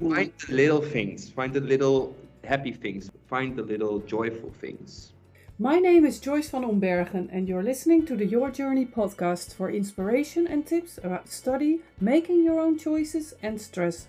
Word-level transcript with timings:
find 0.00 0.32
the 0.46 0.54
little 0.54 0.80
things, 0.80 1.28
find 1.28 1.52
the 1.52 1.60
little 1.60 2.16
happy 2.44 2.72
things, 2.72 3.10
find 3.28 3.54
the 3.54 3.62
little 3.62 3.98
joyful 3.98 4.50
things. 4.50 5.12
My 5.58 5.78
name 5.78 6.06
is 6.06 6.18
Joyce 6.18 6.48
van 6.48 6.64
Ombergen, 6.64 7.28
and 7.30 7.46
you're 7.46 7.62
listening 7.62 8.06
to 8.06 8.16
the 8.16 8.24
Your 8.24 8.50
Journey 8.50 8.86
podcast 8.86 9.54
for 9.54 9.70
inspiration 9.70 10.46
and 10.46 10.66
tips 10.66 10.98
about 11.04 11.28
study, 11.28 11.80
making 12.00 12.42
your 12.42 12.58
own 12.60 12.78
choices, 12.78 13.34
and 13.42 13.60
stress. 13.60 14.06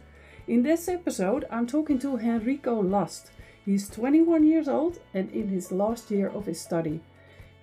In 0.48 0.64
this 0.64 0.88
episode, 0.88 1.46
I'm 1.52 1.68
talking 1.68 2.00
to 2.00 2.18
Henrico 2.18 2.82
Last. 2.82 3.32
He's 3.66 3.90
21 3.90 4.46
years 4.46 4.70
old 4.70 5.00
and 5.14 5.30
in 5.32 5.50
his 5.50 5.74
last 5.74 6.10
year 6.10 6.30
of 6.30 6.46
his 6.46 6.62
study. 6.62 7.02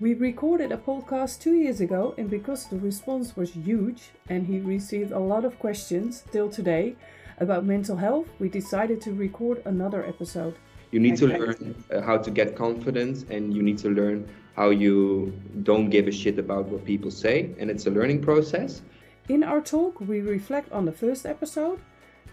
We 0.01 0.13
recorded 0.13 0.71
a 0.71 0.77
podcast 0.77 1.41
two 1.41 1.55
years 1.55 1.81
ago, 1.81 2.15
and 2.19 2.29
because 2.29 2.67
the 2.67 2.79
response 2.79 3.37
was 3.37 3.53
huge 3.53 4.11
and 4.29 4.47
he 4.47 4.61
received 4.61 5.13
a 5.13 5.19
lot 5.19 5.47
of 5.47 5.59
questions 5.59 6.25
till 6.31 6.51
today 6.51 6.95
about 7.41 7.65
mental 7.65 7.97
health, 7.97 8.27
we 8.39 8.49
decided 8.49 9.01
to 9.03 9.13
record 9.13 9.63
another 9.65 10.05
episode. 10.05 10.55
You 10.91 11.01
need 11.01 11.17
to 11.17 11.27
learn 11.27 11.75
uh, 11.93 12.01
how 12.01 12.17
to 12.19 12.31
get 12.31 12.57
confidence 12.57 13.25
and 13.31 13.53
you 13.55 13.63
need 13.63 13.79
to 13.79 13.91
learn 13.91 14.29
how 14.57 14.71
you 14.71 15.33
don't 15.63 15.91
give 15.91 16.09
a 16.09 16.13
shit 16.13 16.39
about 16.39 16.67
what 16.67 16.85
people 16.85 17.11
say. 17.11 17.55
And 17.59 17.71
it's 17.71 17.87
a 17.87 17.91
learning 17.91 18.23
process. 18.23 18.83
In 19.29 19.45
our 19.45 19.61
talk, 19.61 20.01
we 20.01 20.21
reflect 20.21 20.73
on 20.73 20.87
the 20.87 20.93
first 20.93 21.27
episode, 21.27 21.79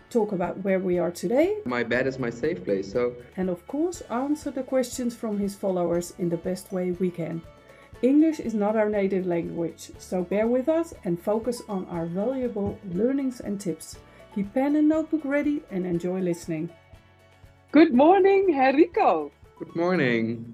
talk 0.09 0.31
about 0.31 0.63
where 0.63 0.79
we 0.79 0.97
are 0.97 1.11
today, 1.11 1.57
My 1.65 1.83
bed 1.83 2.07
is 2.07 2.17
my 2.17 2.29
safe 2.29 2.63
place. 2.63 2.91
So 2.91 3.13
and 3.35 3.49
of 3.49 3.67
course, 3.67 4.01
answer 4.09 4.51
the 4.51 4.63
questions 4.63 5.15
from 5.15 5.37
his 5.37 5.55
followers 5.55 6.13
in 6.17 6.29
the 6.29 6.37
best 6.37 6.71
way 6.71 6.91
we 6.91 7.11
can. 7.11 7.41
English 8.01 8.39
is 8.39 8.53
not 8.53 8.75
our 8.75 8.89
native 8.89 9.25
language, 9.25 9.91
so 9.97 10.23
bear 10.23 10.47
with 10.47 10.67
us 10.69 10.93
and 11.03 11.19
focus 11.19 11.61
on 11.67 11.85
our 11.89 12.05
valuable 12.05 12.77
learnings 12.93 13.39
and 13.39 13.59
tips. 13.59 13.97
Keep 14.35 14.53
pen 14.53 14.75
and 14.75 14.89
notebook 14.89 15.21
ready 15.23 15.63
and 15.71 15.85
enjoy 15.85 16.19
listening. 16.19 16.69
Good 17.71 17.93
morning, 17.93 18.53
Henrico. 18.53 19.31
good 19.57 19.73
morning. 19.73 20.53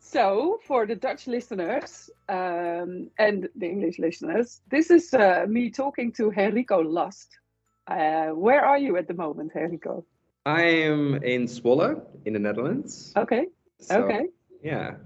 So, 0.00 0.58
for 0.66 0.86
the 0.86 0.96
Dutch 0.96 1.28
listeners 1.28 2.10
um, 2.28 3.08
and 3.16 3.48
the 3.54 3.66
English 3.66 4.00
listeners, 4.00 4.60
this 4.68 4.90
is 4.90 5.14
uh, 5.14 5.46
me 5.48 5.70
talking 5.70 6.10
to 6.14 6.32
Henrico 6.32 6.82
Last. 6.82 7.38
Uh, 7.86 8.30
where 8.30 8.64
are 8.64 8.78
you 8.78 8.96
at 8.96 9.06
the 9.06 9.14
moment, 9.14 9.52
Henrico? 9.54 10.04
I 10.44 10.62
am 10.62 11.22
in 11.22 11.46
Zwolle 11.46 12.02
in 12.24 12.32
the 12.32 12.40
Netherlands. 12.40 13.12
Okay, 13.16 13.46
So, 13.80 14.02
okay, 14.02 14.26
Yeah. 14.64 14.96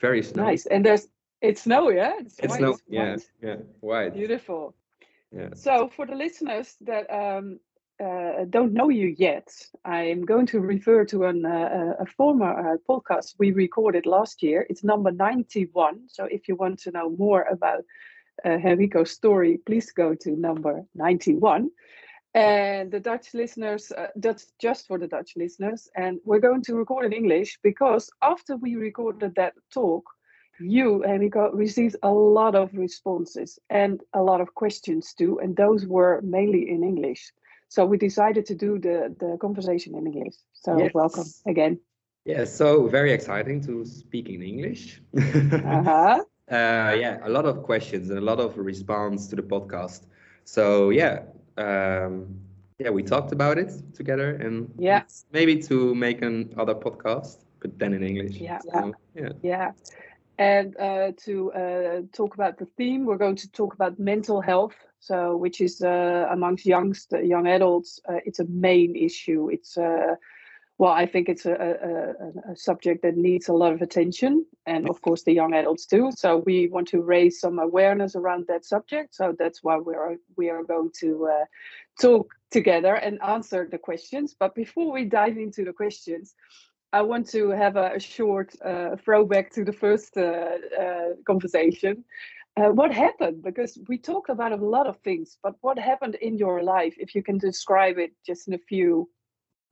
Very 0.00 0.22
snowy. 0.22 0.46
nice. 0.46 0.66
And 0.66 0.86
there's 0.86 1.08
it's 1.40 1.62
snow, 1.62 1.90
yeah. 1.90 2.20
It's 2.20 2.38
white, 2.52 2.60
no 2.60 2.78
yeah, 2.88 3.16
yeah, 3.42 3.56
white. 3.80 4.14
Beautiful. 4.14 4.74
So, 5.54 5.88
for 5.88 6.06
the 6.06 6.14
listeners 6.14 6.76
that 6.82 7.10
um, 7.10 7.58
uh, 8.02 8.44
don't 8.50 8.72
know 8.72 8.88
you 8.88 9.14
yet, 9.18 9.48
I'm 9.84 10.24
going 10.24 10.46
to 10.46 10.60
refer 10.60 11.04
to 11.06 11.24
an, 11.24 11.46
uh, 11.46 11.94
a 12.00 12.06
former 12.06 12.52
uh, 12.52 12.76
podcast 12.88 13.34
we 13.38 13.52
recorded 13.52 14.06
last 14.06 14.42
year. 14.42 14.66
It's 14.68 14.84
number 14.84 15.10
91. 15.10 16.08
So, 16.08 16.24
if 16.24 16.48
you 16.48 16.56
want 16.56 16.80
to 16.80 16.90
know 16.90 17.10
more 17.10 17.42
about 17.42 17.84
uh, 18.44 18.58
Henrico's 18.58 19.10
story, 19.10 19.58
please 19.64 19.90
go 19.92 20.14
to 20.14 20.30
number 20.36 20.84
91. 20.94 21.70
And 22.34 22.90
the 22.90 23.00
Dutch 23.00 23.34
listeners, 23.34 23.92
uh, 23.92 24.08
that's 24.16 24.52
just 24.58 24.86
for 24.86 24.98
the 24.98 25.06
Dutch 25.06 25.32
listeners. 25.36 25.88
And 25.94 26.18
we're 26.24 26.40
going 26.40 26.62
to 26.62 26.76
record 26.76 27.06
in 27.06 27.12
English 27.12 27.58
because 27.62 28.10
after 28.22 28.56
we 28.56 28.76
recorded 28.76 29.34
that 29.36 29.52
talk, 29.72 30.04
you, 30.60 31.04
Henrico, 31.04 31.50
received 31.52 31.96
a 32.02 32.10
lot 32.12 32.54
of 32.54 32.72
responses 32.74 33.58
and 33.70 34.00
a 34.14 34.22
lot 34.22 34.40
of 34.40 34.54
questions 34.54 35.14
too, 35.14 35.38
and 35.40 35.56
those 35.56 35.86
were 35.86 36.20
mainly 36.22 36.68
in 36.70 36.82
English. 36.82 37.32
So 37.68 37.84
we 37.86 37.96
decided 37.98 38.44
to 38.46 38.54
do 38.54 38.78
the, 38.78 39.14
the 39.18 39.36
conversation 39.40 39.96
in 39.96 40.06
English. 40.06 40.34
So 40.52 40.78
Yes. 40.78 40.92
welcome 40.94 41.24
again. 41.46 41.78
Yeah, 42.24 42.44
so 42.44 42.86
very 42.86 43.12
exciting 43.12 43.60
to 43.62 43.84
speak 43.84 44.28
in 44.28 44.42
English. 44.42 45.00
Uh-huh. 45.16 46.22
Uh, 46.50 46.94
yeah, 47.00 47.18
a 47.24 47.30
lot 47.30 47.46
of 47.46 47.62
questions 47.62 48.10
and 48.10 48.18
a 48.18 48.22
lot 48.22 48.38
of 48.38 48.58
response 48.58 49.26
to 49.28 49.36
the 49.36 49.42
podcast. 49.42 50.06
So 50.44 50.90
yeah, 50.90 51.22
um, 51.56 52.26
yeah, 52.78 52.90
we 52.90 53.02
talked 53.02 53.32
about 53.32 53.58
it 53.58 53.72
together, 53.94 54.34
and 54.34 54.68
Yeah. 54.76 55.02
maybe 55.32 55.56
to 55.62 55.94
make 55.94 56.20
another 56.20 56.74
podcast, 56.74 57.44
but 57.60 57.78
then 57.78 57.94
in 57.94 58.02
English. 58.02 58.36
Yeah. 58.36 58.58
So, 58.58 58.92
yeah. 59.14 59.32
Yeah. 59.42 59.70
And 60.42 60.76
uh, 60.76 61.12
to 61.24 61.52
uh, 61.52 62.00
talk 62.12 62.34
about 62.34 62.58
the 62.58 62.66
theme, 62.76 63.04
we're 63.06 63.24
going 63.26 63.36
to 63.36 63.50
talk 63.52 63.74
about 63.74 63.98
mental 63.98 64.40
health. 64.40 64.74
So, 64.98 65.36
which 65.36 65.60
is 65.60 65.82
uh, 65.82 66.26
amongst 66.30 66.64
youngs, 66.66 67.06
young 67.34 67.46
adults, 67.46 68.00
uh, 68.08 68.20
it's 68.24 68.40
a 68.40 68.46
main 68.46 68.96
issue. 68.96 69.50
It's 69.50 69.76
uh, 69.76 70.14
well, 70.78 70.92
I 70.92 71.06
think 71.06 71.28
it's 71.28 71.46
a, 71.46 71.52
a, 71.52 71.70
a- 72.26 72.52
a 72.52 72.56
subject 72.56 73.02
that 73.02 73.16
needs 73.16 73.48
a 73.48 73.52
lot 73.52 73.72
of 73.72 73.82
attention, 73.82 74.44
and 74.66 74.88
of 74.88 75.00
course 75.02 75.22
the 75.22 75.32
young 75.32 75.54
adults 75.54 75.86
too. 75.86 76.10
So 76.22 76.28
we 76.46 76.68
want 76.68 76.88
to 76.88 77.02
raise 77.02 77.40
some 77.40 77.58
awareness 77.58 78.16
around 78.16 78.46
that 78.48 78.64
subject. 78.64 79.14
So 79.14 79.34
that's 79.38 79.62
why 79.62 79.76
we 79.78 79.94
are 79.94 80.16
we 80.36 80.50
are 80.50 80.64
going 80.64 80.90
to 81.00 81.10
uh, 81.36 81.44
talk 82.00 82.26
together 82.50 82.94
and 82.94 83.22
answer 83.22 83.68
the 83.70 83.78
questions. 83.78 84.34
But 84.42 84.54
before 84.54 84.90
we 84.92 85.04
dive 85.04 85.38
into 85.46 85.64
the 85.64 85.72
questions, 85.72 86.34
I 86.92 87.02
want 87.02 87.28
to 87.30 87.50
have 87.50 87.76
a, 87.76 87.98
short 87.98 88.54
uh, 88.64 88.96
throwback 88.96 89.50
to 89.52 89.64
the 89.64 89.72
first 89.72 90.16
uh, 90.16 90.58
uh, 90.80 91.08
conversation. 91.26 92.04
Uh, 92.56 92.68
what 92.68 92.92
happened? 92.92 93.42
Because 93.42 93.78
we 93.88 93.96
talked 93.96 94.28
about 94.28 94.52
a 94.52 94.56
lot 94.56 94.86
of 94.86 94.98
things, 94.98 95.38
but 95.42 95.54
what 95.62 95.78
happened 95.78 96.16
in 96.16 96.36
your 96.36 96.62
life? 96.62 96.94
If 96.98 97.14
you 97.14 97.22
can 97.22 97.38
describe 97.38 97.98
it 97.98 98.12
just 98.26 98.46
in 98.46 98.54
a 98.54 98.58
few 98.58 99.08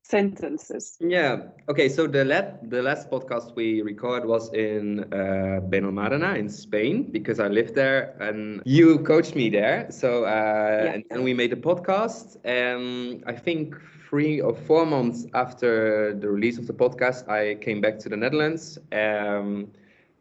sentences. 0.03 0.97
Yeah. 1.01 1.43
Okay. 1.69 1.89
So 1.89 2.07
the 2.07 2.25
last 2.25 2.71
the 2.71 2.83
last 2.83 3.11
podcast 3.11 3.55
we 3.55 3.83
recorded 3.83 4.27
was 4.29 4.53
in 4.53 5.05
uh, 5.13 5.61
Benalmádena 5.69 6.37
in 6.37 6.49
Spain 6.49 7.11
because 7.11 7.41
I 7.41 7.49
lived 7.49 7.75
there 7.75 8.17
and 8.21 8.63
you 8.65 8.99
coached 9.01 9.35
me 9.35 9.51
there. 9.51 9.87
So 9.91 10.25
uh, 10.25 10.93
and, 10.95 11.05
and 11.11 11.25
we 11.25 11.35
made 11.35 11.53
a 11.53 11.57
podcast. 11.57 12.37
And 12.45 13.23
I 13.27 13.35
think 13.35 13.77
three 14.09 14.41
or 14.41 14.55
four 14.55 14.85
months 14.85 15.27
after 15.35 16.15
the 16.15 16.29
release 16.29 16.59
of 16.59 16.67
the 16.67 16.75
podcast, 16.75 17.29
I 17.29 17.55
came 17.57 17.81
back 17.81 17.99
to 18.01 18.09
the 18.09 18.17
Netherlands. 18.17 18.79
Um, 18.93 19.71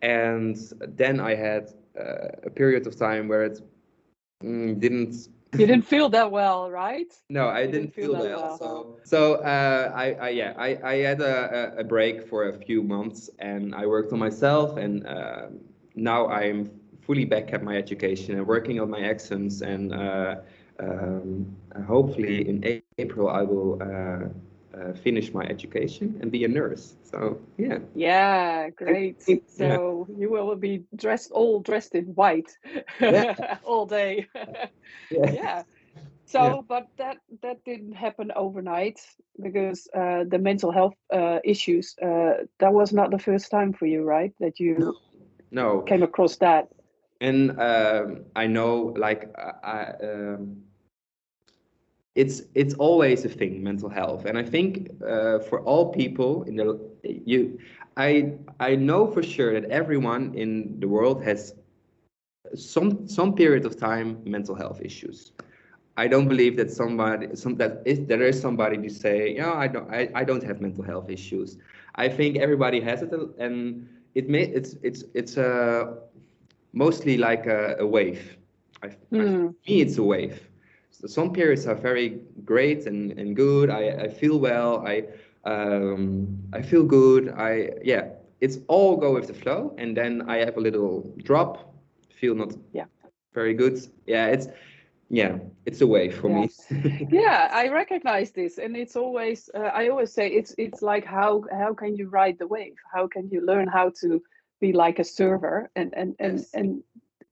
and 0.02 0.58
then 0.80 1.20
I 1.20 1.36
had 1.36 1.74
uh, 2.00 2.46
a 2.46 2.50
period 2.50 2.88
of 2.88 2.96
time 2.96 3.28
where 3.28 3.44
it 3.44 3.62
mm, 4.44 4.80
didn't 4.80 5.30
You 5.58 5.66
didn't 5.68 5.86
feel 5.86 6.10
that 6.10 6.32
well, 6.32 6.70
right? 6.72 7.12
no, 7.30 7.48
I 7.48 7.66
didn't 7.66 7.72
didn't 7.72 7.94
feel 7.94 8.12
feel 8.12 8.14
that 8.14 8.30
well. 8.32 8.42
well. 8.42 8.58
So, 8.58 8.98
so 9.04 9.34
uh, 9.36 9.92
I, 9.96 10.14
I, 10.14 10.30
yeah, 10.30 10.54
I, 10.58 10.78
I 10.84 10.96
had 10.98 11.22
a, 11.22 11.74
a 11.78 11.84
break 11.84 12.28
for 12.28 12.50
a 12.50 12.54
few 12.54 12.84
months, 12.84 13.30
and 13.40 13.74
I 13.74 13.86
worked 13.86 14.12
on 14.14 14.20
myself, 14.20 14.78
and 14.78 15.06
uh, 15.06 15.48
now 15.96 16.28
I'm 16.28 16.70
fully 17.02 17.26
back 17.26 17.54
at 17.54 17.64
my 17.64 17.76
education 17.78 18.36
and 18.38 18.46
working 18.48 18.80
on 18.80 18.90
my 18.90 19.00
exams, 19.00 19.62
and 19.62 19.94
uh, 19.94 20.36
um, 20.80 21.56
hopefully 21.88 22.48
in 22.48 22.82
April 22.98 23.30
I 23.30 23.44
will 23.44 23.82
uh, 24.80 24.94
finish 24.94 25.34
my 25.34 25.44
education 25.46 26.18
and 26.22 26.32
be 26.32 26.44
a 26.46 26.48
nurse. 26.48 26.96
So 27.04 27.40
yeah, 27.58 27.80
Yeah, 27.94 28.70
great. 28.70 29.24
Yeah. 29.58 29.80
So 29.80 30.08
you 30.18 30.30
will 30.32 30.56
be 30.56 30.86
dressed 30.96 31.32
all 31.32 31.60
dressed 31.62 31.96
in 31.96 32.06
white 32.16 32.58
Yeah. 33.08 33.24
all 33.64 33.86
day. 33.86 34.28
yeah, 35.10 35.32
yeah. 35.32 35.64
So, 36.26 36.64
but 36.68 36.88
that 36.98 37.18
that 37.42 37.64
didn't 37.66 37.94
happen 37.94 38.32
overnight 38.36 39.00
because 39.42 39.88
uh, 39.96 40.24
the 40.28 40.40
mental 40.40 40.72
health 40.72 40.96
uh, 41.14 41.40
issues. 41.44 41.96
Uh, 42.02 42.46
that 42.60 42.74
was 42.74 42.94
not 42.94 43.12
the 43.12 43.20
first 43.20 43.52
time 43.52 43.74
for 43.74 43.86
you, 43.86 44.04
right? 44.04 44.34
That 44.40 44.60
you 44.60 44.90
no, 45.52 45.84
came 45.86 46.04
across 46.04 46.38
that. 46.38 46.70
and 47.22 47.60
um, 47.60 48.26
I 48.36 48.48
know 48.48 48.94
like 48.98 49.30
I, 49.38 49.52
I, 49.64 49.94
um, 50.04 50.64
it's 52.16 52.44
it's 52.56 52.74
always 52.76 53.26
a 53.26 53.30
thing 53.30 53.64
mental 53.64 53.90
health 53.90 54.26
and 54.26 54.38
I 54.38 54.44
think 54.44 54.90
uh, 55.08 55.40
for 55.40 55.62
all 55.62 55.92
people 55.92 56.44
in 56.44 56.56
the 56.56 56.80
you 57.04 57.60
I 57.98 58.34
I 58.60 58.76
know 58.76 59.08
for 59.08 59.24
sure 59.24 59.54
that 59.60 59.70
everyone 59.70 60.34
in 60.36 60.80
the 60.80 60.88
world 60.88 61.24
has 61.24 61.54
some 62.56 63.08
some 63.08 63.34
period 63.36 63.66
of 63.66 63.78
time 63.78 64.22
mental 64.26 64.56
health 64.56 64.82
issues. 64.82 65.32
I 65.98 66.08
don't 66.08 66.28
believe 66.28 66.58
that 66.58 66.72
somebody 66.72 67.36
some 67.36 67.56
that 67.58 67.82
is 67.86 68.06
there 68.06 68.22
is 68.24 68.40
somebody 68.40 68.78
to 68.78 68.90
say 68.90 69.36
yeah 69.36 69.54
I 69.54 69.68
don't 69.68 69.90
I, 69.92 70.10
I 70.16 70.24
don't 70.24 70.44
have 70.44 70.62
mental 70.62 70.84
health 70.84 71.10
issues. 71.10 71.58
I 71.96 72.08
think 72.10 72.38
everybody 72.38 72.80
has 72.82 73.02
it 73.02 73.12
and 73.40 73.88
it 74.16 74.30
may 74.30 74.44
it's 74.44 74.76
it's 74.84 75.04
it's 75.14 75.38
uh, 75.38 75.96
mostly 76.74 77.18
like 77.18 77.46
a, 77.48 77.78
a 77.80 77.88
wave. 77.88 78.38
I, 78.84 78.88
I, 79.20 79.26
Hmm. 79.26 79.48
for 79.48 79.54
me, 79.68 79.82
it's 79.82 79.98
a 79.98 80.04
wave. 80.04 80.49
So 81.00 81.08
some 81.08 81.32
periods 81.34 81.66
are 81.68 81.76
very 81.76 82.22
great 82.44 82.86
and, 82.86 83.12
and 83.18 83.36
good. 83.36 83.70
I, 83.70 84.04
I 84.06 84.08
feel 84.10 84.40
well. 84.40 84.86
I 84.86 85.04
um, 85.46 86.28
I 86.54 86.62
feel 86.62 86.84
good. 86.84 87.30
I 87.30 87.72
yeah. 87.84 88.10
It's 88.42 88.60
all 88.68 88.98
go 88.98 89.14
with 89.14 89.28
the 89.28 89.34
flow, 89.34 89.74
and 89.78 89.96
then 89.96 90.24
I 90.30 90.38
have 90.38 90.58
a 90.58 90.62
little 90.62 91.14
drop. 91.24 91.74
Feel 92.20 92.36
not 92.36 92.54
Yeah. 92.74 92.86
very 93.34 93.54
good. 93.54 93.80
Yeah. 94.08 94.28
It's 94.28 94.48
yeah 95.10 95.38
it's 95.66 95.82
a 95.82 95.88
wave 95.88 96.16
for 96.16 96.30
Yeah. 96.30 96.42
me 96.42 96.50
yeah 97.12 97.50
i 97.52 97.68
recognize 97.68 98.32
this 98.32 98.60
and 98.60 98.76
it's 98.78 98.96
always 98.96 99.50
uh, 99.56 99.72
i 99.74 99.88
always 99.90 100.14
say 100.14 100.28
it's 100.30 100.54
it's 100.58 100.82
like 100.84 101.06
how 101.06 101.44
how 101.52 101.74
can 101.74 101.96
you 101.96 102.08
ride 102.10 102.38
the 102.38 102.48
wave 102.48 102.76
how 102.94 103.08
can 103.08 103.28
you 103.32 103.42
learn 103.46 103.68
how 103.68 103.90
to 104.02 104.22
be 104.62 104.72
like 104.72 105.00
a 105.00 105.04
server 105.04 105.70
and 105.76 105.94
and 105.96 106.16
and 106.20 106.38
Yes. 106.38 106.54
and 106.54 106.84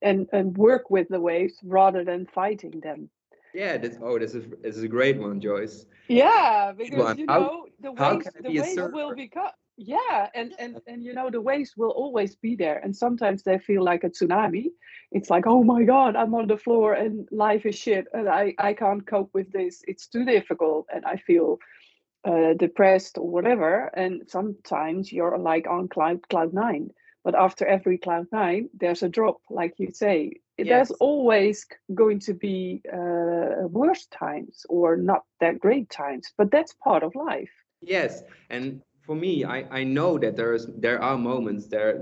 and, 0.02 0.28
and 0.32 0.56
work 0.56 0.90
with 0.90 1.08
the 1.08 1.20
waves 1.20 1.54
rather 1.64 2.04
than 2.04 2.26
fighting 2.26 2.80
them 2.80 3.10
yeah 3.54 3.76
this 3.76 3.96
oh 4.02 4.18
this 4.18 4.34
is 4.34 4.44
this 4.62 4.76
is 4.76 4.82
a 4.82 4.88
great 4.88 5.18
one 5.18 5.40
joyce. 5.40 5.86
Yeah 6.08 6.72
because 6.76 7.04
one. 7.04 7.18
you 7.18 7.26
know 7.26 7.66
the 7.80 7.92
how 7.96 8.18
can 8.18 8.32
the 8.42 8.58
a 8.58 8.88
will 8.88 9.14
become 9.14 9.50
yeah 9.76 10.28
and 10.34 10.52
and 10.58 10.80
and 10.86 11.02
you 11.04 11.14
know 11.14 11.30
the 11.30 11.40
waves 11.40 11.74
will 11.76 11.90
always 11.90 12.34
be 12.36 12.56
there 12.56 12.78
and 12.78 12.96
sometimes 12.96 13.42
they 13.42 13.58
feel 13.58 13.82
like 13.82 14.04
a 14.04 14.10
tsunami. 14.10 14.66
It's 15.12 15.30
like 15.30 15.46
oh 15.46 15.62
my 15.62 15.84
god 15.84 16.16
i'm 16.16 16.34
on 16.34 16.48
the 16.48 16.56
floor 16.56 16.94
and 16.94 17.28
life 17.30 17.64
is 17.64 17.76
shit 17.76 18.06
and 18.12 18.28
i 18.28 18.54
i 18.58 18.72
can't 18.72 19.06
cope 19.06 19.30
with 19.32 19.52
this. 19.52 19.82
It's 19.86 20.06
too 20.08 20.24
difficult 20.24 20.86
and 20.92 21.04
i 21.04 21.16
feel 21.16 21.58
uh, 22.24 22.54
depressed 22.54 23.16
or 23.16 23.30
whatever 23.30 23.90
and 23.94 24.22
sometimes 24.28 25.12
you're 25.12 25.38
like 25.38 25.66
on 25.68 25.88
cloud 25.88 26.28
cloud 26.28 26.52
nine 26.52 26.90
but 27.24 27.34
after 27.34 27.66
every 27.66 27.98
cloud 27.98 28.26
nine 28.32 28.68
there's 28.80 29.02
a 29.02 29.08
drop 29.08 29.40
like 29.50 29.74
you 29.78 29.90
say 29.92 30.32
there's 30.58 30.90
always 30.92 31.64
going 31.94 32.18
to 32.18 32.34
be 32.34 32.82
uh, 32.92 33.66
worse 33.68 34.06
times 34.06 34.66
or 34.68 34.96
not 34.96 35.22
that 35.40 35.58
great 35.60 35.88
times 35.88 36.32
but 36.36 36.50
that's 36.50 36.74
part 36.82 37.02
of 37.02 37.14
life 37.14 37.52
Yes, 37.80 38.22
and 38.50 38.82
for 39.00 39.14
me, 39.14 39.44
I, 39.44 39.64
I 39.70 39.84
know 39.84 40.18
that 40.18 40.36
there's 40.36 40.66
there 40.66 41.00
are 41.00 41.16
moments 41.16 41.66
there 41.66 41.94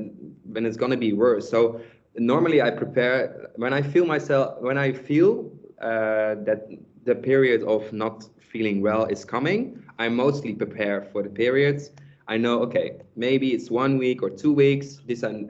when 0.44 0.64
it's 0.64 0.76
gonna 0.76 0.96
be 0.96 1.12
worse. 1.12 1.48
So 1.48 1.80
normally 2.16 2.62
I 2.62 2.70
prepare 2.70 3.50
when 3.56 3.72
I 3.72 3.82
feel 3.82 4.06
myself 4.06 4.60
when 4.60 4.78
I 4.78 4.92
feel 4.92 5.50
uh, 5.80 6.36
that 6.46 6.68
the 7.04 7.14
period 7.14 7.62
of 7.62 7.92
not 7.92 8.28
feeling 8.38 8.80
well 8.80 9.04
is 9.04 9.24
coming. 9.24 9.82
I 9.98 10.08
mostly 10.08 10.54
prepare 10.54 11.02
for 11.02 11.22
the 11.22 11.30
periods. 11.30 11.90
I 12.28 12.36
know 12.36 12.60
okay 12.62 13.00
maybe 13.16 13.52
it's 13.54 13.70
one 13.70 13.98
week 13.98 14.22
or 14.22 14.30
two 14.30 14.52
weeks. 14.52 15.00
This 15.06 15.22
I, 15.24 15.44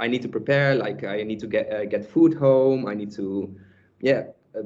I 0.00 0.08
need 0.08 0.22
to 0.22 0.28
prepare. 0.28 0.74
Like 0.74 1.04
I 1.04 1.22
need 1.22 1.40
to 1.40 1.46
get 1.46 1.72
uh, 1.72 1.84
get 1.84 2.04
food 2.04 2.34
home. 2.34 2.86
I 2.86 2.94
need 2.94 3.12
to 3.12 3.54
yeah 4.00 4.24
uh, 4.56 4.62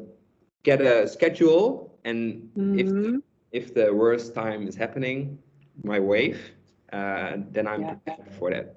get 0.62 0.81
a 0.81 1.06
schedule 1.09 1.99
and 2.05 2.50
if 2.73 2.88
Mhm. 2.88 3.23
if 3.53 3.75
the 3.75 3.93
worst 3.94 4.35
time 4.35 4.67
is 4.67 4.76
happening, 4.76 5.38
my 5.85 5.99
wave, 6.00 6.53
uh, 6.93 7.37
then 7.50 7.67
I'm 7.67 7.82
Yeah. 7.82 7.94
prepared 7.94 8.31
for 8.38 8.50
that. 8.50 8.76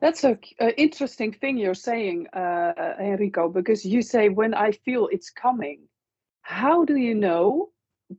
That's 0.00 0.24
a, 0.24 0.38
a 0.60 0.78
interesting 0.80 1.32
thing 1.32 1.58
you're 1.58 1.74
saying, 1.74 2.28
uh, 2.32 2.94
Henrico, 3.00 3.48
because 3.48 3.84
you 3.84 4.02
say 4.02 4.28
when 4.28 4.54
I 4.54 4.72
feel 4.72 5.08
it's 5.12 5.30
coming. 5.30 5.88
How 6.42 6.84
do 6.84 6.96
you 6.96 7.14
know 7.14 7.71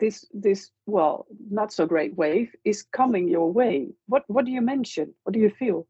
this 0.04 0.26
this 0.34 0.72
well 0.86 1.26
not 1.50 1.72
so 1.72 1.86
great 1.86 2.14
wave 2.18 2.50
is 2.66 2.84
coming 3.00 3.30
your 3.30 3.52
way? 3.52 3.76
What 4.08 4.24
what 4.28 4.46
do 4.46 4.52
you 4.52 4.62
mention? 4.62 5.14
What 5.24 5.34
do 5.34 5.40
you 5.40 5.50
feel? 5.50 5.88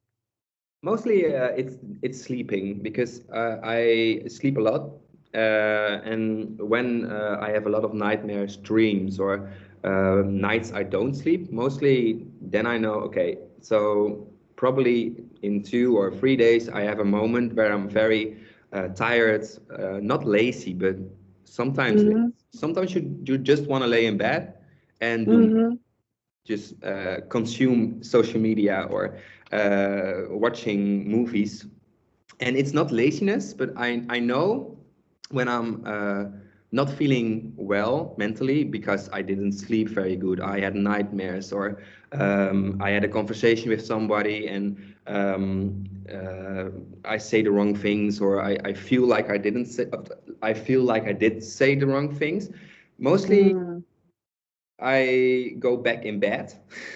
Mostly, 0.84 1.36
uh, 1.36 1.62
it's 1.62 1.76
it's 2.02 2.22
sleeping 2.22 2.80
because 2.84 3.22
uh, 3.32 3.58
I 3.64 4.24
sleep 4.28 4.58
a 4.58 4.62
lot, 4.62 4.84
uh, 5.34 6.12
and 6.12 6.60
when 6.60 7.10
uh, 7.10 7.38
I 7.42 7.50
have 7.52 7.66
a 7.66 7.70
lot 7.70 7.84
of 7.84 7.94
nightmares, 7.94 8.58
dreams, 8.58 9.20
or 9.20 9.50
uh, 9.84 10.22
nights 10.26 10.72
I 10.74 10.84
don't 10.84 11.14
sleep, 11.14 11.52
mostly 11.52 12.28
then 12.42 12.66
I 12.68 12.78
know 12.78 12.96
okay. 13.08 13.38
So 13.62 14.28
probably 14.56 15.16
in 15.42 15.64
two 15.64 15.98
or 15.98 16.12
three 16.12 16.36
days, 16.36 16.70
I 16.70 16.82
have 16.82 17.00
a 17.00 17.06
moment 17.06 17.54
where 17.56 17.72
I'm 17.74 17.90
very 17.90 18.38
uh, 18.74 18.90
tired, 18.90 19.46
uh, 19.72 20.00
not 20.02 20.26
lazy, 20.26 20.74
but 20.74 20.98
sometimes 21.46 22.06
Mhm. 22.06 22.34
sometimes 22.52 22.94
you 22.96 23.20
you 23.24 23.38
just 23.38 23.68
want 23.68 23.84
to 23.84 23.88
lay 23.88 24.06
in 24.06 24.18
bed 24.18 24.54
and 25.02 25.32
Mhm. 25.32 25.80
just 26.46 26.84
uh, 26.84 27.22
consume 27.30 28.04
social 28.04 28.40
media 28.40 28.88
or 28.90 29.18
uh, 29.52 30.24
watching 30.30 31.10
movies. 31.10 31.66
And 32.40 32.56
it's 32.58 32.74
not 32.74 32.92
laziness, 32.92 33.54
but 33.54 33.72
I, 33.78 34.04
I 34.10 34.20
know 34.20 34.78
when 35.32 35.48
I'm 35.48 35.84
uh, 35.86 36.26
not 36.72 36.90
feeling 36.90 37.54
well 37.58 38.14
mentally 38.18 38.64
because 38.64 39.10
I 39.14 39.22
didn't 39.22 39.54
sleep 39.54 39.90
very 39.90 40.16
good, 40.16 40.40
I 40.42 40.60
had 40.60 40.76
nightmares, 40.76 41.52
or 41.52 41.82
um, 42.12 42.78
I 42.82 42.92
had 42.92 43.04
a 43.04 43.08
conversation 43.10 43.70
with 43.70 43.86
somebody 43.86 44.48
and 44.48 44.93
um, 45.08 45.84
uh, 46.12 46.70
I 47.06 47.18
say 47.18 47.42
the 47.42 47.52
wrong 47.52 47.76
things, 47.76 48.20
or 48.22 48.42
I, 48.42 48.58
I 48.64 48.74
feel 48.74 49.06
like 49.06 49.30
I 49.30 49.38
didn't 49.38 49.66
say, 49.66 49.86
I 50.42 50.54
feel 50.54 50.84
like 50.84 51.06
I 51.08 51.14
did 51.14 51.44
say 51.44 51.76
the 51.76 51.88
wrong 51.88 52.14
things. 52.14 52.50
Mostly, 53.00 53.56
Mm. 53.56 53.84
I 54.80 55.56
go 55.60 55.78
back 55.78 56.06
in 56.06 56.20
bed. 56.20 56.54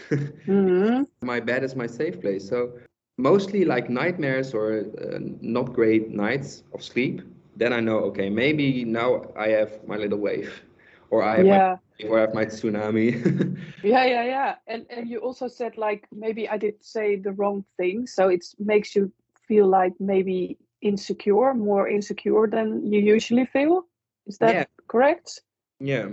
Mhm. 0.48 1.06
my 1.22 1.40
bed 1.40 1.64
is 1.64 1.76
my 1.76 1.88
safe 1.88 2.20
place. 2.22 2.48
So 2.48 2.74
mostly 3.18 3.66
like 3.66 3.90
nightmares 3.90 4.54
or 4.54 4.86
uh, 5.02 5.20
not 5.42 5.74
great 5.74 6.10
nights 6.10 6.64
of 6.74 6.84
sleep. 6.84 7.22
Then 7.56 7.74
I 7.74 7.80
know, 7.80 8.00
okay, 8.10 8.30
maybe 8.30 8.84
now 8.86 9.26
I 9.38 9.50
have 9.50 9.88
my 9.88 9.98
little 9.98 10.20
wave, 10.20 10.64
or 11.10 11.24
I 11.24 11.38
have 11.38 11.48
Yeah. 11.48 11.78
my 12.02 12.08
or 12.08 12.18
I 12.18 12.22
have 12.22 12.34
my 12.34 12.46
tsunami. 12.46 13.58
Yeah, 13.84 14.06
yeah, 14.06 14.24
yeah. 14.24 14.56
And 14.68 14.86
and 14.90 15.08
you 15.10 15.20
also 15.20 15.48
said 15.48 15.78
like 15.78 16.08
maybe 16.12 16.48
I 16.50 16.58
did 16.58 16.84
say 16.84 17.16
the 17.18 17.32
wrong 17.32 17.64
thing, 17.78 18.08
so 18.08 18.28
it 18.30 18.46
makes 18.60 18.96
you 18.96 19.12
feel 19.48 19.68
like 19.68 19.94
maybe 20.00 20.58
insecure, 20.82 21.54
more 21.54 21.88
insecure 21.88 22.48
than 22.48 22.86
you 22.92 23.00
usually 23.00 23.46
feel. 23.46 23.86
Is 24.28 24.38
that 24.40 24.60
Yeah. 24.60 24.66
correct? 24.88 25.42
yeah, 25.80 26.10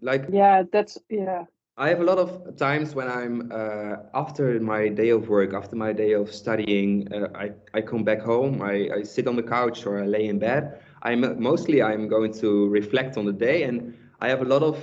like 0.00 0.26
Yeah, 0.28 0.62
that's 0.72 0.98
yeah. 1.08 1.44
I 1.76 1.88
have 1.88 2.00
a 2.00 2.04
lot 2.04 2.18
of 2.18 2.56
times 2.56 2.94
when 2.94 3.08
I'm 3.08 3.50
uh, 3.52 3.96
after 4.14 4.60
my 4.60 4.88
day 4.88 5.10
of 5.10 5.28
work, 5.28 5.54
after 5.54 5.76
my 5.76 5.92
day 5.92 6.12
of 6.12 6.32
studying, 6.32 7.08
uh, 7.12 7.28
I, 7.34 7.52
I 7.74 7.80
come 7.82 8.04
back 8.04 8.20
home, 8.20 8.62
I, 8.62 8.88
I 8.98 9.02
sit 9.02 9.26
on 9.26 9.36
the 9.36 9.42
couch 9.42 9.86
or 9.86 9.98
I 10.02 10.06
lay 10.06 10.26
in 10.26 10.38
bed. 10.38 10.80
I'm 11.02 11.40
mostly 11.42 11.82
I'm 11.82 12.08
going 12.08 12.32
to 12.34 12.68
reflect 12.68 13.16
on 13.16 13.24
the 13.26 13.32
day, 13.32 13.64
and 13.64 13.94
I 14.24 14.28
have 14.30 14.42
a 14.42 14.46
lot 14.46 14.62
of 14.62 14.78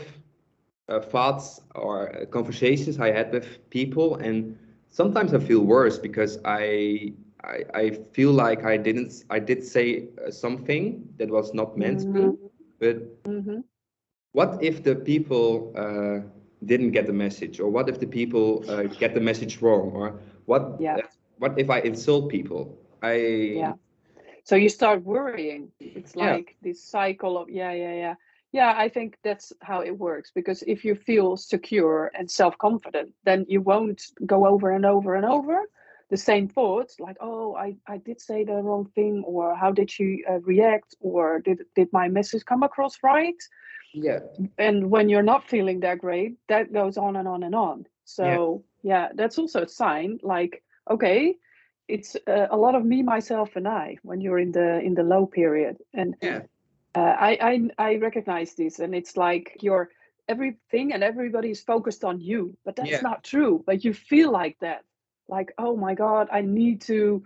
uh, 0.89 0.99
thoughts 1.01 1.61
or 1.75 2.09
uh, 2.15 2.25
conversations 2.25 2.99
I 2.99 3.11
had 3.11 3.31
with 3.33 3.69
people, 3.69 4.15
and 4.15 4.57
sometimes 4.89 5.33
I 5.33 5.39
feel 5.39 5.61
worse 5.61 5.97
because 5.99 6.39
I 6.45 7.13
I, 7.43 7.57
I 7.73 7.89
feel 8.13 8.31
like 8.31 8.65
I 8.65 8.77
didn't 8.77 9.23
I 9.29 9.39
did 9.39 9.63
say 9.63 10.09
uh, 10.25 10.31
something 10.31 11.09
that 11.17 11.29
was 11.29 11.53
not 11.53 11.77
meant 11.77 12.01
to 12.01 12.13
be, 12.13 12.29
Mhm. 12.29 12.49
but 12.79 12.97
Mhm. 13.25 13.63
what 14.33 14.57
if 14.63 14.83
the 14.83 14.95
people 14.95 15.73
uh, 15.75 16.19
didn't 16.65 16.91
get 16.91 17.07
the 17.07 17.13
message 17.13 17.59
or 17.59 17.69
what 17.69 17.89
if 17.89 17.99
the 17.99 18.07
people 18.07 18.65
uh, 18.69 18.83
get 18.83 19.13
the 19.13 19.21
message 19.21 19.61
wrong 19.61 19.91
or 19.93 20.19
what 20.45 20.63
Yeah. 20.79 21.01
what 21.37 21.57
if 21.59 21.69
i 21.69 21.79
insult 21.79 22.29
people 22.29 22.77
i 23.01 23.15
Yeah. 23.55 23.73
So 24.43 24.55
you 24.55 24.69
start 24.69 25.03
worrying. 25.03 25.71
It's 25.79 26.15
Yeah. 26.19 26.37
like 26.37 26.57
this 26.61 26.83
cycle 26.83 27.37
of 27.37 27.49
yeah, 27.49 27.71
yeah, 27.73 27.93
yeah. 27.93 28.15
Yeah, 28.51 28.73
I 28.75 28.89
think 28.89 29.17
that's 29.23 29.53
how 29.61 29.81
it 29.81 29.97
works 29.97 30.31
because 30.35 30.61
if 30.67 30.83
you 30.83 30.95
feel 30.95 31.37
secure 31.37 32.11
and 32.13 32.29
self-confident, 32.29 33.13
then 33.23 33.45
you 33.47 33.61
won't 33.61 34.01
go 34.25 34.45
over 34.45 34.71
and 34.71 34.85
over 34.85 35.15
and 35.15 35.25
over. 35.25 35.61
The 36.09 36.17
same 36.17 36.49
thoughts 36.49 36.99
like, 36.99 37.15
oh, 37.21 37.55
I, 37.55 37.77
I 37.87 37.97
did 37.97 38.19
say 38.19 38.43
the 38.43 38.55
wrong 38.55 38.91
thing, 38.93 39.23
or 39.25 39.55
how 39.55 39.71
did 39.71 39.89
she 39.89 40.25
uh, 40.29 40.39
react, 40.41 40.93
or 40.99 41.39
did 41.39 41.61
did 41.75 41.87
my 41.93 42.09
message 42.09 42.43
come 42.43 42.63
across 42.63 42.97
right? 43.01 43.41
yeah. 43.93 44.19
And 44.57 44.89
when 44.89 45.09
you're 45.09 45.23
not 45.23 45.47
feeling 45.47 45.79
that 45.81 45.99
great 45.99 46.35
that 46.47 46.73
goes 46.73 46.97
on 46.97 47.15
and 47.15 47.27
on 47.27 47.43
and 47.43 47.55
on. 47.55 47.85
So 48.05 48.63
yeah, 48.83 49.09
that's 49.15 49.37
also 49.37 49.63
a 49.63 49.67
sign 49.67 50.19
like 50.23 50.63
okay 50.89 51.35
it's 51.87 52.15
uh, 52.27 52.47
a 52.49 52.57
lot 52.57 52.73
of 52.73 52.85
me 52.85 53.03
myself 53.03 53.49
and 53.55 53.67
i 53.67 53.97
when 54.01 54.21
you're 54.21 54.39
in 54.39 54.51
the 54.51 54.79
in 54.79 54.93
the 54.93 55.03
low 55.03 55.25
period. 55.25 55.77
And 55.93 56.15
yeah 56.21 56.41
uh, 56.95 57.15
I, 57.19 57.37
I 57.41 57.91
i 57.91 57.95
recognize 57.97 58.53
this 58.55 58.79
and 58.79 58.93
it's 58.95 59.17
like 59.17 59.57
you're 59.61 59.89
everything 60.27 60.93
and 60.93 61.03
everybody 61.03 61.49
is 61.51 61.61
focused 61.61 62.03
on 62.03 62.19
you 62.21 62.55
but 62.65 62.75
that's 62.75 62.89
Yeah. 62.91 63.01
not 63.01 63.23
true 63.23 63.63
but 63.65 63.83
you 63.83 63.93
feel 63.93 64.31
like 64.31 64.57
that 64.59 64.83
like 65.27 65.53
oh 65.57 65.75
my 65.75 65.93
god 65.95 66.27
i 66.31 66.41
need 66.41 66.81
to 66.81 67.23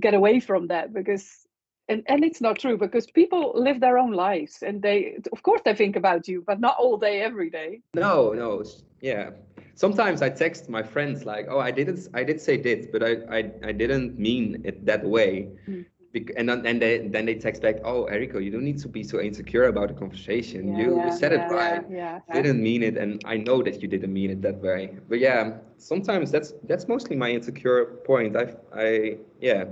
get 0.00 0.14
away 0.14 0.40
from 0.40 0.68
that 0.68 0.92
because 0.92 1.46
and, 1.88 2.02
and 2.06 2.24
it's 2.24 2.40
not 2.40 2.58
true 2.58 2.76
because 2.78 3.06
people 3.06 3.52
live 3.54 3.80
their 3.80 3.98
own 3.98 4.12
lives 4.12 4.62
and 4.62 4.82
they 4.82 5.18
of 5.32 5.42
course 5.42 5.62
they 5.64 5.74
think 5.74 5.96
about 5.96 6.28
you 6.28 6.42
but 6.46 6.60
not 6.60 6.76
all 6.78 6.96
day 6.96 7.20
every 7.20 7.50
day 7.50 7.80
no 7.94 8.32
no 8.32 8.62
yeah 9.00 9.30
sometimes 9.74 10.22
i 10.22 10.28
text 10.28 10.68
my 10.68 10.82
friends 10.82 11.24
like 11.24 11.46
oh 11.50 11.58
i 11.58 11.70
didn't 11.70 12.08
i 12.14 12.22
did 12.24 12.40
say 12.40 12.56
this 12.56 12.86
but 12.90 13.02
i 13.02 13.12
i, 13.38 13.50
I 13.64 13.72
didn't 13.72 14.18
mean 14.18 14.62
it 14.64 14.84
that 14.86 15.04
way 15.04 15.48
Mm. 15.68 15.84
And 16.14 16.48
then 16.48 16.64
and 16.66 16.80
they 16.80 16.98
then 17.08 17.24
they 17.26 17.34
text 17.34 17.62
back 17.62 17.76
oh 17.84 18.06
Erico 18.10 18.42
you 18.42 18.50
don't 18.50 18.64
need 18.64 18.78
to 18.78 18.88
be 18.88 19.02
so 19.02 19.20
insecure 19.20 19.64
about 19.64 19.88
the 19.88 19.94
conversation. 19.94 20.68
Yeah, 20.68 20.76
you, 20.76 20.96
yeah, 20.96 21.04
you 21.04 21.10
said 21.10 21.32
yeah, 21.32 21.38
it 21.38 21.50
right. 21.50 21.82
yeah, 21.88 22.20
yeah. 22.28 22.34
didn't 22.34 22.62
mean 22.62 22.82
it 22.82 22.96
and 22.96 23.20
i 23.24 23.36
know 23.36 23.62
that 23.62 23.82
you 23.82 23.88
didn't 23.88 24.12
mean 24.12 24.30
it 24.30 24.42
that 24.42 24.56
way. 24.60 24.96
But 25.08 25.18
yeah 25.20 25.58
sometimes 25.78 26.30
that's 26.30 26.52
that's 26.64 26.88
mostly 26.88 27.16
my 27.16 27.30
insecure 27.30 27.84
point. 28.04 28.36
I 28.36 28.54
i 28.74 29.18
yeah 29.40 29.64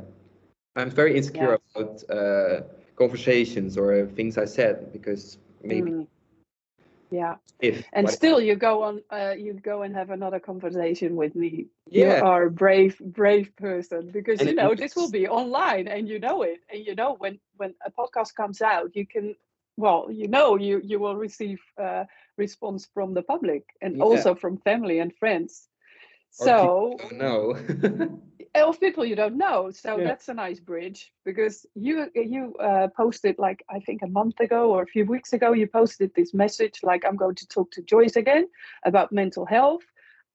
i'm 0.77 0.91
very 0.91 1.17
insecure 1.17 1.59
about 1.77 2.03
uh 2.11 2.61
conversations 2.97 3.77
or 3.79 4.07
things 4.07 4.37
I 4.39 4.45
said 4.47 4.93
because 4.93 5.39
maybe 5.63 5.93
Mm. 5.93 6.07
Yeah, 7.13 7.37
if 7.61 7.87
and 7.93 8.11
still 8.11 8.41
you 8.41 8.57
go 8.57 8.83
on, 8.85 9.03
uh, 9.11 9.35
you 9.39 9.55
go 9.55 9.83
and 9.83 9.95
have 9.95 10.11
another 10.11 10.41
conversation 10.41 11.17
with 11.17 11.35
me. 11.37 11.69
Yeah. 11.91 12.19
You 12.19 12.27
are 12.27 12.45
a 12.47 12.51
brave, 12.51 12.99
brave 13.01 13.57
person 13.57 14.11
because 14.13 14.41
And 14.41 14.49
you 14.49 14.55
know 14.55 14.75
this 14.75 14.97
will 14.97 15.11
be 15.11 15.29
online, 15.29 15.89
and 15.89 16.09
you 16.09 16.19
know 16.21 16.43
it, 16.43 16.61
and 16.71 16.85
you 16.87 16.95
know 16.95 17.15
when 17.19 17.41
when 17.57 17.75
a 17.85 17.91
podcast 17.91 18.35
comes 18.35 18.63
out, 18.63 18.97
you 18.97 19.07
can, 19.07 19.37
well, 19.77 20.09
you 20.11 20.29
know 20.29 20.57
you 20.57 20.81
you 20.85 20.99
will 21.01 21.17
receive 21.17 21.61
uh, 21.79 22.05
response 22.39 22.87
from 22.95 23.15
the 23.15 23.23
public 23.23 23.65
and 23.83 23.97
Yeah. 23.97 24.03
also 24.03 24.35
from 24.35 24.59
family 24.59 24.99
and 25.01 25.15
friends. 25.17 25.69
So 26.33 26.97
no 27.13 27.57
of 28.55 28.81
people 28.81 29.05
you 29.05 29.17
don't 29.17 29.37
know 29.37 29.71
so 29.71 29.99
Yeah. 29.99 30.05
that's 30.05 30.29
a 30.29 30.35
nice 30.35 30.61
bridge 30.61 31.13
because 31.25 31.67
you 31.75 32.11
you 32.15 32.55
uh, 32.57 32.89
posted 32.97 33.39
like 33.39 33.65
i 33.71 33.79
think 33.81 34.03
a 34.03 34.07
month 34.07 34.41
ago 34.41 34.71
or 34.73 34.83
a 34.83 34.87
few 34.87 35.05
weeks 35.07 35.33
ago 35.33 35.53
you 35.53 35.67
posted 35.67 36.11
this 36.15 36.35
message 36.35 36.81
like 36.83 37.03
i'm 37.07 37.17
going 37.17 37.35
to 37.37 37.47
talk 37.49 37.71
to 37.73 37.83
joyce 37.83 38.17
again 38.17 38.47
about 38.85 39.13
mental 39.13 39.47
health. 39.47 39.83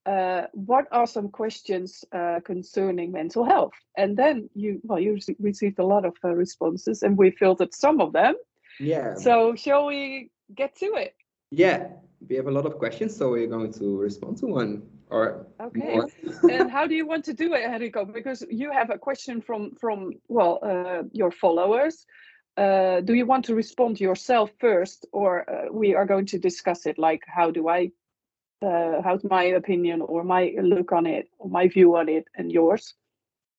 Uh, 0.06 0.48
what 0.54 0.86
are 0.94 1.06
some 1.06 1.28
questions 1.28 2.06
uh, 2.14 2.40
concerning 2.46 3.12
mental 3.12 3.44
health? 3.44 3.74
And 3.98 4.16
then 4.16 4.50
you 4.56 4.80
well 4.84 5.02
you 5.02 5.20
received 5.40 5.80
a 5.80 5.86
lot 5.86 6.06
of 6.06 6.16
uh, 6.24 6.30
responses 6.30 7.04
and 7.04 7.18
we 7.18 7.32
filtered 7.32 7.74
some 7.74 8.00
of 8.00 8.14
them. 8.14 8.36
Yeah. 8.80 9.16
So 9.16 9.54
shall 9.56 9.86
we 9.86 10.32
get 10.56 10.78
to 10.78 10.86
it? 10.96 11.14
Yeah 11.52 11.90
we 12.30 12.36
have 12.36 12.48
a 12.48 12.52
lot 12.52 12.66
of 12.66 12.78
questions 12.78 13.16
so 13.16 13.32
we're 13.32 13.48
going 13.58 13.72
to 13.74 13.98
respond 14.00 14.38
to 14.38 14.48
one 14.48 14.82
or 15.10 15.48
Okay. 15.62 15.96
more. 15.96 16.08
and 16.50 16.70
how 16.70 16.86
do 16.88 16.96
you 16.96 17.08
want 17.08 17.26
to 17.26 17.34
do 17.34 17.54
it, 17.54 17.64
Henrico? 17.64 18.06
Because 18.06 18.44
you 18.50 18.72
have 18.72 18.90
a 18.90 18.98
question 18.98 19.42
from 19.42 19.76
from 19.76 20.12
well 20.28 20.60
uh, 20.62 21.04
your 21.12 21.32
followers. 21.32 22.06
Uh, 22.58 23.02
do 23.02 23.14
you 23.14 23.26
want 23.26 23.46
to 23.46 23.56
respond 23.56 24.00
yourself 24.00 24.52
first, 24.60 25.06
or 25.12 25.50
uh, 25.50 25.72
we 25.72 25.96
are 25.96 26.06
going 26.06 26.26
to 26.26 26.40
discuss 26.40 26.86
it? 26.86 26.98
Like, 26.98 27.22
how 27.28 27.52
do 27.52 27.68
I, 27.70 27.92
uh, 28.66 29.02
how's 29.04 29.24
my 29.24 29.44
opinion 29.44 30.02
or 30.02 30.24
my 30.24 30.54
look 30.62 30.92
on 30.92 31.06
it, 31.06 31.30
or 31.38 31.50
my 31.50 31.68
view 31.68 31.96
on 31.98 32.10
it, 32.10 32.26
and 32.36 32.52
yours? 32.52 32.96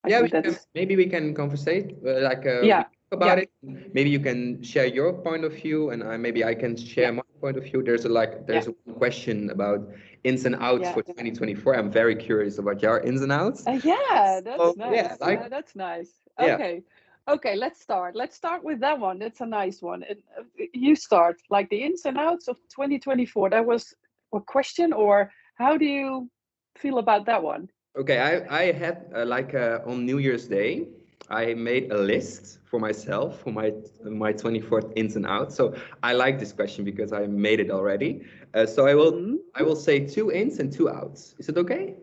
I 0.05 0.09
yeah 0.09 0.23
we 0.23 0.29
can, 0.31 0.57
maybe 0.75 0.97
we 0.97 1.07
can 1.07 1.35
conversate 1.35 1.97
uh, 2.07 2.21
like 2.21 2.47
uh, 2.47 2.65
Yeah, 2.65 2.85
about 3.11 3.39
yeah. 3.39 3.43
it 3.45 3.51
maybe 3.95 4.11
you 4.11 4.21
can 4.21 4.63
share 4.63 4.87
your 4.87 5.13
point 5.13 5.45
of 5.45 5.53
view 5.53 5.91
and 5.91 6.03
I, 6.03 6.17
maybe 6.17 6.45
i 6.45 6.55
can 6.55 6.77
share 6.77 7.13
Yeah. 7.13 7.23
my 7.23 7.23
point 7.41 7.57
of 7.57 7.65
view 7.65 7.83
there's 7.83 8.05
a 8.05 8.09
like 8.09 8.47
there's 8.47 8.69
a 8.69 8.73
question 8.99 9.51
about 9.51 9.81
ins 10.25 10.45
and 10.45 10.57
outs 10.57 10.89
Yeah, 10.89 10.93
for 10.93 11.03
yeah. 11.07 11.15
2024 11.15 11.77
i'm 11.77 11.91
very 11.91 12.15
curious 12.17 12.59
about 12.59 12.83
your 12.83 13.01
ins 13.01 13.23
and 13.23 13.33
outs 13.33 13.67
Uh, 13.67 13.73
yeah, 13.83 14.41
that's 14.43 14.77
So, 14.77 14.77
nice. 14.77 14.95
yeah, 14.95 15.17
like- 15.21 15.41
Uh, 15.41 15.49
that's 15.49 15.75
nice. 15.77 16.13
Yeah. 16.39 16.55
Okay. 16.55 16.83
Okay, 17.29 17.57
let's 17.57 17.81
start. 17.81 18.15
Let's 18.17 18.37
start 18.37 18.65
with 18.65 18.81
that 18.81 18.99
one. 18.99 19.19
That's 19.19 19.41
a 19.41 19.47
nice 19.47 19.83
one. 19.83 20.03
And, 20.03 20.19
uh, 20.39 20.45
you 20.73 20.95
start 20.97 21.37
like 21.51 21.69
the 21.71 21.83
ins 21.83 22.05
and 22.07 22.19
outs 22.19 22.49
of 22.49 22.57
2024. 22.75 23.51
That 23.51 23.67
was 23.67 23.95
a 24.33 24.41
question, 24.41 24.93
or 24.93 25.31
how 25.57 25.77
do 25.77 25.85
you 25.85 26.31
feel 26.77 26.99
about 26.99 27.27
that 27.27 27.43
one? 27.43 27.69
Okay, 27.99 28.19
I, 28.19 28.61
I 28.63 28.73
had 28.73 29.07
uh, 29.15 29.25
like 29.27 29.55
uh, 29.55 29.81
on 29.87 30.05
New 30.07 30.19
Year's 30.19 30.47
Day, 30.49 30.89
I 31.31 31.55
made 31.55 31.91
a 31.93 31.97
list 31.99 32.59
for 32.65 32.79
myself 32.81 33.41
for 33.43 33.51
my 33.53 33.73
my 34.05 34.33
24th 34.33 34.93
ins 34.97 35.17
and 35.17 35.27
outs. 35.27 35.55
So 35.57 35.75
I 36.03 36.13
like 36.13 36.39
this 36.39 36.53
question 36.53 36.85
because 36.85 37.13
I 37.13 37.27
made 37.27 37.61
it 37.61 37.71
already. 37.71 38.23
Uh, 38.55 38.67
so 38.67 38.87
I 38.87 38.95
will 38.95 39.13
Mhm. 39.13 39.39
I 39.55 39.63
will 39.63 39.77
say 39.77 40.07
two 40.07 40.31
ins 40.33 40.59
and 40.59 40.73
two 40.73 40.89
outs. 40.89 41.35
Is 41.39 41.49
it 41.49 41.57
okay? 41.59 41.97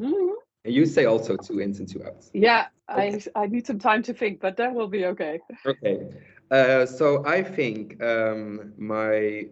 Mhm. 0.00 0.34
And 0.64 0.74
you 0.74 0.86
say 0.86 1.04
also 1.04 1.36
two 1.36 1.60
ins 1.60 1.78
and 1.80 1.88
two 1.88 2.02
outs. 2.04 2.32
Yeah, 2.34 2.66
Okay. 2.96 3.18
I 3.18 3.20
I 3.34 3.46
need 3.46 3.66
some 3.66 3.78
time 3.78 4.02
to 4.04 4.14
think, 4.14 4.40
but 4.40 4.56
that 4.56 4.74
will 4.74 4.88
be 4.88 5.04
okay. 5.06 5.40
Okay. 5.66 6.08
Uh, 6.50 6.86
so 6.86 7.24
I 7.26 7.42
think 7.42 8.02
um, 8.02 8.72
my 8.78 9.46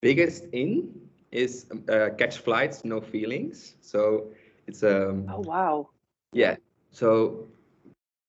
biggest 0.00 0.46
in 0.52 0.92
is 1.32 1.66
uh, 1.88 2.10
catch 2.18 2.38
flights, 2.38 2.84
no 2.84 3.00
feelings. 3.00 3.76
So 3.80 4.30
it's 4.66 4.82
um 4.82 5.28
Oh 5.28 5.40
wow. 5.40 5.90
Yeah. 6.32 6.56
So 6.90 7.48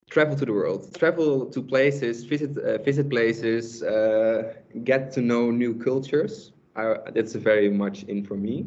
travel 0.09 0.35
to 0.35 0.45
the 0.45 0.53
world, 0.53 0.93
travel 0.97 1.45
to 1.47 1.61
places, 1.61 2.23
visit 2.23 2.57
uh, 2.57 2.77
visit 2.83 3.09
places, 3.09 3.83
uh, 3.83 4.53
get 4.83 5.11
to 5.13 5.21
know 5.21 5.51
new 5.51 5.73
cultures. 5.75 6.53
I, 6.75 6.95
that's 7.13 7.35
very 7.35 7.69
much 7.69 8.03
in 8.03 8.23
for 8.23 8.35
me. 8.35 8.65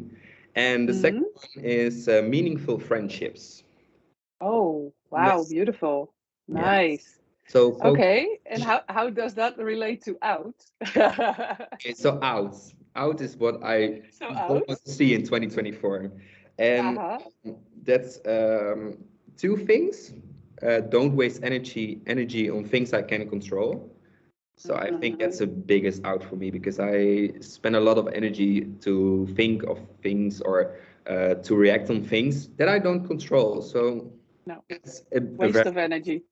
And 0.55 0.87
the 0.87 0.93
second 0.93 1.25
one 1.33 1.63
is 1.65 2.07
uh, 2.07 2.21
meaningful 2.23 2.79
friendships. 2.79 3.63
Oh 4.41 4.93
wow, 5.09 5.43
Yes. 5.43 5.43
beautiful. 5.43 6.13
Yes. 6.51 6.79
Nice. 6.79 7.21
So 7.47 7.71
focus- 7.71 8.05
Okay, 8.05 8.39
and 8.45 8.63
how 8.63 8.81
how 8.87 9.09
does 9.09 9.35
that 9.35 9.57
relate 9.57 10.01
to 10.03 10.17
out? 10.21 10.55
okay, 10.95 11.93
so 11.93 12.19
out, 12.21 12.55
out 12.95 13.21
is 13.21 13.35
what 13.37 13.63
I 13.63 14.01
so 14.09 14.65
want 14.67 14.79
to 14.85 14.91
see 14.91 15.13
in 15.13 15.23
2024, 15.23 16.11
and 16.57 16.99
Uh-huh. 16.99 17.19
that's 17.83 18.19
um, 18.25 18.97
two 19.37 19.57
things. 19.57 20.13
Uh, 20.63 20.79
don't 20.81 21.15
waste 21.15 21.41
energy 21.43 21.99
energy 22.07 22.49
on 22.49 22.63
things 22.65 22.93
I 22.93 23.01
can 23.01 23.27
control. 23.29 23.89
So 24.57 24.75
I 24.75 24.91
think 24.99 25.19
that's 25.19 25.39
the 25.39 25.47
biggest 25.47 26.03
out 26.05 26.23
for 26.23 26.35
me 26.35 26.51
because 26.51 26.79
I 26.79 27.29
spend 27.39 27.75
a 27.75 27.79
lot 27.79 27.97
of 27.97 28.07
energy 28.13 28.65
to 28.81 29.27
think 29.35 29.63
of 29.63 29.79
things 30.03 30.39
or 30.41 30.75
uh, 31.07 31.35
to 31.35 31.55
react 31.55 31.89
on 31.89 32.03
things 32.03 32.47
that 32.57 32.67
I 32.69 32.77
don't 32.79 33.05
control. 33.07 33.61
So 33.61 34.11
No. 34.45 34.63
it's 34.69 35.03
a, 35.13 35.17
a 35.17 35.21
Waste 35.21 35.53
very- 35.53 35.69
of 35.69 35.77
energy. 35.77 36.23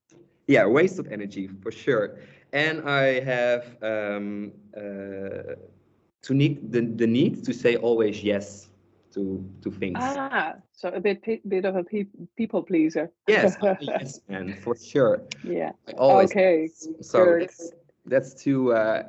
yeah, 0.48 0.66
waste 0.68 1.00
of 1.00 1.08
energy 1.12 1.48
for 1.62 1.72
sure. 1.72 2.20
And 2.54 2.82
I 2.88 3.20
have 3.22 3.64
um, 3.82 4.52
uh, 4.76 5.56
to 6.22 6.34
need 6.34 6.72
the, 6.72 6.82
the 6.82 7.08
need 7.08 7.44
to 7.46 7.54
say 7.54 7.76
always 7.78 8.24
yes 8.24 8.70
to 9.14 9.44
to 9.62 9.72
things. 9.72 10.00
Ah, 10.00 10.56
so 10.72 10.90
a 10.90 11.00
bit 11.00 11.24
bit 11.48 11.66
of 11.66 11.76
a 11.76 11.84
pe- 11.84 12.06
people 12.36 12.64
pleaser. 12.64 13.12
Yes, 13.28 13.58
yes, 13.80 14.22
man, 14.28 14.54
for 14.54 14.76
sure. 14.76 15.22
Yeah. 15.44 15.72
I 15.88 15.92
always 15.94 16.32
Okay. 16.32 16.70
so 17.02 17.26
good. 17.26 17.40
that's, 17.42 17.74
that's 18.06 18.34
two 18.44 18.74
uh, 18.74 19.04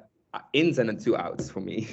ins 0.53 0.79
and 0.79 1.01
two 1.01 1.17
outs 1.17 1.51
for 1.51 1.61
me. 1.61 1.87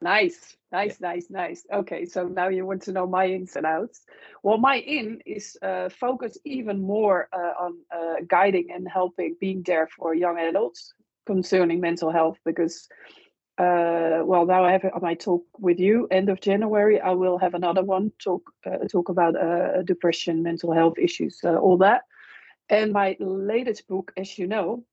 Nice, 0.00 0.56
nice, 0.72 1.00
nice, 1.00 1.30
nice. 1.30 1.64
Okay, 1.72 2.04
so 2.06 2.26
now 2.26 2.48
you 2.48 2.66
want 2.66 2.82
to 2.82 2.92
know 2.92 3.06
my 3.06 3.26
ins 3.26 3.56
and 3.56 3.66
outs. 3.66 4.02
Well, 4.42 4.58
my 4.58 4.76
in 4.78 5.20
is 5.26 5.56
uh, 5.62 5.88
focus 5.88 6.36
even 6.44 6.82
more 6.82 7.28
uh, 7.32 7.64
on 7.64 7.78
uh, 7.94 8.14
guiding 8.26 8.68
and 8.74 8.88
helping, 8.88 9.36
being 9.40 9.62
there 9.64 9.86
for 9.86 10.14
young 10.14 10.38
adults 10.38 10.94
concerning 11.26 11.80
mental 11.80 12.10
health. 12.10 12.38
Because, 12.44 12.88
uh, 13.62 14.22
well, 14.24 14.44
now 14.44 14.64
I 14.64 14.72
have 14.72 14.84
my 15.00 15.14
talk 15.14 15.44
with 15.58 15.78
you. 15.78 16.08
End 16.10 16.28
of 16.28 16.40
January. 16.40 17.00
I 17.00 17.12
will 17.12 17.38
have 17.38 17.54
another 17.54 17.84
one 17.84 18.10
talk 18.18 18.42
uh, 18.66 18.88
talk 18.90 19.08
about 19.08 19.36
uh, 19.36 19.82
depression, 19.82 20.42
mental 20.42 20.72
health 20.72 20.98
issues, 20.98 21.40
uh, 21.44 21.56
all 21.56 21.78
that. 21.78 22.02
And 22.68 22.92
my 22.92 23.16
latest 23.20 23.86
book, 23.86 24.12
as 24.16 24.38
you 24.38 24.46
know, 24.46 24.84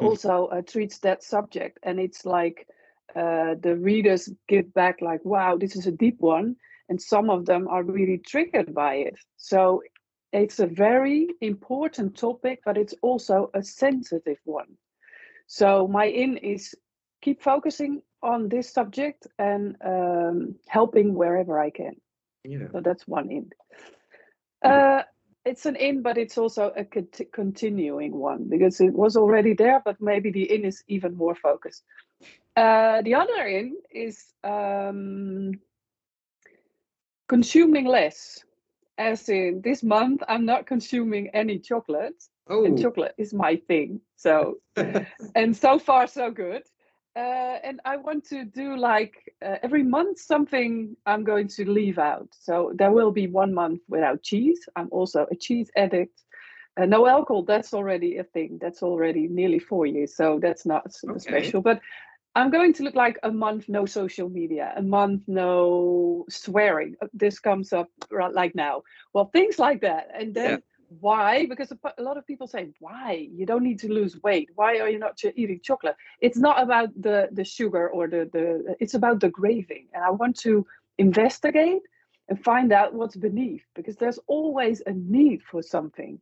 also 0.00 0.46
uh, 0.46 0.62
treats 0.62 0.98
that 0.98 1.22
subject. 1.22 1.78
And 1.82 1.98
it's 1.98 2.24
like 2.24 2.68
uh, 3.16 3.54
the 3.60 3.76
readers 3.76 4.28
give 4.46 4.72
back 4.74 5.00
like 5.00 5.24
wow 5.24 5.56
this 5.56 5.74
is 5.74 5.86
a 5.86 5.92
deep 5.92 6.20
one. 6.20 6.56
And 6.88 7.00
some 7.00 7.30
of 7.30 7.46
them 7.46 7.68
are 7.68 7.82
really 7.82 8.18
triggered 8.18 8.74
by 8.74 8.94
it. 8.94 9.16
So 9.36 9.82
it's 10.32 10.60
a 10.60 10.66
very 10.66 11.28
important 11.40 12.16
topic 12.16 12.60
but 12.64 12.76
it's 12.76 12.94
also 13.02 13.50
a 13.54 13.62
sensitive 13.62 14.38
one. 14.44 14.76
So 15.46 15.88
my 15.88 16.04
in 16.04 16.36
is 16.36 16.74
keep 17.20 17.42
focusing 17.42 18.02
on 18.22 18.48
this 18.48 18.72
subject 18.72 19.26
and 19.38 19.76
um, 19.84 20.54
helping 20.68 21.14
wherever 21.14 21.58
i 21.58 21.70
can 21.70 21.94
yeah. 22.44 22.66
so 22.72 22.80
that's 22.80 23.06
one 23.06 23.30
in. 23.30 23.50
Uh, 24.64 25.02
it's 25.44 25.66
an 25.66 25.76
in, 25.76 26.02
but 26.02 26.18
it's 26.18 26.36
also 26.36 26.72
a 26.76 26.84
conti- 26.84 27.28
continuing 27.32 28.12
one 28.12 28.48
because 28.48 28.80
it 28.80 28.92
was 28.92 29.16
already 29.16 29.54
there, 29.54 29.80
but 29.84 30.00
maybe 30.00 30.30
the 30.30 30.52
in 30.52 30.64
is 30.64 30.82
even 30.88 31.16
more 31.16 31.34
focused. 31.34 31.84
Uh, 32.56 33.02
the 33.02 33.14
other 33.14 33.46
in 33.46 33.76
is 33.90 34.32
um, 34.44 35.52
consuming 37.28 37.86
less. 37.86 38.44
As 38.98 39.28
in 39.28 39.60
this 39.62 39.84
month, 39.84 40.22
I'm 40.28 40.44
not 40.44 40.66
consuming 40.66 41.28
any 41.28 41.60
chocolate, 41.60 42.20
Oh, 42.48 42.64
and 42.64 42.80
chocolate 42.80 43.14
is 43.16 43.32
my 43.32 43.56
thing. 43.68 44.00
So 44.16 44.58
and 45.36 45.56
so 45.56 45.78
far 45.78 46.08
so 46.08 46.32
good 46.32 46.62
uh, 47.16 47.56
and 47.64 47.80
i 47.84 47.96
want 47.96 48.24
to 48.24 48.44
do 48.44 48.76
like 48.76 49.14
uh, 49.44 49.56
every 49.62 49.82
month 49.82 50.18
something 50.18 50.96
i'm 51.06 51.24
going 51.24 51.48
to 51.48 51.68
leave 51.70 51.98
out. 51.98 52.28
So 52.32 52.72
there 52.76 52.92
will 52.92 53.10
be 53.12 53.26
one 53.26 53.54
month 53.54 53.80
without 53.88 54.22
cheese. 54.22 54.60
I'm 54.76 54.88
also 54.90 55.26
a 55.30 55.36
cheese 55.36 55.70
addict. 55.76 56.22
Uh, 56.80 56.86
no 56.86 57.06
alcohol 57.06 57.42
that's 57.42 57.74
already 57.74 58.18
a 58.18 58.24
thing. 58.24 58.58
That's 58.60 58.82
already 58.82 59.28
nearly 59.28 59.58
four 59.58 59.86
years 59.86 60.16
so 60.16 60.38
that's 60.40 60.64
not 60.66 60.86
Okay. 61.08 61.18
special. 61.18 61.60
But 61.62 61.80
i'm 62.36 62.50
going 62.50 62.72
to 62.74 62.82
look 62.84 62.94
like 62.94 63.18
a 63.22 63.30
month 63.32 63.64
no 63.68 63.84
social 63.86 64.28
media 64.28 64.72
a 64.76 64.82
month 64.82 65.22
no 65.26 66.24
swearing. 66.28 66.94
Uh, 67.02 67.06
this 67.12 67.38
comes 67.40 67.72
up 67.72 67.88
right 68.10 68.32
like 68.34 68.54
now. 68.54 68.82
Well 69.14 69.30
things 69.32 69.58
like 69.58 69.80
that. 69.82 70.08
And 70.18 70.34
then 70.34 70.50
Yeah. 70.50 70.56
Why? 70.88 71.46
Because 71.46 71.70
a 71.70 72.02
lot 72.02 72.16
of 72.16 72.26
people 72.26 72.46
say 72.46 72.70
why? 72.80 73.28
You 73.30 73.46
don't 73.46 73.62
need 73.62 73.78
to 73.80 73.92
lose 73.92 74.20
weight. 74.22 74.50
Why 74.54 74.78
are 74.78 74.88
you 74.88 74.98
not 74.98 75.20
eating 75.34 75.60
chocolate? 75.62 75.96
It's 76.20 76.38
not 76.38 76.62
about 76.62 76.90
the 77.00 77.28
the 77.32 77.44
sugar 77.44 77.88
or 77.88 78.08
the 78.08 78.28
the 78.32 78.76
it's 78.80 78.94
about 78.94 79.20
the 79.20 79.30
craving 79.30 79.88
and 79.92 80.02
i 80.02 80.10
want 80.10 80.38
to 80.40 80.66
investigate 80.98 81.82
and 82.28 82.42
find 82.42 82.72
out 82.72 82.94
what's 82.94 83.16
beneath 83.16 83.64
because 83.74 83.96
there's 83.96 84.18
always 84.26 84.82
a 84.86 84.92
need 84.92 85.42
for 85.42 85.62
something. 85.62 86.20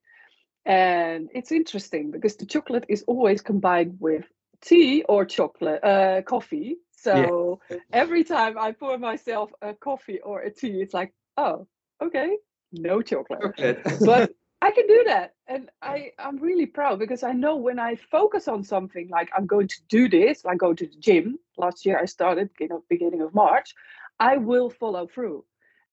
And 0.64 1.28
it's 1.32 1.52
interesting 1.52 2.11
because 2.11 2.37
the 2.37 2.46
chocolate 2.46 2.87
is 2.88 3.04
always 3.06 3.40
combined 3.40 3.96
with 4.00 4.25
tea 4.61 5.04
or 5.08 5.25
chocolate 5.25 5.82
uh, 5.85 6.23
coffee. 6.23 6.76
So 6.99 7.61
yeah. 7.70 7.76
every 7.92 8.25
time 8.25 8.58
i 8.58 8.73
pour 8.73 8.99
myself 8.99 9.52
a 9.62 9.75
coffee 9.75 10.18
or 10.20 10.40
a 10.40 10.50
tea 10.50 10.80
it's 10.80 10.94
like 10.94 11.12
oh 11.37 11.68
okay 12.02 12.37
no 12.73 13.02
chocolate, 13.02 13.40
chocolate. 13.42 13.80
but 14.04 14.32
I 14.62 14.70
can 14.70 14.86
do 14.86 15.04
that. 15.06 15.34
And 15.46 15.70
I, 15.82 16.12
I'm 16.18 16.38
really 16.38 16.66
proud 16.66 16.98
because 16.98 17.22
I 17.22 17.32
know 17.32 17.56
when 17.56 17.78
I 17.78 17.96
focus 17.96 18.48
on 18.48 18.64
something 18.64 19.08
like 19.10 19.30
I'm 19.36 19.46
going 19.46 19.68
to 19.68 19.80
do 19.88 20.08
this, 20.08 20.44
like 20.44 20.58
go 20.58 20.72
to 20.72 20.86
the 20.86 20.96
gym. 20.98 21.38
Last 21.56 21.84
year 21.84 21.98
I 22.00 22.06
started 22.06 22.50
you 22.58 22.68
know, 22.68 22.82
beginning 22.88 23.20
of 23.20 23.34
March, 23.34 23.75
I 24.18 24.38
will 24.38 24.70
follow 24.70 25.06
through. 25.06 25.44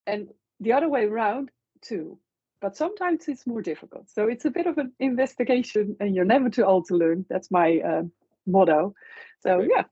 And 0.07 0.29
the 0.59 0.73
other 0.73 0.89
way 0.89 1.05
around 1.05 1.51
too. 1.81 2.17
But 2.61 2.77
sometimes 2.77 3.27
it's 3.27 3.45
more 3.45 3.61
difficult. 3.61 4.09
So 4.09 4.29
it's 4.29 4.45
a 4.45 4.49
bit 4.49 4.67
of 4.67 4.77
an 4.77 4.93
investigation 4.99 5.97
and 5.99 6.15
you're 6.15 6.23
never 6.23 6.49
too 6.49 6.63
old 6.63 6.85
to 6.87 6.95
learn. 6.95 7.25
That's 7.29 7.51
my 7.51 7.79
uh, 7.79 8.03
motto. 8.47 8.95
So 9.41 9.59
yeah, 9.59 9.83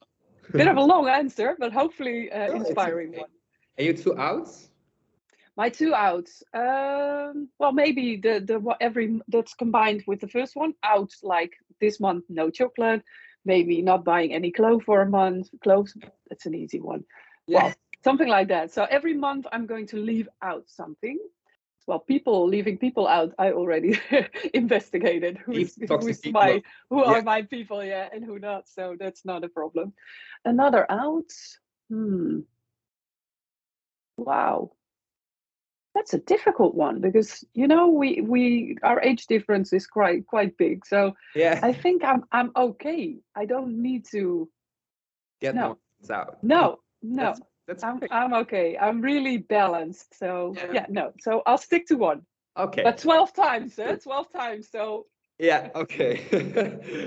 bit 0.53 0.69
of 0.69 0.77
a 0.77 0.81
long 0.93 1.09
answer, 1.09 1.57
but 1.59 1.73
hopefully 1.73 2.31
uh, 2.31 2.53
inspiring 2.53 3.11
one. 3.11 3.29
Are 3.77 3.83
you 3.83 3.93
two 3.93 4.17
outs? 4.17 4.70
My 5.57 5.69
two 5.69 5.93
outs. 5.93 6.43
Um, 6.53 7.49
well, 7.59 7.73
maybe 7.73 8.15
the 8.15 8.39
the 8.39 8.75
every 8.79 9.19
that's 9.27 9.53
combined 9.53 10.03
with 10.07 10.21
the 10.21 10.27
first 10.27 10.55
one. 10.55 10.73
Out 10.83 11.11
like 11.23 11.53
this 11.81 11.99
month, 11.99 12.25
no 12.29 12.49
chocolate. 12.49 13.03
Maybe 13.43 13.81
not 13.81 14.05
buying 14.05 14.33
any 14.33 14.51
clothes 14.51 14.83
for 14.85 15.01
a 15.01 15.09
month. 15.09 15.49
Clothes. 15.61 15.97
That's 16.29 16.45
an 16.45 16.55
easy 16.55 16.79
one. 16.79 17.03
Yeah. 17.47 17.63
Well, 17.63 17.73
something 18.03 18.27
like 18.27 18.47
that. 18.47 18.71
So 18.71 18.85
every 18.89 19.13
month 19.13 19.45
I'm 19.51 19.65
going 19.65 19.87
to 19.87 19.97
leave 19.97 20.29
out 20.41 20.63
something. 20.67 21.19
Well, 21.87 21.99
people 21.99 22.47
leaving 22.47 22.77
people 22.77 23.07
out. 23.07 23.33
I 23.37 23.51
already 23.51 23.99
investigated 24.53 25.39
who's, 25.39 25.75
who's 25.75 26.25
my 26.27 26.61
who 26.89 27.01
yeah. 27.01 27.11
are 27.11 27.21
my 27.23 27.41
people, 27.41 27.83
yeah, 27.83 28.07
and 28.13 28.23
who 28.23 28.39
not. 28.39 28.69
So 28.69 28.95
that's 28.97 29.25
not 29.25 29.43
a 29.43 29.49
problem. 29.49 29.93
Another 30.45 30.89
out. 30.89 31.31
Hmm. 31.89 32.41
Wow 34.15 34.71
that's 35.93 36.13
a 36.13 36.19
difficult 36.19 36.75
one 36.75 37.01
because 37.01 37.43
you 37.53 37.67
know 37.67 37.87
we 37.87 38.21
we 38.21 38.77
our 38.83 39.01
age 39.01 39.27
difference 39.27 39.73
is 39.73 39.85
quite 39.87 40.25
quite 40.25 40.57
big. 40.57 40.85
So 40.85 41.15
yeah. 41.35 41.59
I 41.61 41.73
think 41.73 42.03
i'm 42.03 42.23
i'm 42.31 42.51
okay. 42.55 43.17
I 43.35 43.45
don't 43.45 43.81
need 43.81 44.05
to 44.11 44.49
get 45.41 45.55
no. 45.55 45.77
out. 46.09 46.37
No 46.41 46.79
no. 47.01 47.23
that's, 47.23 47.41
that's 47.67 47.83
I'm, 47.83 47.99
I'm 48.11 48.33
okay. 48.33 48.77
I'm 48.77 49.01
really 49.01 49.37
balanced. 49.37 50.17
So 50.17 50.53
yeah. 50.55 50.71
yeah. 50.73 50.85
no. 50.89 51.11
So 51.19 51.43
i'll 51.45 51.57
stick 51.57 51.87
to 51.87 51.95
one. 51.95 52.21
Okay. 52.57 52.83
But 52.83 52.97
12 52.97 53.33
times 53.33 53.79
eh? 53.79 53.95
12 53.95 54.31
times 54.31 54.69
so 54.71 55.07
yeah 55.39 55.69
okay. 55.75 56.21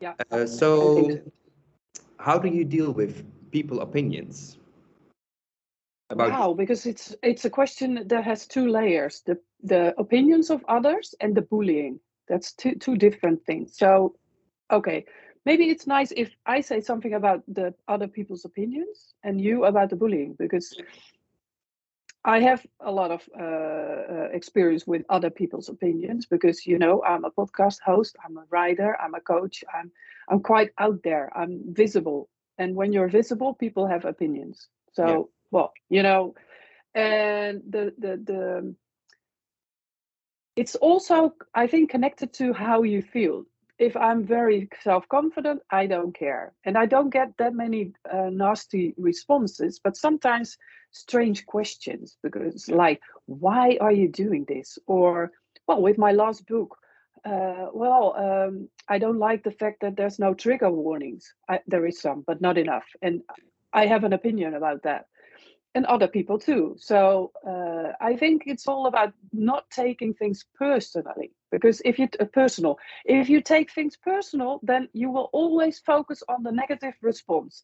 Yeah. 0.00 0.14
Uh, 0.30 0.46
so, 0.46 1.20
how 2.18 2.38
do 2.38 2.48
you 2.48 2.64
deal 2.64 2.92
with 2.92 3.24
people 3.50 3.80
opinions? 3.80 4.58
About 6.10 6.30
wow, 6.30 6.54
because 6.54 6.86
it's 6.86 7.14
it's 7.22 7.44
a 7.44 7.50
question 7.50 8.06
that 8.06 8.24
has 8.24 8.46
two 8.46 8.68
layers: 8.68 9.22
the 9.26 9.38
the 9.62 9.94
opinions 9.98 10.50
of 10.50 10.64
others 10.68 11.14
and 11.20 11.34
the 11.34 11.42
bullying. 11.42 12.00
That's 12.28 12.52
two 12.52 12.74
two 12.76 12.96
different 12.96 13.44
things. 13.44 13.76
So, 13.76 14.16
okay, 14.70 15.04
maybe 15.44 15.64
it's 15.70 15.86
nice 15.86 16.12
if 16.16 16.30
I 16.46 16.60
say 16.60 16.80
something 16.80 17.14
about 17.14 17.42
the 17.48 17.74
other 17.88 18.08
people's 18.08 18.44
opinions 18.44 19.14
and 19.22 19.40
you 19.40 19.64
about 19.64 19.90
the 19.90 19.96
bullying 19.96 20.34
because 20.38 20.74
I 22.24 22.40
have 22.40 22.66
a 22.80 22.90
lot 22.90 23.10
of 23.10 23.28
uh, 23.38 23.42
uh, 23.42 24.28
experience 24.32 24.86
with 24.86 25.02
other 25.10 25.28
people's 25.28 25.68
opinions 25.68 26.24
because 26.24 26.66
you 26.66 26.78
know 26.78 27.02
I'm 27.02 27.24
a 27.24 27.30
podcast 27.30 27.80
host, 27.84 28.16
I'm 28.24 28.38
a 28.38 28.44
writer, 28.50 28.96
I'm 29.00 29.14
a 29.14 29.20
coach, 29.20 29.62
I'm 29.74 29.92
I'm 30.28 30.40
quite 30.40 30.70
out 30.78 31.02
there, 31.02 31.30
I'm 31.36 31.60
visible, 31.74 32.30
and 32.56 32.74
when 32.74 32.92
you're 32.92 33.08
visible, 33.08 33.52
people 33.52 33.86
have 33.86 34.06
opinions. 34.06 34.68
So 34.92 35.06
yeah. 35.06 35.22
well, 35.50 35.72
you 35.90 36.02
know, 36.02 36.34
and 36.94 37.62
the 37.68 37.92
the 37.98 38.16
the 38.16 38.74
it's 40.56 40.74
also 40.76 41.34
i 41.54 41.66
think 41.66 41.90
connected 41.90 42.32
to 42.32 42.52
how 42.52 42.82
you 42.82 43.02
feel. 43.02 43.44
If 43.78 43.96
i'm 43.96 44.24
very 44.24 44.68
self-confident 44.82 45.62
i 45.70 45.86
don't 45.86 46.14
care. 46.16 46.52
And 46.64 46.78
i 46.78 46.86
don't 46.86 47.10
get 47.10 47.36
that 47.38 47.54
many 47.54 47.92
uh, 48.10 48.30
nasty 48.30 48.94
responses 48.96 49.80
but 49.82 49.96
sometimes 49.96 50.56
strange 50.92 51.44
questions 51.46 52.16
because 52.22 52.68
like 52.68 53.00
why 53.26 53.78
are 53.80 53.92
you 53.92 54.08
doing 54.08 54.44
this? 54.46 54.78
Or 54.86 55.32
well 55.66 55.82
with 55.82 55.98
my 55.98 56.12
last 56.12 56.46
book 56.46 56.76
uh, 57.24 57.66
well 57.72 58.14
um, 58.26 58.68
i 58.88 58.98
don't 58.98 59.18
like 59.18 59.42
the 59.42 59.58
fact 59.62 59.80
that 59.80 59.96
there's 59.96 60.18
no 60.18 60.34
trigger 60.34 60.70
warnings. 60.70 61.32
I, 61.48 61.60
there 61.66 61.86
is 61.86 62.00
some 62.00 62.22
but 62.26 62.40
not 62.40 62.58
enough. 62.58 62.86
And 63.02 63.22
i 63.72 63.86
have 63.86 64.04
an 64.04 64.12
opinion 64.12 64.54
about 64.54 64.82
that 64.84 65.06
and 65.74 65.84
other 65.86 66.06
people 66.06 66.38
too. 66.38 66.76
So 66.78 67.32
uh, 67.46 67.92
I 68.00 68.16
think 68.16 68.44
it's 68.46 68.68
all 68.68 68.86
about 68.86 69.12
not 69.32 69.68
taking 69.70 70.14
things 70.14 70.44
personally 70.56 71.32
because 71.50 71.82
if 71.84 71.98
you 71.98 72.08
uh, 72.20 72.26
personal, 72.26 72.78
if 73.04 73.28
you 73.28 73.40
take 73.40 73.72
things 73.72 73.96
personal, 73.96 74.60
then 74.62 74.88
you 74.92 75.10
will 75.10 75.30
always 75.32 75.80
focus 75.80 76.22
on 76.28 76.42
the 76.42 76.52
negative 76.52 76.94
response. 77.02 77.62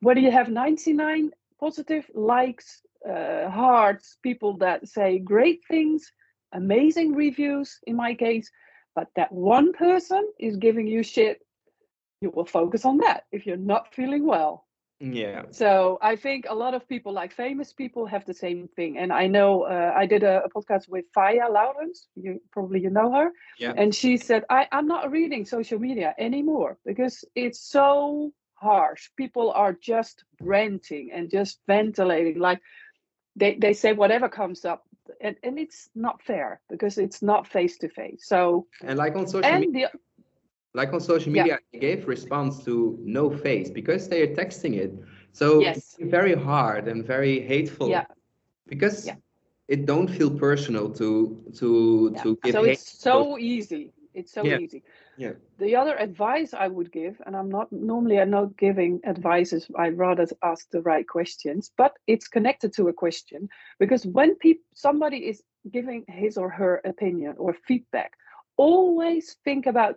Whether 0.00 0.20
you 0.20 0.32
have 0.32 0.48
99 0.48 1.30
positive 1.60 2.04
likes, 2.14 2.82
uh, 3.08 3.48
hearts, 3.48 4.18
people 4.22 4.56
that 4.58 4.88
say 4.88 5.18
great 5.20 5.60
things, 5.68 6.10
amazing 6.52 7.14
reviews 7.14 7.78
in 7.86 7.94
my 7.96 8.14
case, 8.14 8.50
but 8.94 9.08
that 9.16 9.30
one 9.32 9.72
person 9.72 10.28
is 10.38 10.56
giving 10.56 10.86
you 10.86 11.02
shit, 11.02 11.40
you 12.20 12.30
will 12.30 12.44
focus 12.44 12.84
on 12.84 12.98
that 12.98 13.24
if 13.32 13.46
you're 13.46 13.56
not 13.56 13.94
feeling 13.94 14.26
well. 14.26 14.66
Yeah. 15.02 15.42
So 15.50 15.98
I 16.00 16.14
think 16.14 16.46
a 16.48 16.54
lot 16.54 16.74
of 16.74 16.88
people, 16.88 17.12
like 17.12 17.32
famous 17.32 17.72
people, 17.72 18.06
have 18.06 18.24
the 18.24 18.34
same 18.34 18.68
thing. 18.76 18.98
And 18.98 19.12
I 19.12 19.26
know 19.26 19.62
uh, 19.62 19.92
I 19.96 20.06
did 20.06 20.22
a, 20.22 20.44
a, 20.44 20.48
podcast 20.48 20.88
with 20.88 21.06
Faya 21.16 21.50
Lawrence. 21.50 22.06
You 22.14 22.40
probably 22.52 22.80
you 22.80 22.90
know 22.90 23.12
her. 23.12 23.30
Yeah. 23.58 23.72
And 23.76 23.92
she 23.92 24.16
said, 24.16 24.44
I, 24.48 24.68
I'm 24.70 24.86
not 24.86 25.10
reading 25.10 25.44
social 25.44 25.80
media 25.80 26.14
anymore 26.18 26.78
because 26.86 27.24
it's 27.34 27.60
so 27.60 28.32
harsh. 28.54 29.10
People 29.16 29.50
are 29.50 29.72
just 29.72 30.22
ranting 30.40 31.10
and 31.12 31.28
just 31.28 31.58
ventilating. 31.66 32.38
Like 32.38 32.60
they, 33.34 33.56
they 33.56 33.72
say 33.72 33.94
whatever 33.94 34.28
comes 34.28 34.64
up. 34.64 34.84
And, 35.20 35.34
and 35.42 35.58
it's 35.58 35.90
not 35.96 36.22
fair 36.22 36.60
because 36.70 36.96
it's 36.96 37.22
not 37.22 37.48
face 37.48 37.76
to 37.78 37.88
face. 37.88 38.22
So 38.28 38.66
and 38.84 38.96
like 38.96 39.16
on 39.16 39.26
social 39.26 39.58
media. 39.58 39.90
The, 39.92 39.98
like 40.74 40.92
on 40.92 41.00
social 41.00 41.32
media, 41.32 41.58
yeah. 41.72 41.80
gave 41.80 42.08
response 42.08 42.64
to 42.64 42.98
no 43.02 43.30
face 43.30 43.70
because 43.70 44.08
they 44.08 44.22
are 44.22 44.34
texting 44.34 44.74
it. 44.74 44.92
So 45.32 45.60
yes. 45.60 45.76
it's 45.76 45.96
very 46.10 46.34
hard 46.34 46.88
and 46.88 47.04
very 47.04 47.40
hateful. 47.40 47.88
Yeah. 47.88 48.06
Because 48.68 49.06
yeah. 49.06 49.16
it 49.68 49.86
don't 49.86 50.08
feel 50.08 50.30
personal 50.30 50.90
to 50.90 51.42
to 51.56 52.12
yeah. 52.14 52.22
to 52.22 52.38
give. 52.42 52.52
So 52.52 52.64
it's 52.64 53.00
so 53.00 53.38
easy. 53.38 53.92
It's 54.14 54.32
so 54.32 54.44
easy. 54.44 54.82
Yeah. 55.16 55.32
The 55.58 55.76
other 55.76 55.96
advice 55.96 56.52
I 56.52 56.68
would 56.68 56.92
give, 56.92 57.20
and 57.26 57.36
I'm 57.36 57.48
not 57.48 57.72
normally 57.72 58.18
I'm 58.18 58.30
not 58.30 58.56
giving 58.56 59.00
advices. 59.04 59.66
I 59.76 59.88
rather 59.88 60.26
ask 60.42 60.70
the 60.70 60.82
right 60.82 61.06
questions, 61.06 61.70
but 61.76 61.96
it's 62.06 62.28
connected 62.28 62.72
to 62.74 62.88
a 62.88 62.92
question 62.92 63.48
because 63.78 64.06
when 64.06 64.36
people 64.36 64.64
somebody 64.74 65.18
is 65.18 65.42
giving 65.70 66.04
his 66.08 66.36
or 66.36 66.48
her 66.50 66.80
opinion 66.84 67.34
or 67.38 67.54
feedback, 67.66 68.12
always 68.56 69.36
think 69.44 69.66
about 69.66 69.96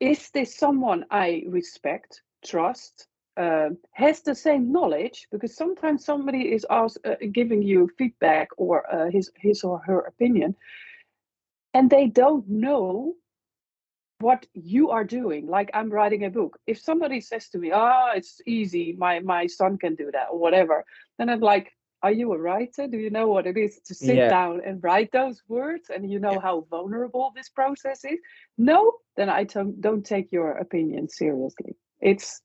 is 0.00 0.30
this 0.30 0.56
someone 0.56 1.04
I 1.10 1.44
respect, 1.46 2.22
trust, 2.44 3.06
uh, 3.36 3.70
has 3.92 4.22
the 4.22 4.34
same 4.34 4.72
knowledge? 4.72 5.28
Because 5.30 5.54
sometimes 5.54 6.04
somebody 6.04 6.52
is 6.52 6.66
asked, 6.70 6.98
uh, 7.04 7.16
giving 7.32 7.62
you 7.62 7.88
feedback 7.98 8.48
or 8.56 8.92
uh, 8.92 9.10
his 9.10 9.30
his 9.36 9.62
or 9.62 9.78
her 9.80 10.00
opinion, 10.00 10.56
and 11.74 11.88
they 11.90 12.06
don't 12.06 12.48
know 12.48 13.14
what 14.20 14.46
you 14.54 14.90
are 14.90 15.04
doing. 15.04 15.46
Like 15.46 15.70
i'm 15.74 15.90
writing 15.90 16.24
a 16.24 16.30
book. 16.30 16.58
If 16.66 16.78
somebody 16.78 17.20
says 17.20 17.48
to 17.50 17.58
me 17.58 17.70
oh 17.74 18.10
it's 18.14 18.40
easy. 18.46 18.94
My 18.98 19.20
my 19.20 19.46
son 19.46 19.78
can 19.78 19.94
do 19.94 20.10
that 20.12 20.28
or 20.30 20.38
whatever 20.38 20.84
then 21.18 21.28
i'm 21.28 21.40
like 21.40 21.72
are 22.02 22.12
you 22.12 22.32
a 22.32 22.38
writer 22.38 22.86
do 22.86 22.98
you 22.98 23.10
know 23.10 23.26
what 23.28 23.46
it 23.46 23.56
is 23.56 23.80
to 23.86 23.94
sit 23.94 24.16
Yeah. 24.16 24.28
down 24.28 24.60
and 24.66 24.82
write 24.82 25.10
those 25.12 25.42
words 25.48 25.90
and 25.90 26.10
you 26.10 26.18
know 26.18 26.38
how 26.38 26.66
vulnerable 26.70 27.32
this 27.34 27.48
process 27.48 28.04
is 28.04 28.18
no 28.58 28.92
then 29.16 29.28
i 29.28 29.44
don't 29.44 29.80
don't 29.80 30.04
take 30.04 30.32
your 30.32 30.52
opinion 30.52 31.08
seriously 31.08 31.76
it's 32.00 32.42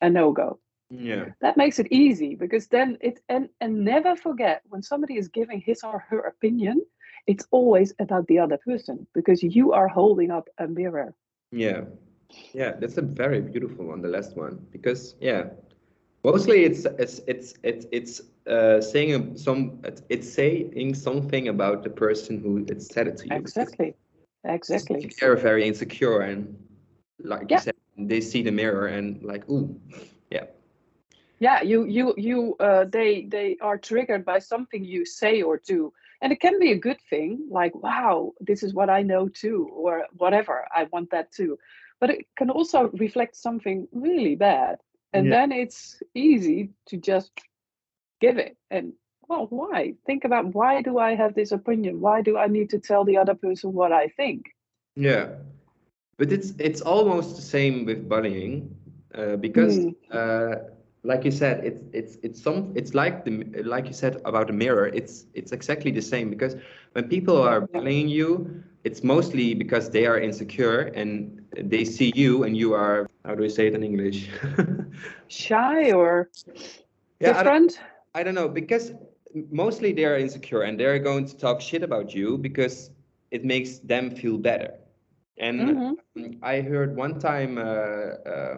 a 0.00 0.08
no-go 0.10 0.58
Yeah. 0.90 1.32
that 1.40 1.56
makes 1.56 1.78
it 1.78 1.88
easy 1.90 2.34
because 2.34 2.68
then 2.68 2.98
it 3.00 3.20
and 3.28 3.48
and 3.60 3.84
never 3.84 4.16
forget 4.16 4.62
when 4.68 4.82
somebody 4.82 5.16
is 5.18 5.28
giving 5.28 5.60
his 5.60 5.82
or 5.84 5.98
her 6.10 6.20
opinion 6.20 6.80
it's 7.26 7.46
always 7.50 7.94
about 7.98 8.26
the 8.26 8.38
other 8.38 8.58
person 8.58 9.06
because 9.14 9.42
you 9.42 9.72
are 9.72 9.88
holding 9.88 10.30
up 10.30 10.48
a 10.58 10.66
mirror 10.68 11.14
Yeah. 11.52 11.82
Yeah, 12.52 12.72
that's 12.80 12.96
a 12.98 13.02
very 13.02 13.40
beautiful 13.40 13.86
one, 13.86 14.02
the 14.02 14.08
last 14.08 14.36
one. 14.36 14.66
Because 14.72 15.14
yeah, 15.20 15.44
mostly 16.24 16.64
it's 16.64 16.84
it's 16.98 17.20
it's 17.26 17.54
it's 17.62 17.86
it's 17.92 18.20
uh 18.46 18.80
saying 18.80 19.36
some 19.36 19.80
it's, 19.84 20.32
saying 20.34 20.94
something 20.94 21.48
about 21.48 21.82
the 21.84 21.90
person 21.90 22.40
who 22.40 22.64
it 22.68 22.82
said 22.82 23.06
it 23.08 23.16
to 23.18 23.28
you. 23.28 23.36
exactly 23.36 23.94
exactly 24.44 25.10
They're 25.20 25.36
very 25.36 25.66
insecure 25.66 26.20
and 26.20 26.56
like 27.22 27.50
Yeah. 27.50 27.56
you 27.56 27.62
said, 27.62 27.74
they 27.96 28.20
see 28.20 28.42
the 28.42 28.50
mirror 28.50 28.86
and 28.86 29.22
like, 29.22 29.48
ooh, 29.48 29.80
yeah. 30.30 30.44
yeah 31.38 31.62
you 31.62 31.84
you 31.84 32.14
you 32.16 32.56
uh 32.60 32.84
they 32.84 33.26
they 33.30 33.56
are 33.60 33.78
triggered 33.78 34.24
by 34.24 34.38
something 34.38 34.84
you 34.84 35.04
say 35.04 35.42
or 35.42 35.60
do 35.66 35.92
and 36.22 36.32
it 36.32 36.40
can 36.40 36.58
be 36.58 36.72
a 36.72 36.78
good 36.78 36.98
thing 37.10 37.46
like 37.50 37.74
wow 37.74 38.32
this 38.40 38.62
is 38.62 38.74
what 38.74 38.88
i 38.88 39.02
know 39.02 39.28
too 39.28 39.68
or 39.72 40.06
whatever 40.16 40.66
i 40.74 40.84
want 40.92 41.10
that 41.10 41.30
too 41.32 41.58
but 42.00 42.10
it 42.10 42.26
can 42.36 42.50
also 42.50 42.90
reflect 42.94 43.36
something 43.36 43.86
really 43.92 44.34
bad 44.36 44.78
and 45.14 45.30
Yeah. 45.30 45.32
then 45.32 45.52
it's 45.52 46.02
easy 46.14 46.70
to 46.88 46.98
just 46.98 47.32
give 48.20 48.38
it 48.38 48.56
and 48.70 48.92
well 49.28 49.46
why 49.50 49.94
think 50.06 50.24
about 50.24 50.54
why 50.54 50.82
do 50.82 50.98
i 50.98 51.14
have 51.14 51.34
this 51.34 51.52
opinion 51.52 52.00
why 52.00 52.22
do 52.22 52.38
i 52.38 52.46
need 52.48 52.70
to 52.70 52.78
tell 52.78 53.04
the 53.04 53.18
other 53.18 53.34
person 53.34 53.72
what 53.72 53.92
i 53.92 54.08
think 54.08 54.46
Yeah, 54.96 55.28
but 56.18 56.32
it's 56.32 56.52
it's 56.58 56.80
almost 56.80 57.36
the 57.36 57.42
same 57.42 57.84
with 57.84 58.08
bullying, 58.08 58.74
uh, 59.14 59.36
because 59.36 59.86
Mm. 59.86 59.94
uh, 60.10 60.56
like 61.02 61.24
you 61.24 61.30
said, 61.30 61.64
it's 61.64 61.82
it's 61.92 62.16
it's 62.22 62.42
some 62.42 62.72
it's 62.76 62.94
like 62.94 63.24
the 63.24 63.62
like 63.64 63.86
you 63.86 63.92
said 63.94 64.20
about 64.24 64.48
the 64.48 64.52
mirror. 64.52 64.88
It's 64.88 65.26
it's 65.34 65.52
exactly 65.52 65.90
the 65.90 66.02
same 66.02 66.30
because 66.30 66.56
when 66.92 67.08
people 67.08 67.40
are 67.42 67.62
bullying 67.72 68.08
you, 68.08 68.62
it's 68.84 69.02
mostly 69.02 69.54
because 69.54 69.90
they 69.90 70.06
are 70.06 70.18
insecure 70.18 70.92
and 70.94 71.43
they 71.56 71.84
see 71.84 72.12
you 72.14 72.44
and 72.44 72.56
you 72.56 72.74
are 72.74 73.06
how 73.24 73.34
do 73.34 73.42
we 73.42 73.48
say 73.48 73.66
it 73.68 73.74
in 73.74 73.82
English? 73.82 74.28
shy 75.28 75.92
or 75.92 76.28
Yeah, 77.20 77.34
I 77.36 77.42
don't- 77.44 77.54
different 77.54 77.80
I 78.14 78.22
don't 78.22 78.34
know 78.34 78.48
because 78.48 78.92
mostly 79.50 79.92
they 79.92 80.04
are 80.04 80.16
insecure 80.16 80.62
and 80.62 80.78
they're 80.78 80.98
going 80.98 81.26
to 81.26 81.36
talk 81.36 81.60
shit 81.60 81.82
about 81.82 82.14
you 82.14 82.38
because 82.38 82.90
it 83.30 83.44
makes 83.44 83.78
them 83.78 84.10
feel 84.10 84.38
better. 84.38 84.74
And 85.38 85.68
Mhm. 85.70 85.96
um, 86.16 86.38
I 86.42 86.60
heard 86.60 86.96
one 86.96 87.18
time 87.18 87.58
uh, 87.58 87.62
uh, 87.62 88.56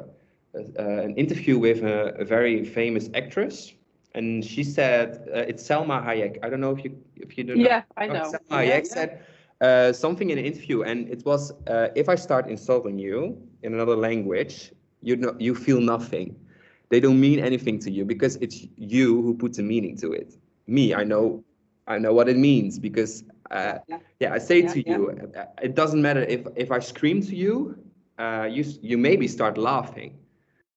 uh, 0.54 0.82
an 0.82 1.14
interview 1.16 1.59
with 1.59 1.82
a, 1.82 2.14
a 2.18 2.24
very 2.24 2.64
famous 2.64 3.09
actress, 3.14 3.74
and 4.14 4.44
she 4.44 4.62
said 4.62 5.28
uh, 5.35 5.38
it's 5.50 5.62
Salma 5.66 6.04
Hayek. 6.04 6.38
I 6.42 6.48
don't 6.50 6.61
know 6.61 6.72
if 6.72 6.85
you 6.85 6.96
if 7.16 7.37
you 7.38 7.44
know. 7.44 7.54
yeah 7.66 7.82
i 7.96 8.06
Oh, 8.09 8.14
know 8.14 8.22
Salma 8.22 8.50
Yeah, 8.50 8.59
Hayek 8.64 8.87
yeah. 8.88 8.94
said 8.94 9.20
uh, 9.60 9.92
something 9.92 10.30
in 10.30 10.38
an 10.38 10.44
interview, 10.44 10.82
and 10.82 11.08
it 11.08 11.24
was 11.24 11.52
uh, 11.66 11.88
if 11.94 12.08
I 12.08 12.14
start 12.16 12.48
insulting 12.48 12.98
you 12.98 13.36
in 13.62 13.74
another 13.74 13.96
language, 13.96 14.72
you 15.02 15.16
know 15.16 15.34
you 15.38 15.54
feel 15.54 15.80
nothing. 15.80 16.36
They 16.90 17.00
don't 17.00 17.20
mean 17.20 17.40
anything 17.40 17.78
to 17.80 17.90
you 17.90 18.04
because 18.04 18.36
it's 18.36 18.66
you 18.76 19.22
who 19.22 19.34
puts 19.34 19.58
a 19.58 19.62
meaning 19.62 19.96
to 19.98 20.12
it. 20.12 20.36
Me, 20.66 20.94
I 20.94 21.04
know, 21.04 21.42
I 21.86 21.98
know 21.98 22.12
what 22.12 22.28
it 22.28 22.36
means 22.36 22.78
because 22.78 23.24
uh, 23.50 23.78
Yeah. 23.86 23.98
yeah, 24.20 24.32
I 24.32 24.38
say 24.38 24.62
Yeah, 24.62 24.68
to 24.68 24.82
yeah. 24.84 24.88
you, 24.88 25.10
uh, 25.36 25.44
it 25.62 25.74
doesn't 25.74 26.00
matter 26.02 26.22
if 26.22 26.46
if 26.56 26.70
I 26.70 26.78
scream 26.78 27.20
to 27.22 27.34
you, 27.36 27.76
uh, 28.18 28.48
you 28.50 28.64
you 28.82 28.98
maybe 28.98 29.26
start 29.28 29.56
laughing 29.58 30.18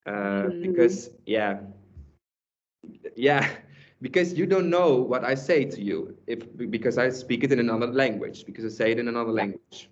uh, 0.06 0.50
Mhm. 0.50 0.62
because 0.62 1.12
yeah, 1.26 1.60
yeah, 3.16 3.48
because 4.02 4.34
you 4.38 4.46
don't 4.46 4.70
know 4.70 4.96
what 4.96 5.24
I 5.24 5.36
say 5.36 5.66
to 5.66 5.82
you 5.82 6.18
if 6.28 6.40
because 6.70 6.98
I 6.98 7.10
speak 7.10 7.44
it 7.44 7.52
in 7.52 7.60
another 7.60 7.88
language 7.88 8.46
because 8.46 8.66
I 8.66 8.70
say 8.70 8.92
it 8.92 9.00
in 9.00 9.08
another 9.08 9.32
language. 9.32 9.90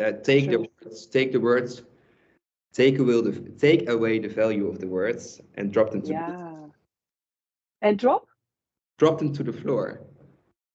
Uh, 0.00 0.12
take 0.12 0.50
the 0.50 0.58
words, 0.60 1.06
take 1.06 1.32
the 1.32 1.40
words, 1.40 1.82
take 2.72 2.98
away 2.98 3.20
the 3.22 3.32
take 3.58 3.88
away 3.88 4.18
the 4.18 4.28
value 4.28 4.66
of 4.68 4.78
the 4.80 4.86
words 4.88 5.40
and 5.56 5.72
drop 5.72 5.90
them 5.90 6.02
to 6.02 6.14
the, 6.14 6.24
yeah 6.24 6.66
and 7.82 7.98
drop 7.98 8.26
drop 8.98 9.18
them 9.18 9.32
to 9.34 9.44
the 9.44 9.52
floor. 9.52 10.00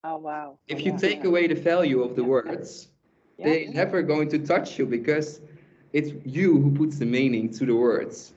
oh 0.03 0.17
wow 0.17 0.59
If 0.67 0.85
you 0.85 0.91
Yeah, 0.91 0.97
take 0.97 1.23
yeah. 1.23 1.25
away 1.25 1.47
the 1.47 1.55
value 1.55 2.03
of 2.03 2.15
the 2.15 2.23
words, 2.23 2.89
they're 3.41 3.67
never 3.69 4.01
going 4.03 4.29
to 4.29 4.39
touch 4.39 4.79
you 4.79 4.85
because 4.85 5.41
it's 5.93 6.11
you 6.25 6.59
who 6.61 6.71
puts 6.71 6.99
the 6.99 7.05
meaning 7.05 7.51
to 7.53 7.65
the 7.65 7.75
words. 7.75 8.34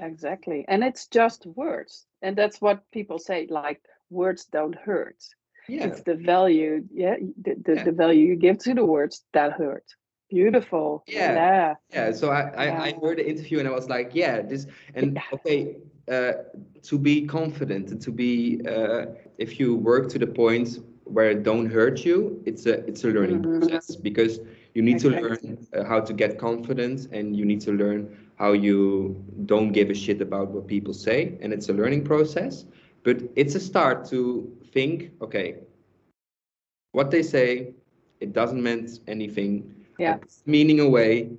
Exactly. 0.00 0.64
And 0.68 0.84
it's 0.84 1.06
just 1.06 1.46
words. 1.46 2.06
And 2.22 2.36
that's 2.36 2.60
what 2.60 2.90
people 2.92 3.18
say 3.18 3.46
like 3.50 3.82
words 4.10 4.44
don't 4.46 4.74
hurt. 4.74 5.22
Yeah. 5.68 5.86
It's 5.86 6.02
the 6.02 6.14
value, 6.14 6.84
yeah, 6.92 7.16
the, 7.42 7.54
the, 7.64 7.74
Yeah. 7.74 7.84
the 7.84 7.92
value 7.92 8.26
you 8.28 8.36
give 8.36 8.58
to 8.58 8.74
the 8.74 8.84
words 8.84 9.24
that 9.32 9.52
hurt. 9.52 9.84
Beautiful. 10.30 11.04
Yeah. 11.06 11.34
Yeah. 11.34 11.74
Yeah, 11.92 12.12
so 12.12 12.30
I, 12.30 12.40
I, 12.56 12.86
I 12.86 12.94
heard 13.02 13.18
the 13.18 13.28
interview 13.28 13.58
and 13.58 13.68
I 13.68 13.72
was 13.72 13.88
like, 13.88 14.10
yeah, 14.14 14.42
this 14.42 14.66
and 14.94 15.14
Yeah. 15.14 15.22
okay, 15.32 15.76
uh, 16.10 16.32
to 16.82 16.98
be 16.98 17.26
confident 17.26 17.90
and 17.90 18.00
to 18.02 18.10
be 18.12 18.60
uh, 18.68 19.06
if 19.38 19.58
you 19.60 19.76
work 19.76 20.08
to 20.10 20.18
the 20.18 20.26
point 20.26 20.78
where 21.04 21.30
it 21.30 21.42
don't 21.44 21.66
hurt 21.66 22.04
you, 22.04 22.42
it's 22.46 22.66
a 22.66 22.84
it's 22.86 23.04
a 23.04 23.08
learning 23.08 23.42
Mhm. 23.42 23.60
process 23.60 23.96
because 23.96 24.40
you 24.74 24.82
need 24.82 24.98
to 25.00 25.10
learn 25.10 25.58
uh, 25.72 25.84
how 25.84 26.00
to 26.00 26.12
get 26.12 26.38
confidence 26.38 27.08
and 27.12 27.36
you 27.36 27.44
need 27.44 27.60
to 27.62 27.72
learn 27.72 28.08
how 28.36 28.52
you 28.52 29.24
don't 29.46 29.72
give 29.72 29.90
a 29.90 29.94
shit 29.94 30.20
about 30.20 30.48
what 30.48 30.66
people 30.66 30.94
say 30.94 31.38
and 31.40 31.52
it's 31.52 31.68
a 31.68 31.72
learning 31.72 32.04
process, 32.04 32.64
but 33.02 33.22
it's 33.34 33.54
a 33.54 33.60
start 33.60 34.04
to 34.10 34.50
think, 34.72 35.10
okay, 35.20 35.56
what 36.92 37.10
they 37.10 37.22
say, 37.22 37.72
it 38.20 38.32
doesn't 38.32 38.62
mean 38.62 38.88
anything. 39.06 39.72
Yeah. 39.98 40.18
meaning 40.44 40.80
away 40.80 41.30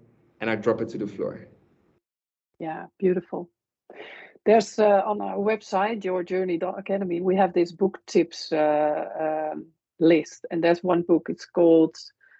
and 0.42 0.50
I 0.50 0.56
drop 0.56 0.82
it 0.82 0.90
to 0.90 0.98
the 0.98 1.06
floor. 1.06 1.48
Yeah. 2.60 2.88
Beautiful. 2.98 3.50
There's 4.46 4.80
uh, 4.80 5.04
on 5.06 5.22
our 5.22 5.38
website, 5.38 6.02
yourjourney.academy, 6.02 7.22
we 7.22 7.36
have 7.36 7.54
this 7.54 7.72
book 7.72 8.00
tips 8.08 8.52
uh, 8.52 9.52
um, 9.52 9.68
list. 10.00 10.46
And 10.50 10.64
there's 10.64 10.84
one 10.84 11.02
book, 11.02 11.28
it's 11.30 11.46
called 11.46 11.98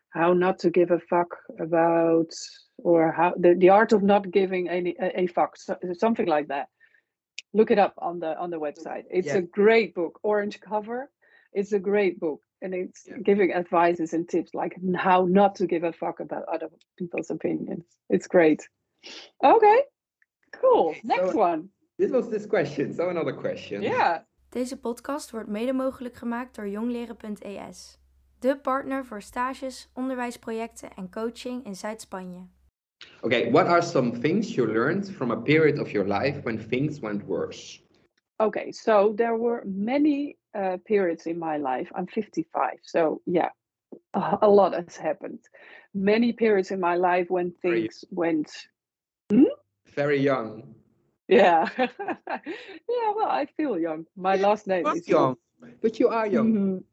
How 0.10 0.34
Not 0.34 0.60
to 0.60 0.70
Give 0.70 0.92
a 0.92 1.00
Fuck 1.00 1.38
About, 1.60 2.32
or 2.78 3.12
how 3.12 3.34
the, 3.38 3.54
the 3.56 3.70
art 3.70 3.92
of 3.94 4.02
not 4.04 4.32
giving 4.32 4.70
any 4.70 4.96
a, 5.00 5.22
a 5.22 5.28
fuck, 5.28 5.58
so, 5.58 5.76
something 5.94 6.28
like 6.28 6.48
that. 6.48 6.68
Look 7.54 7.72
it 7.72 7.80
up 7.80 7.94
on 7.98 8.20
the 8.20 8.38
on 8.38 8.50
the 8.50 8.60
website. 8.60 9.04
It's 9.10 9.28
Yeah. 9.28 9.38
a 9.38 9.42
great 9.42 9.94
book, 9.94 10.20
orange 10.24 10.60
cover. 10.60 11.10
It's 11.54 11.74
a 11.74 11.80
great 11.80 12.20
book, 12.20 12.42
and 12.62 12.74
it's 12.74 13.06
Yeah. 13.08 13.18
giving 13.24 13.54
advices 13.54 14.14
and 14.14 14.28
tips 14.28 14.54
like 14.54 14.76
how 14.96 15.26
not 15.28 15.56
to 15.56 15.66
give 15.66 15.84
a 15.88 15.92
fuck 15.92 16.20
about 16.20 16.44
other 16.54 16.70
people's 16.98 17.30
opinions. 17.32 17.86
It's 18.10 18.28
great. 18.28 18.70
Okay, 19.44 19.84
cool. 20.62 20.96
Next 21.04 21.32
so- 21.32 21.38
one. 21.38 21.70
This 21.98 22.12
was 22.12 22.30
this 22.30 22.46
question. 22.48 22.94
So 22.94 23.10
another 23.10 23.34
question. 23.34 23.82
Yeah. 23.82 24.20
Deze 24.50 24.78
podcast 24.78 25.32
wordt 25.32 25.50
mede 25.50 25.74
mogelijk 25.74 26.16
gemaakt 26.16 26.56
door 26.56 26.68
jongleren.es. 26.68 28.00
De 28.40 28.58
partner 28.58 29.06
voor 29.06 29.22
stages, 29.22 29.90
onderwijsprojecten 29.94 30.90
en 30.96 31.10
coaching 31.10 31.66
in 31.66 31.76
Zuid-Spanje. 31.76 32.48
Okay, 33.22 33.52
what 33.52 33.66
are 33.68 33.82
some 33.82 34.20
things 34.20 34.56
you 34.56 34.68
learned 34.72 35.10
from 35.10 35.32
a 35.32 35.36
period 35.42 35.80
of 35.80 35.92
your 35.92 36.08
life 36.08 36.42
when 36.44 36.68
things 36.70 37.00
went 37.00 37.24
worse? 37.26 37.80
Okay, 38.36 38.72
so 38.72 39.14
there 39.16 39.38
were 39.38 39.64
many 39.66 40.38
uh, 40.56 40.74
periods 40.84 41.26
in 41.26 41.38
my 41.38 41.58
life. 41.58 41.92
I'm 41.96 42.08
55, 42.08 42.78
so 42.82 43.22
yeah, 43.26 43.50
a, 44.14 44.38
a 44.42 44.48
lot 44.50 44.74
has 44.74 44.98
happened. 44.98 45.40
Many 45.94 46.34
periods 46.34 46.72
in 46.72 46.80
my 46.80 46.96
life 46.96 47.26
when 47.30 47.46
Are 47.64 47.76
you- 47.76 47.82
things 47.90 48.06
went, 48.12 48.70
Very 49.96 50.20
young. 50.20 50.76
yeah, 51.28 51.68
yeah. 51.78 53.14
Well, 53.16 53.30
I 53.42 53.48
feel 53.58 53.80
young. 53.80 54.06
My 54.16 54.36
last 54.38 54.68
name 54.68 54.84
Not 54.84 54.96
is 54.98 55.08
young, 55.08 55.36
but 55.82 56.00
you 56.00 56.10
are 56.10 56.28
young. 56.28 56.54
Mhm. 56.54 56.84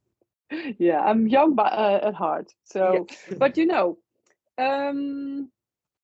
Yeah, 0.79 1.01
I'm 1.01 1.27
young 1.29 1.55
but 1.55 1.73
uh, 1.73 2.01
at 2.09 2.15
heart. 2.15 2.53
So, 2.65 3.07
Yeah. 3.31 3.39
but 3.39 3.57
you 3.57 3.67
know, 3.67 3.99
um, 4.59 5.51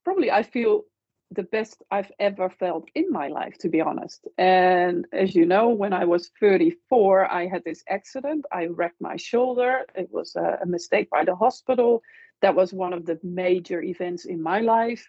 probably 0.05 0.31
I 0.31 0.43
feel 0.43 0.85
the 1.33 1.45
best 1.45 1.83
I've 1.91 2.11
ever 2.19 2.51
felt 2.51 2.89
in 2.95 3.11
my 3.13 3.29
life, 3.29 3.57
to 3.59 3.69
be 3.69 3.81
honest. 3.81 4.27
And 4.37 5.07
as 5.13 5.35
you 5.35 5.47
know, 5.47 5.69
when 5.69 5.93
I 5.93 6.05
was 6.05 6.31
34, 6.41 7.31
I 7.31 7.47
had 7.47 7.63
this 7.65 7.85
accident. 7.89 8.45
I 8.53 8.67
wrecked 8.67 9.01
my 9.01 9.17
shoulder. 9.17 9.85
It 9.95 10.09
was 10.11 10.35
a, 10.35 10.59
a 10.63 10.67
mistake 10.67 11.09
by 11.11 11.25
the 11.25 11.37
hospital. 11.37 12.03
that 12.43 12.55
was 12.55 12.73
one 12.73 12.93
of 12.93 13.05
the 13.07 13.19
major 13.23 13.83
events 13.83 14.25
in 14.25 14.43
my 14.43 14.61
life 14.61 15.07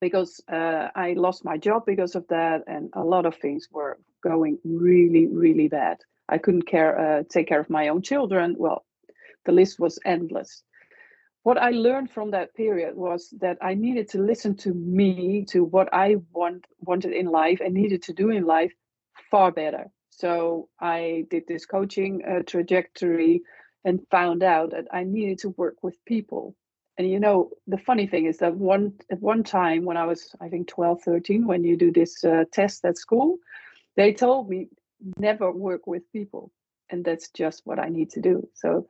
because 0.00 0.40
uh, 0.50 0.88
I 0.94 1.12
lost 1.14 1.44
my 1.44 1.58
job 1.58 1.84
because 1.86 2.14
of 2.14 2.26
that, 2.28 2.62
and 2.66 2.90
a 2.94 3.04
lot 3.04 3.26
of 3.26 3.36
things 3.36 3.68
were 3.70 3.98
going 4.22 4.58
really, 4.64 5.26
really 5.26 5.68
bad. 5.68 5.98
I 6.28 6.38
couldn't 6.38 6.66
care 6.66 6.98
uh, 6.98 7.22
take 7.28 7.48
care 7.48 7.60
of 7.60 7.70
my 7.70 7.88
own 7.88 8.02
children. 8.02 8.56
Well, 8.58 8.84
the 9.44 9.52
list 9.52 9.78
was 9.80 9.98
endless. 10.04 10.62
What 11.42 11.58
I 11.58 11.70
learned 11.70 12.10
from 12.10 12.32
that 12.32 12.54
period 12.54 12.94
was 12.94 13.32
that 13.40 13.58
I 13.62 13.74
needed 13.74 14.08
to 14.10 14.18
listen 14.18 14.56
to 14.58 14.74
me, 14.74 15.46
to 15.48 15.64
what 15.64 15.88
I 15.92 16.16
want 16.32 16.66
wanted 16.80 17.12
in 17.12 17.26
life 17.26 17.60
and 17.64 17.72
needed 17.72 18.02
to 18.02 18.12
do 18.12 18.30
in 18.30 18.44
life 18.44 18.72
far 19.30 19.50
better. 19.50 19.86
So 20.10 20.68
I 20.80 21.24
did 21.30 21.44
this 21.46 21.64
coaching 21.64 22.22
uh, 22.24 22.42
trajectory 22.44 23.42
and 23.84 24.00
found 24.10 24.42
out 24.42 24.72
that 24.72 24.86
I 24.92 25.04
needed 25.04 25.38
to 25.40 25.50
work 25.50 25.76
with 25.82 26.04
people. 26.04 26.56
And 26.98 27.08
you 27.08 27.20
know, 27.20 27.50
the 27.68 27.78
funny 27.78 28.08
thing 28.08 28.26
is 28.26 28.38
that 28.38 28.56
one 28.56 28.94
at 29.10 29.20
one 29.20 29.44
time 29.44 29.84
when 29.84 29.96
I 29.96 30.04
was, 30.04 30.34
I 30.40 30.48
think 30.48 30.66
12, 30.66 31.02
13, 31.02 31.46
when 31.46 31.62
you 31.62 31.76
do 31.76 31.92
this 31.92 32.24
uh, 32.24 32.44
test 32.52 32.84
at 32.84 32.98
school, 32.98 33.38
they 33.96 34.12
told 34.12 34.50
me 34.50 34.68
never 35.18 35.50
work 35.52 35.86
with 35.86 36.02
people. 36.12 36.52
And 36.90 37.04
that's 37.04 37.30
just 37.30 37.62
what 37.66 37.78
I 37.78 37.88
need 37.88 38.10
to 38.10 38.20
do. 38.20 38.48
So 38.54 38.86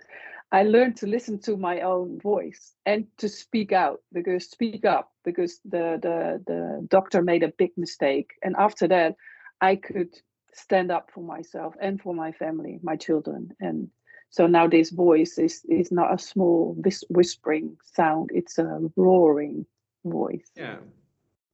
I 0.53 0.63
learned 0.63 0.97
to 0.99 1.07
listen 1.07 1.39
to 1.41 1.57
my 1.57 1.81
own 1.81 2.19
voice 2.21 2.75
and 2.87 3.07
to 3.19 3.29
speak 3.29 3.73
out 3.73 4.01
because 4.13 4.49
speak 4.51 4.85
up 4.85 5.13
because 5.25 5.61
the 5.65 5.99
the 6.01 6.43
the 6.47 6.87
doctor 6.89 7.23
made 7.23 7.43
a 7.43 7.53
big 7.59 7.73
mistake. 7.77 8.31
And 8.43 8.55
after 8.57 8.89
that, 8.89 9.17
I 9.61 9.77
could 9.77 10.15
stand 10.55 10.91
up 10.91 11.11
for 11.13 11.23
myself 11.23 11.75
and 11.81 12.01
for 12.01 12.15
my 12.15 12.33
family, 12.33 12.79
my 12.83 12.97
children. 12.97 13.51
And 13.61 13.91
so 14.31 14.47
now 14.47 14.67
this 14.69 14.91
voice 14.91 15.39
is 15.39 15.65
is 15.69 15.91
not 15.91 16.15
a 16.15 16.19
small 16.19 16.75
whis- 16.85 17.05
whispering 17.11 17.77
sound; 17.83 18.31
it's 18.33 18.59
a 18.59 18.81
roaring 18.97 19.67
voice. 20.05 20.51
Yeah, 20.57 20.79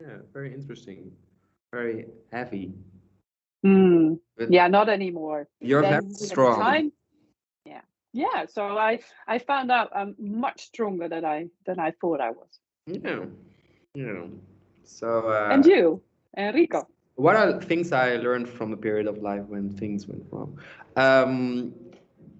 yeah, 0.01 0.19
very 0.33 0.53
interesting, 0.53 1.11
very 1.73 2.07
heavy. 2.31 2.75
Mm, 3.64 4.18
yeah, 4.48 4.68
not 4.68 4.88
anymore. 4.88 5.48
You're 5.61 5.83
Then 5.83 6.03
very 6.03 6.14
strong. 6.14 6.61
time- 6.61 6.92
yeah, 7.64 7.81
yeah. 8.12 8.46
So 8.46 8.77
I 8.79 9.00
I 9.27 9.38
found 9.38 9.70
out 9.70 9.90
I'm 9.94 10.14
much 10.18 10.66
stronger 10.66 11.09
than 11.09 11.24
I 11.24 11.48
than 11.64 11.79
I 11.79 11.92
thought 11.92 12.20
I 12.20 12.31
was. 12.31 12.61
Yeah, 12.87 13.24
yeah. 13.94 14.27
So. 14.85 15.29
Uh, 15.29 15.48
and 15.53 15.64
you, 15.64 16.03
Henrico? 16.37 16.88
what 17.16 17.37
are 17.37 17.61
things 17.61 17.92
I 17.92 18.16
learned 18.16 18.48
from 18.48 18.72
a 18.72 18.77
period 18.77 19.07
of 19.07 19.18
life 19.18 19.44
when 19.46 19.70
things 19.70 20.07
went 20.09 20.24
wrong? 20.31 20.59
Um, 20.96 21.72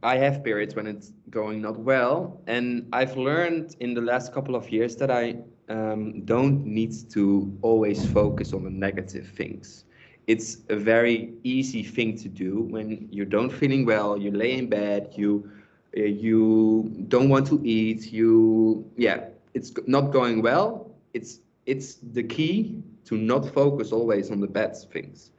I 0.03 0.19
have 0.19 0.45
periods 0.45 0.75
when 0.75 0.87
it's 0.87 1.13
going 1.31 1.63
not 1.63 1.79
well, 1.79 2.41
and 2.47 2.89
I've 2.93 3.17
learned 3.17 3.77
in 3.81 3.95
the 3.95 4.01
last 4.01 4.35
couple 4.35 4.55
of 4.55 4.71
years 4.71 4.97
that 4.97 5.11
I 5.11 5.37
um, 5.69 6.25
don't 6.25 6.67
need 6.67 6.93
to 7.11 7.57
always 7.63 8.05
focus 8.07 8.53
on 8.53 8.65
the 8.65 8.71
negative 8.71 9.29
things. 9.29 9.85
It's 10.27 10.59
a 10.71 10.77
very 10.77 11.35
easy 11.45 11.83
thing 11.83 12.17
to 12.19 12.29
do 12.29 12.63
when 12.71 13.09
you 13.11 13.25
don't 13.25 13.51
feeling 13.51 13.85
well, 13.85 14.17
you 14.17 14.31
lay 14.31 14.57
in 14.57 14.69
bed, 14.69 15.13
you 15.17 15.51
uh, 15.97 16.03
you 16.03 16.91
don't 17.09 17.29
want 17.29 17.47
to 17.49 17.61
eat, 17.65 18.13
you 18.13 18.85
yeah, 18.97 19.29
it's 19.55 19.73
not 19.87 20.13
going 20.13 20.43
well. 20.43 20.91
It's 21.13 21.41
it's 21.67 21.95
the 22.13 22.23
key 22.23 22.83
to 23.05 23.17
not 23.17 23.53
focus 23.53 23.93
always 23.93 24.31
on 24.31 24.41
the 24.41 24.47
bad 24.47 24.77
things. 24.93 25.31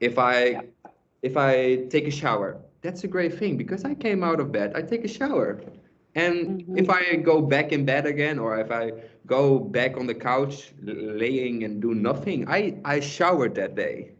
If 0.00 0.18
I 0.18 0.62
if 1.22 1.36
I 1.36 1.86
take 1.88 2.06
a 2.08 2.10
shower, 2.10 2.58
that's 2.82 3.04
a 3.04 3.08
great 3.08 3.34
thing 3.38 3.56
because 3.56 3.84
I 3.84 3.94
came 3.94 4.22
out 4.24 4.40
of 4.40 4.50
bed, 4.52 4.72
I 4.74 4.82
take 4.82 5.04
a 5.04 5.08
shower. 5.08 5.60
And 6.14 6.64
if 6.76 6.90
I 6.90 7.16
go 7.16 7.40
back 7.40 7.72
in 7.72 7.84
bed 7.86 8.04
again 8.06 8.38
or 8.38 8.58
if 8.58 8.70
I 8.70 8.92
go 9.26 9.58
back 9.58 9.96
on 9.96 10.06
the 10.06 10.14
couch 10.14 10.72
laying 10.82 11.64
and 11.64 11.80
do 11.80 11.94
nothing, 11.94 12.46
I 12.48 12.76
I 12.84 13.00
showered 13.00 13.54
that 13.54 13.74
day. 13.76 14.10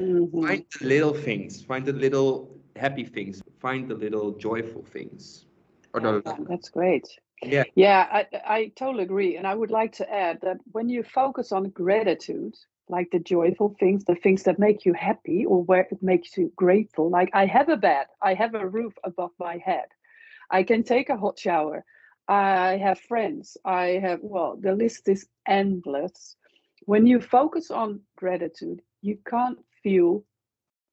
Mhm. 0.00 0.46
Find 0.46 0.64
the 0.80 0.86
little 0.86 1.14
things, 1.14 1.62
find 1.62 1.84
the 1.84 1.92
little 1.92 2.58
happy 2.76 3.04
things, 3.04 3.42
find 3.58 3.88
the 3.88 3.94
little 3.94 4.32
joyful 4.32 4.82
things. 4.82 5.46
Or 5.92 6.00
the 6.00 6.22
Yeah, 6.24 6.38
that's 6.48 6.70
great. 6.70 7.06
yeah, 7.42 7.64
Yeah, 7.74 8.06
I, 8.10 8.26
I 8.46 8.72
totally 8.76 9.04
agree. 9.04 9.36
And 9.36 9.46
I 9.46 9.54
would 9.54 9.70
like 9.70 9.92
to 9.94 10.12
add 10.12 10.40
that 10.42 10.58
when 10.72 10.88
you 10.88 11.02
focus 11.02 11.52
on 11.52 11.70
gratitude, 11.70 12.54
like 12.88 13.10
the 13.10 13.18
joyful 13.20 13.76
things, 13.78 14.04
the 14.04 14.14
things 14.16 14.42
that 14.44 14.58
make 14.58 14.84
you 14.84 14.92
happy 14.94 15.44
or 15.46 15.62
where 15.64 15.86
it 15.90 16.02
makes 16.02 16.36
you 16.36 16.52
grateful, 16.56 17.10
like 17.10 17.30
I 17.34 17.46
have 17.46 17.68
a 17.68 17.76
bed, 17.76 18.06
I 18.22 18.34
have 18.34 18.54
a 18.54 18.66
roof 18.66 18.94
above 19.04 19.30
my 19.38 19.58
head, 19.58 19.86
I 20.50 20.62
can 20.64 20.82
take 20.82 21.08
a 21.10 21.16
hot 21.16 21.38
shower, 21.38 21.84
I 22.28 22.76
have 22.76 23.00
friends, 23.00 23.56
I 23.64 24.00
have, 24.02 24.20
well, 24.22 24.56
the 24.60 24.74
list 24.74 25.08
is 25.08 25.28
endless. 25.46 26.36
When 26.86 27.06
you 27.06 27.20
focus 27.20 27.70
on 27.70 28.00
gratitude, 28.16 28.82
you 29.02 29.18
can't 29.26 29.58
feel 29.82 30.24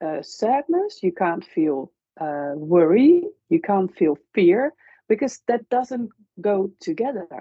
uh, 0.05 0.21
sadness, 0.21 1.01
you 1.03 1.11
can't 1.13 1.45
feel 1.45 1.91
uh, 2.19 2.53
worry, 2.55 3.23
you 3.49 3.61
can't 3.61 3.93
feel 3.95 4.17
fear 4.33 4.73
because 5.07 5.39
that 5.47 5.69
doesn't 5.69 6.09
go 6.41 6.71
together. 6.79 7.39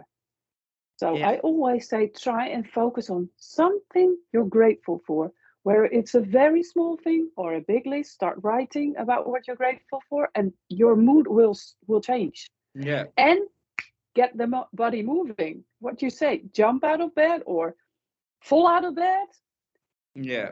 So 0.96 1.18
Yeah. 1.18 1.22
I 1.22 1.38
always 1.38 1.88
say 1.88 2.08
try 2.08 2.48
and 2.48 2.68
focus 2.68 3.08
on 3.10 3.30
something 3.36 4.16
you're 4.32 4.44
grateful 4.46 5.00
for, 5.06 5.32
where 5.62 5.84
it's 5.84 6.14
a 6.14 6.20
very 6.20 6.62
small 6.62 6.96
thing 6.96 7.30
or 7.36 7.54
a 7.54 7.60
big 7.60 7.86
list. 7.86 8.12
Start 8.12 8.38
writing 8.42 8.94
about 8.98 9.28
what 9.28 9.46
you're 9.46 9.56
grateful 9.56 10.00
for, 10.08 10.28
and 10.34 10.52
your 10.68 10.96
mood 10.96 11.26
will 11.28 11.54
will 11.86 12.00
change. 12.00 12.50
yeah, 12.74 13.04
And 13.16 13.40
get 14.14 14.36
the 14.36 14.46
mo- 14.46 14.68
body 14.72 15.02
moving. 15.02 15.64
What 15.80 15.98
do 15.98 16.00
you 16.00 16.10
say? 16.10 16.42
Jump 16.52 16.84
out 16.84 17.00
of 17.00 17.14
bed 17.14 17.42
or 17.46 17.74
fall 18.40 18.66
out 18.66 18.84
of 18.84 18.94
bed 18.94 19.26
yeah. 20.14 20.50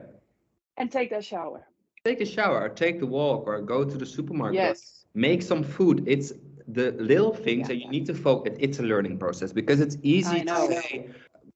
And 0.77 0.91
take 0.91 1.13
a 1.13 1.23
shower. 1.23 1.67
Take 2.05 2.21
a 2.21 2.27
shower, 2.27 2.69
take 2.69 3.01
the 3.01 3.07
walk, 3.07 3.47
or 3.47 3.61
go 3.63 3.85
to 3.85 3.97
the 3.97 4.07
supermarket. 4.07 4.55
Yes. 4.57 5.07
Make 5.15 5.43
some 5.43 5.63
food. 5.63 6.05
It's 6.07 6.33
the 6.69 6.93
little 6.93 7.33
things 7.35 7.63
Yeah. 7.63 7.69
that 7.69 7.77
you 7.77 7.89
need 7.91 8.07
to 8.07 8.15
focus. 8.15 8.57
It's 8.59 8.79
a 8.79 8.83
learning 8.83 9.19
process 9.19 9.53
because 9.53 9.81
it's 9.81 9.97
easy 10.03 10.45
to 10.45 10.57
say, 10.67 11.09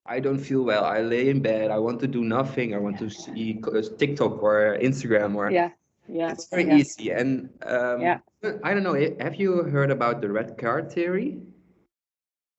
I 0.07 0.21
don't 0.21 0.39
feel 0.39 0.63
well. 0.63 0.85
I 0.85 1.01
lay 1.03 1.29
in 1.29 1.41
bed. 1.43 1.71
I 1.71 1.79
want 1.79 2.01
to 2.01 2.07
do 2.07 2.23
nothing. 2.25 2.75
I 2.75 2.79
want 2.79 2.99
to 2.99 3.11
see 3.11 3.61
uh, 3.67 3.83
TikTok 3.99 4.43
or 4.43 4.79
Instagram 4.81 5.35
or. 5.35 5.51
Yeah. 5.51 5.71
Yeah. 6.09 6.31
It's 6.33 6.49
very 6.49 6.65
yeah. 6.65 6.77
easy. 6.77 7.11
And 7.11 7.51
um, 7.67 8.01
Yeah. 8.01 8.19
I 8.65 8.73
don't 8.73 8.85
know. 8.85 8.95
eh, 8.95 9.11
Have 9.21 9.35
you 9.35 9.65
heard 9.65 9.91
about 9.91 10.21
the 10.23 10.31
red 10.31 10.57
car 10.57 10.83
theory? 10.83 11.41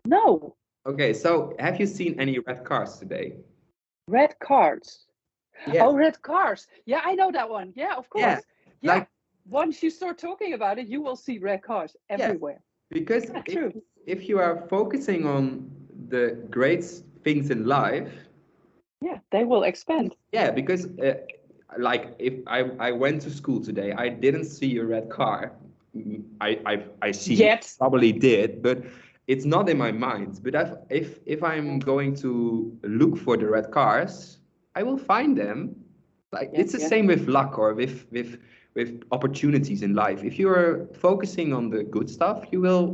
No. 0.05 0.55
Okay, 0.85 1.13
so 1.13 1.53
have 1.59 1.79
you 1.79 1.85
seen 1.87 2.19
any 2.19 2.39
red 2.39 2.63
cars 2.63 2.97
today? 2.97 3.37
Red 4.07 4.37
cards. 4.39 5.05
Yeah. 5.67 5.85
Oh, 5.85 5.95
red 5.95 6.21
cars. 6.21 6.67
Yeah, 6.85 7.01
I 7.03 7.15
know 7.15 7.31
that 7.31 7.49
one. 7.49 7.73
Yeah, 7.75 7.95
of 7.95 8.09
course. 8.09 8.23
Yeah, 8.23 8.39
Yeah. 8.81 8.93
like- 8.93 9.09
Once 9.49 9.81
you 9.83 9.89
start 9.89 10.17
talking 10.19 10.53
about 10.53 10.77
it, 10.77 10.87
you 10.87 11.01
will 11.01 11.15
see 11.15 11.39
red 11.39 11.61
cars 11.63 11.95
everywhere. 12.09 12.61
Because 12.91 13.25
Yeah, 13.29 13.41
if, 13.45 13.53
true. 13.53 13.81
if 14.05 14.29
you 14.29 14.37
are 14.39 14.67
focusing 14.69 15.25
on 15.25 15.71
the 16.09 16.37
great 16.51 16.83
things 17.23 17.49
in 17.49 17.65
life, 17.65 18.11
Yeah, 19.01 19.19
they 19.31 19.45
will 19.45 19.63
expand. 19.63 20.15
yeah, 20.33 20.51
because 20.51 20.85
uh, 20.99 21.15
like 21.77 22.13
if 22.19 22.33
I, 22.47 22.59
I 22.79 22.91
went 22.91 23.21
to 23.23 23.29
school 23.31 23.59
today, 23.61 23.91
I 23.93 24.09
didn't 24.09 24.45
see 24.45 24.77
a 24.77 24.85
red 24.85 25.09
car. 25.09 25.51
Mm, 25.95 26.23
I 26.41 26.59
I, 26.65 26.83
I 27.07 27.11
see 27.11 27.33
Yet. 27.35 27.75
probably 27.79 28.11
did, 28.11 28.61
but 28.61 28.77
it's 29.27 29.45
not 29.45 29.69
in 29.69 29.77
my 29.77 29.91
mind. 29.91 30.39
But 30.43 30.85
if 30.89 31.19
if 31.25 31.41
I'm 31.43 31.79
going 31.79 32.15
to 32.17 32.77
look 32.83 33.17
for 33.17 33.37
the 33.37 33.47
red 33.47 33.71
cars, 33.71 34.38
I 34.79 34.83
will 34.83 34.97
find 34.97 35.37
them. 35.37 35.75
Like 36.31 36.49
Yeah, 36.53 36.61
it's 36.61 36.73
the 36.73 36.79
yeah. 36.81 36.87
same 36.93 37.05
with 37.07 37.27
luck 37.27 37.57
or 37.59 37.73
with 37.73 37.95
with 38.11 38.37
with 38.75 38.89
opportunities 39.11 39.81
in 39.81 39.93
life. 40.05 40.23
If 40.23 40.39
you 40.39 40.47
are 40.49 40.87
focusing 40.93 41.53
on 41.53 41.69
the 41.69 41.83
good 41.95 42.09
stuff, 42.09 42.37
you 42.51 42.61
will 42.61 42.85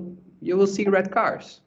you 0.42 0.58
will 0.58 0.68
see 0.76 0.86
red 0.98 1.12
cars. 1.12 1.62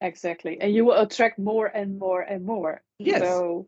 Exactly. 0.00 0.54
And 0.62 0.72
you 0.76 0.84
will 0.86 0.98
attract 1.06 1.38
more 1.38 1.66
and 1.80 1.98
more 1.98 2.22
and 2.32 2.44
more. 2.44 2.82
Yes. 2.98 3.20
So 3.22 3.66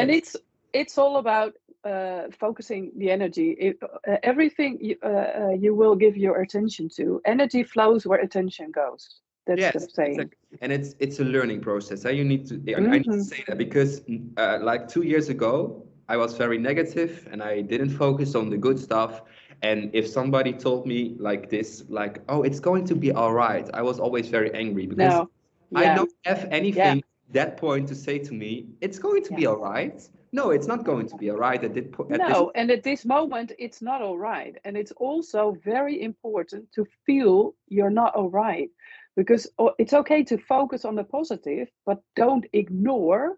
and 0.00 0.08
Yes. 0.10 0.18
it's 0.18 0.36
it's 0.72 0.98
all 0.98 1.16
about 1.16 1.52
uh, 1.84 2.22
focusing 2.44 2.92
the 2.96 3.10
energy. 3.10 3.50
It, 3.66 3.74
uh, 3.82 4.16
everything 4.22 4.78
you, 4.80 4.96
uh, 5.02 5.08
uh, 5.40 5.54
you 5.64 5.74
will 5.80 5.96
give 6.04 6.16
your 6.16 6.40
attention 6.44 6.88
to. 6.96 7.20
Energy 7.24 7.62
flows 7.62 8.06
where 8.06 8.20
attention 8.20 8.70
goes. 8.70 9.20
That's 9.46 9.60
yes, 9.60 9.72
the 9.74 9.80
saying. 9.80 10.12
exactly. 10.12 10.58
and 10.62 10.72
it's 10.72 10.94
it's 10.98 11.20
a 11.20 11.24
learning 11.24 11.60
process. 11.60 12.04
You 12.04 12.24
need 12.24 12.46
to 12.48 12.54
I, 12.74 12.78
I 12.78 12.80
need 12.98 13.04
to 13.04 13.10
Mhm. 13.10 13.22
say 13.22 13.44
that 13.46 13.58
because 13.58 14.02
uh, 14.36 14.58
like 14.62 14.88
two 14.88 15.02
years 15.02 15.28
ago, 15.28 15.84
I 16.08 16.16
was 16.16 16.36
very 16.36 16.58
negative 16.58 17.28
and 17.30 17.42
I 17.42 17.60
didn't 17.62 17.90
focus 17.90 18.34
on 18.34 18.50
the 18.50 18.56
good 18.56 18.78
stuff. 18.78 19.22
And 19.62 19.90
if 19.94 20.06
somebody 20.06 20.52
told 20.52 20.86
me 20.86 21.16
like 21.18 21.48
this, 21.48 21.84
like, 21.88 22.20
oh, 22.28 22.42
it's 22.42 22.60
going 22.60 22.84
to 22.86 22.94
be 22.94 23.12
all 23.12 23.32
right, 23.32 23.68
I 23.74 23.82
was 23.82 23.98
always 23.98 24.28
very 24.28 24.52
angry 24.54 24.86
because 24.86 25.14
No. 25.14 25.30
I 25.74 25.94
don't 25.94 26.12
have 26.24 26.46
anything 26.50 26.98
at 26.98 27.32
that 27.32 27.56
point 27.56 27.88
to 27.88 27.94
say 27.94 28.18
to 28.18 28.32
me, 28.32 28.66
it's 28.80 28.98
going 28.98 29.22
to 29.24 29.34
be 29.34 29.46
all 29.46 29.56
right. 29.56 29.98
No, 30.32 30.50
it's 30.50 30.66
not 30.66 30.84
going 30.84 31.06
to 31.08 31.16
be 31.16 31.30
all 31.30 31.38
right 31.38 31.62
at, 31.62 31.74
this 31.74 31.86
po- 31.92 32.08
at 32.10 32.18
this 32.18 32.28
no, 32.28 32.50
and 32.54 32.70
at 32.70 32.82
this 32.82 33.04
moment, 33.04 33.52
it's 33.58 33.80
not 33.80 34.02
all 34.02 34.18
right. 34.18 34.56
And 34.64 34.76
it's 34.76 34.92
also 34.92 35.56
very 35.64 36.02
important 36.02 36.70
to 36.72 36.84
feel 37.06 37.54
you're 37.68 37.90
not 38.02 38.14
all 38.14 38.30
right 38.30 38.70
because 39.16 39.48
it's 39.78 39.92
okay 39.92 40.24
to 40.24 40.38
focus 40.38 40.84
on 40.84 40.94
the 40.96 41.04
positive 41.04 41.68
but 41.86 42.00
don't 42.16 42.46
ignore. 42.52 43.36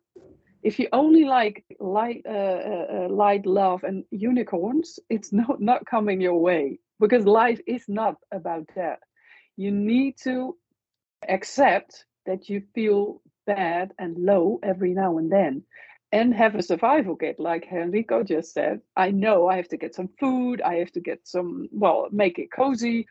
If 0.62 0.78
you 0.78 0.88
only 0.92 1.24
like 1.24 1.64
light 1.78 2.22
uh, 2.26 2.30
uh, 2.32 2.86
uh, 2.92 3.08
light 3.08 3.46
love 3.46 3.84
and 3.84 4.04
unicorns 4.10 4.98
it's 5.10 5.32
not 5.40 5.60
not 5.60 5.86
coming 5.86 6.20
your 6.20 6.40
way 6.40 6.78
because 7.00 7.24
life 7.26 7.60
is 7.66 7.84
not 7.88 8.16
about 8.32 8.68
that. 8.74 9.00
You 9.56 9.70
need 9.70 10.16
to 10.24 10.56
accept 11.28 12.04
that 12.26 12.48
you 12.48 12.62
feel 12.74 13.22
bad 13.46 13.92
and 13.98 14.18
low 14.18 14.58
every 14.62 14.92
now 14.92 15.18
and 15.18 15.30
then 15.30 15.62
and 16.12 16.34
have 16.34 16.54
a 16.54 16.62
survival 16.62 17.16
kit 17.16 17.38
like 17.38 17.66
Henrico 17.70 18.22
just 18.22 18.52
said. 18.52 18.80
I 18.96 19.10
know 19.10 19.48
i 19.48 19.56
have 19.56 19.68
to 19.68 19.76
get 19.76 19.94
some 19.94 20.08
food 20.18 20.60
i 20.62 20.74
have 20.76 20.92
to 20.92 21.00
get 21.00 21.20
some 21.24 21.68
well 21.72 22.08
make 22.10 22.38
it 22.38 22.50
cozy 22.50 23.06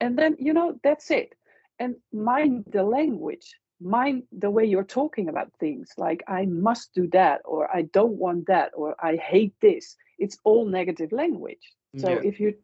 and 0.00 0.18
then 0.18 0.36
you 0.38 0.52
know 0.52 0.78
that's 0.82 1.10
it 1.10 1.34
and 1.78 1.94
mind 2.12 2.64
the 2.72 2.82
language 2.82 3.54
mind 3.80 4.22
the 4.32 4.50
way 4.50 4.64
you're 4.64 4.82
talking 5.00 5.28
about 5.28 5.52
things 5.60 5.92
like 5.96 6.22
i 6.26 6.44
must 6.46 6.92
do 6.94 7.06
that 7.08 7.40
or 7.44 7.70
i 7.74 7.82
don't 7.92 8.18
want 8.18 8.44
that 8.46 8.70
or 8.74 8.96
i 9.00 9.14
hate 9.16 9.54
this 9.60 9.96
it's 10.18 10.36
all 10.44 10.64
negative 10.66 11.12
language 11.12 11.64
so 11.96 12.08
Yeah. 12.08 12.20
if 12.24 12.40
you 12.40 12.54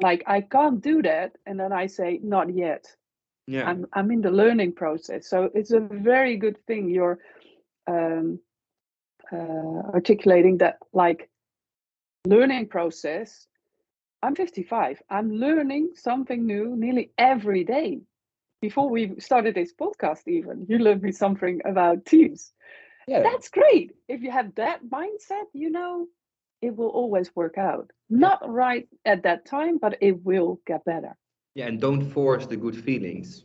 like 0.00 0.22
i 0.26 0.40
can't 0.42 0.80
do 0.82 1.02
that 1.02 1.32
and 1.46 1.58
then 1.58 1.72
i 1.72 1.86
say 1.86 2.20
not 2.22 2.48
yet 2.54 2.84
Yeah. 3.48 3.70
I'm 3.70 3.86
I'm 3.96 4.10
in 4.10 4.20
the 4.20 4.30
learning 4.30 4.72
process. 4.74 5.28
So 5.30 5.50
it's 5.54 5.72
a 5.72 5.80
very 5.80 6.36
good 6.36 6.58
thing 6.66 6.90
you're 6.90 7.18
um, 7.86 8.38
uh, 9.32 9.80
articulating 9.94 10.58
that 10.58 10.76
like 10.92 11.30
learning 12.26 12.68
process. 12.68 13.48
I'm 14.22 14.34
55. 14.34 15.00
I'm 15.08 15.30
learning 15.32 15.92
something 15.94 16.44
new 16.46 16.76
nearly 16.76 17.10
every 17.16 17.64
day. 17.64 18.00
Before 18.60 18.88
we 18.90 19.18
started 19.20 19.54
this 19.54 19.72
podcast, 19.72 20.26
even 20.26 20.66
you 20.68 20.78
learned 20.78 21.02
me 21.02 21.12
something 21.12 21.60
about 21.64 22.04
teams. 22.04 22.52
yeah. 23.06 23.22
That's 23.22 23.48
great. 23.48 23.92
If 24.08 24.22
you 24.22 24.30
have 24.30 24.54
that 24.56 24.84
mindset, 24.84 25.46
you 25.52 25.70
know, 25.70 26.06
it 26.60 26.76
will 26.76 26.88
always 26.88 27.34
work 27.36 27.56
out. 27.58 27.90
Not 28.10 28.40
right 28.48 28.88
at 29.04 29.22
that 29.22 29.46
time, 29.46 29.78
but 29.78 29.96
it 30.00 30.24
will 30.24 30.60
get 30.66 30.84
better. 30.84 31.16
Yeah. 31.54 31.66
And 31.66 31.80
don't 31.80 32.02
force 32.02 32.46
the 32.46 32.56
good 32.56 32.76
feelings. 32.76 33.44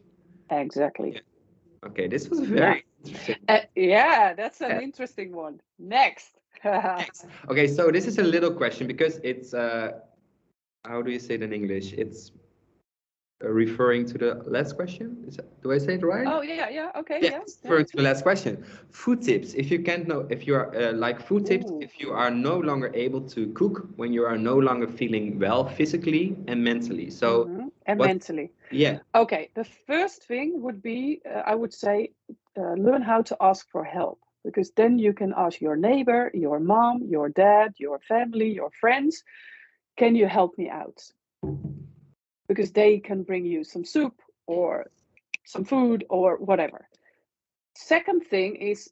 Exactly. 0.49 1.13
Yeah. 1.13 1.88
Okay. 1.89 2.08
This 2.08 2.30
was 2.30 2.39
very 2.41 2.84
interesting. 3.04 3.36
Uh, 3.47 3.60
yeah, 3.76 4.34
that's 4.34 4.62
an 4.62 4.69
Yeah. 4.71 4.82
interesting 4.82 5.32
one. 5.36 5.60
Next. 5.78 6.32
Thanks. 6.63 7.26
Okay, 7.49 7.67
so 7.67 7.91
this 7.91 8.08
is 8.08 8.17
a 8.19 8.23
little 8.23 8.52
question 8.52 8.88
because 8.88 9.19
it's 9.23 9.54
uh, 9.54 9.99
how 10.86 11.02
do 11.02 11.12
you 11.12 11.19
say 11.19 11.36
it 11.36 11.43
in 11.43 11.52
English? 11.54 11.93
It's 11.93 12.32
referring 13.52 14.06
to 14.08 14.18
the 14.18 14.42
last 14.46 14.76
question. 14.76 15.24
Is 15.28 15.38
that, 15.38 15.62
do 15.62 15.72
I 15.72 15.78
say 15.78 15.96
it 15.96 16.04
right? 16.04 16.28
oh 16.28 16.42
yeah, 16.42 16.70
yeah. 16.70 16.92
Okay. 16.96 17.20
yeah, 17.22 17.30
Yeah. 17.32 17.40
referring 17.64 17.86
to 17.88 17.98
the 17.98 18.04
last 18.04 18.24
question. 18.24 18.64
Food 18.92 19.22
tips. 19.22 19.54
If 19.54 19.72
you 19.72 19.80
can't 19.82 20.08
know, 20.08 20.26
if 20.30 20.48
you 20.48 20.56
are 20.56 20.74
uh, 20.76 20.94
like 20.94 21.20
food 21.22 21.46
tips, 21.46 21.66
Ooh. 21.72 21.80
if 21.82 22.00
you 22.00 22.12
are 22.12 22.30
no 22.32 22.58
longer 22.58 22.92
able 22.94 23.22
to 23.36 23.52
cook 23.54 23.88
when 23.96 24.14
you 24.14 24.26
are 24.26 24.38
no 24.38 24.58
longer 24.58 24.88
feeling 24.88 25.40
well 25.40 25.66
physically 25.66 26.36
and 26.48 26.64
mentally. 26.64 27.10
So 27.10 27.46
Mhm. 27.48 27.72
And 27.86 28.00
what- 28.00 28.08
mentally. 28.08 28.52
yeah, 28.72 29.00
Okay. 29.16 29.50
The 29.56 29.64
first 29.88 30.28
thing 30.28 30.62
would 30.62 30.82
be, 30.82 31.22
uh, 31.26 31.44
I 31.46 31.56
would 31.56 31.74
say, 31.74 32.12
uh, 32.58 32.74
learn 32.88 33.02
how 33.02 33.22
to 33.24 33.36
ask 33.40 33.70
for 33.70 33.84
help 33.84 34.20
because 34.44 34.72
then 34.76 35.00
you 35.00 35.14
can 35.14 35.34
ask 35.36 35.62
your 35.62 35.76
neighbor, 35.76 36.32
your 36.34 36.60
mom, 36.60 37.04
your 37.04 37.30
dad, 37.30 37.74
your 37.78 38.00
family, 38.00 38.50
your 38.52 38.72
friends, 38.82 39.24
can 39.98 40.16
you 40.16 40.28
help 40.28 40.58
me 40.58 40.70
out? 40.70 41.00
Because 42.54 42.72
they 42.72 43.00
can 43.00 43.24
bring 43.24 43.46
you 43.46 43.63
some 43.63 43.84
soup 43.84 44.22
or 44.46 44.86
some 45.44 45.66
food 45.66 46.06
or 46.10 46.38
whatever. 46.38 46.88
Second 47.76 48.22
thing 48.28 48.56
is 48.56 48.92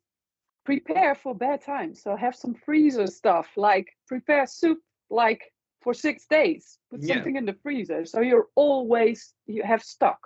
prepare 0.65 1.13
for 1.15 1.35
bad 1.35 1.61
times. 1.63 2.01
So 2.01 2.15
have 2.15 2.35
some 2.35 2.55
freezer 2.55 3.07
stuff 3.07 3.47
like 3.55 3.87
prepare 4.07 4.47
soup 4.47 4.79
like 5.09 5.41
for 5.83 5.93
six 5.93 6.25
days. 6.25 6.79
Put 6.89 7.01
Yeah. 7.01 7.15
something 7.15 7.35
in 7.35 7.45
the 7.45 7.57
freezer 7.63 8.05
so 8.05 8.21
you're 8.21 8.49
always 8.55 9.33
you 9.45 9.63
have 9.63 9.83
stock. 9.83 10.21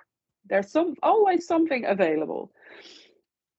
There's 0.50 0.72
some 0.72 0.96
always 1.04 1.46
something 1.46 1.84
available. 1.86 2.52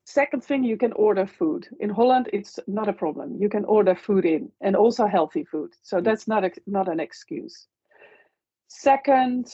Second 0.07 0.45
thing, 0.45 0.62
you 0.62 0.77
can 0.77 0.93
order 0.93 1.27
food. 1.27 1.69
In 1.81 1.91
Holland, 1.91 2.31
it's 2.33 2.61
not 2.69 2.89
a 2.89 2.93
problem. 2.93 3.37
You 3.43 3.49
can 3.49 3.65
order 3.65 3.97
food 3.97 4.25
in 4.25 4.53
and 4.61 4.77
also 4.77 5.07
healthy 5.07 5.45
food. 5.45 5.75
So 5.83 5.99
mm. 5.99 6.05
that's 6.05 6.29
not 6.29 6.45
a, 6.45 6.51
not 6.67 6.89
an 6.89 7.01
excuse. 7.01 7.67
Second, 8.79 9.47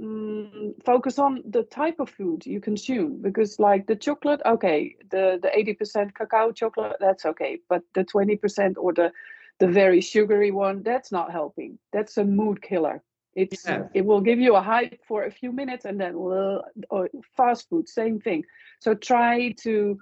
mm, 0.00 0.72
focus 0.84 1.18
on 1.18 1.42
the 1.50 1.64
type 1.64 1.98
of 1.98 2.08
food 2.08 2.46
you 2.46 2.60
consume 2.60 3.20
because 3.20 3.58
like 3.58 3.88
the 3.88 3.96
chocolate 3.96 4.40
okay 4.46 4.94
the 5.10 5.40
the 5.42 5.48
80% 5.48 6.14
cacao 6.14 6.52
chocolate 6.52 6.96
that's 7.00 7.24
okay 7.26 7.58
but 7.68 7.82
the 7.94 8.04
20% 8.04 8.76
or 8.78 8.92
the 8.92 9.10
the 9.58 9.66
very 9.66 10.00
sugary 10.00 10.52
one 10.52 10.84
that's 10.84 11.10
not 11.10 11.32
helping. 11.32 11.78
That's 11.92 12.18
a 12.18 12.24
mood 12.24 12.62
killer. 12.62 13.02
It's 13.34 13.66
Yeah. 13.66 13.88
it 13.94 14.04
will 14.06 14.20
give 14.20 14.38
you 14.38 14.54
a 14.54 14.62
hype 14.62 15.00
for 15.08 15.24
a 15.24 15.30
few 15.40 15.50
minutes 15.50 15.84
and 15.84 16.00
then 16.00 16.14
or 16.14 17.08
fast 17.36 17.68
food 17.68 17.88
same 17.88 18.20
thing. 18.20 18.44
So 18.80 18.94
try 18.94 19.54
to 19.64 19.98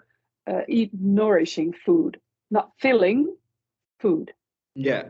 uh, 0.51 0.65
eat 0.69 0.91
nourishing 0.93 1.73
food 1.73 2.21
not 2.51 2.73
filling 2.79 3.35
food. 4.01 4.33
Yeah, 4.75 5.05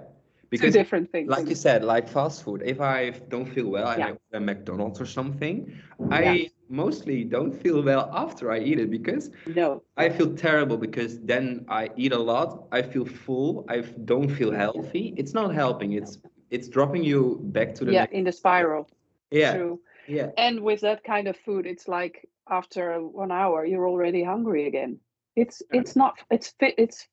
two 0.55 0.71
because 0.71 0.71
different 0.71 1.11
things 1.11 1.29
like 1.29 1.49
you 1.49 1.55
said, 1.55 1.85
like 1.85 2.09
fast 2.09 2.43
food. 2.45 2.63
If 2.65 2.81
I 2.81 3.11
don't 3.29 3.47
feel 3.47 3.69
well 3.69 3.89
and 3.89 4.01
Yeah. 4.01 4.07
I 4.07 4.11
order 4.11 4.21
a 4.35 4.41
McDonald's 4.41 5.01
or 5.01 5.07
something, 5.07 5.73
Yeah. 6.11 6.39
I 6.39 6.51
mostly 6.69 7.25
don't 7.25 7.53
feel 7.53 7.83
well 7.83 8.11
after 8.13 8.51
I 8.51 8.59
eat 8.61 8.79
it 8.79 8.91
because 8.91 9.31
no 9.47 9.83
I 9.97 10.09
feel 10.09 10.35
terrible 10.35 10.77
because 10.77 11.21
then 11.21 11.65
I 11.69 11.91
eat 11.97 12.13
a 12.13 12.19
lot. 12.19 12.67
I 12.73 12.83
feel 12.83 13.05
full. 13.05 13.65
I 13.69 13.81
don't 13.81 14.29
feel 14.29 14.53
healthy. 14.53 15.15
It's 15.17 15.35
not 15.35 15.55
helping. 15.55 15.93
It's 15.93 16.19
it's 16.51 16.69
dropping 16.69 17.05
you 17.05 17.41
back 17.45 17.75
to 17.77 17.85
the 17.85 17.93
yeah 17.93 18.01
next. 18.01 18.13
in 18.13 18.25
the 18.25 18.33
spiral 18.33 18.89
Yeah, 19.31 19.53
true 19.53 19.81
yeah, 20.07 20.31
and 20.37 20.61
with 20.63 20.81
that 20.81 21.03
kind 21.05 21.29
of 21.29 21.37
food 21.37 21.67
it's 21.67 21.89
like 21.89 22.29
after 22.49 23.01
one 23.01 23.31
hour 23.33 23.65
you're 23.65 23.89
already 23.89 24.23
hungry 24.23 24.67
again 24.67 24.99
it's 25.37 25.63
Yeah. 25.73 25.81
it's 25.81 25.97
not 25.97 26.15
it's 26.31 26.51
fit 26.59 26.75
it's 26.79 27.09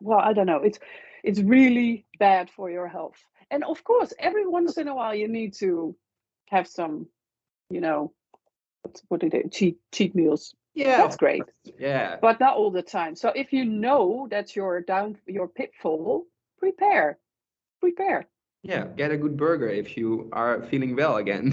well 0.00 0.18
i 0.20 0.32
don't 0.32 0.46
know 0.46 0.62
it's 0.62 0.78
it's 1.24 1.40
really 1.40 2.04
bad 2.18 2.50
for 2.50 2.70
your 2.70 2.86
health 2.86 3.20
and 3.50 3.64
of 3.64 3.82
course 3.84 4.12
every 4.18 4.46
once 4.46 4.76
in 4.78 4.88
a 4.88 4.94
while 4.94 5.14
you 5.14 5.28
need 5.28 5.52
to 5.54 5.96
have 6.48 6.66
some 6.68 7.06
you 7.70 7.80
know 7.80 8.12
what's 8.82 9.02
what 9.08 9.22
it 9.22 9.34
is 9.34 9.50
cheat 9.50 9.76
cheat 9.92 10.14
meals 10.14 10.54
yeah. 10.76 10.96
that's 10.96 11.16
great. 11.16 11.44
Yeah, 11.78 12.16
but 12.20 12.40
not 12.40 12.56
all 12.56 12.72
the 12.72 12.82
time 12.82 13.14
so 13.14 13.28
if 13.36 13.52
you 13.52 13.64
know 13.64 14.26
that 14.32 14.56
you're 14.56 14.80
down 14.80 15.16
your 15.26 15.46
pitfall 15.46 16.26
prepare 16.58 17.18
prepare 17.80 18.26
yeah. 18.64 18.86
Get 18.96 19.10
a 19.10 19.16
good 19.18 19.36
burger 19.36 19.68
if 19.68 19.94
you 19.94 20.30
are 20.32 20.62
feeling 20.62 20.96
well 20.96 21.18
again. 21.18 21.52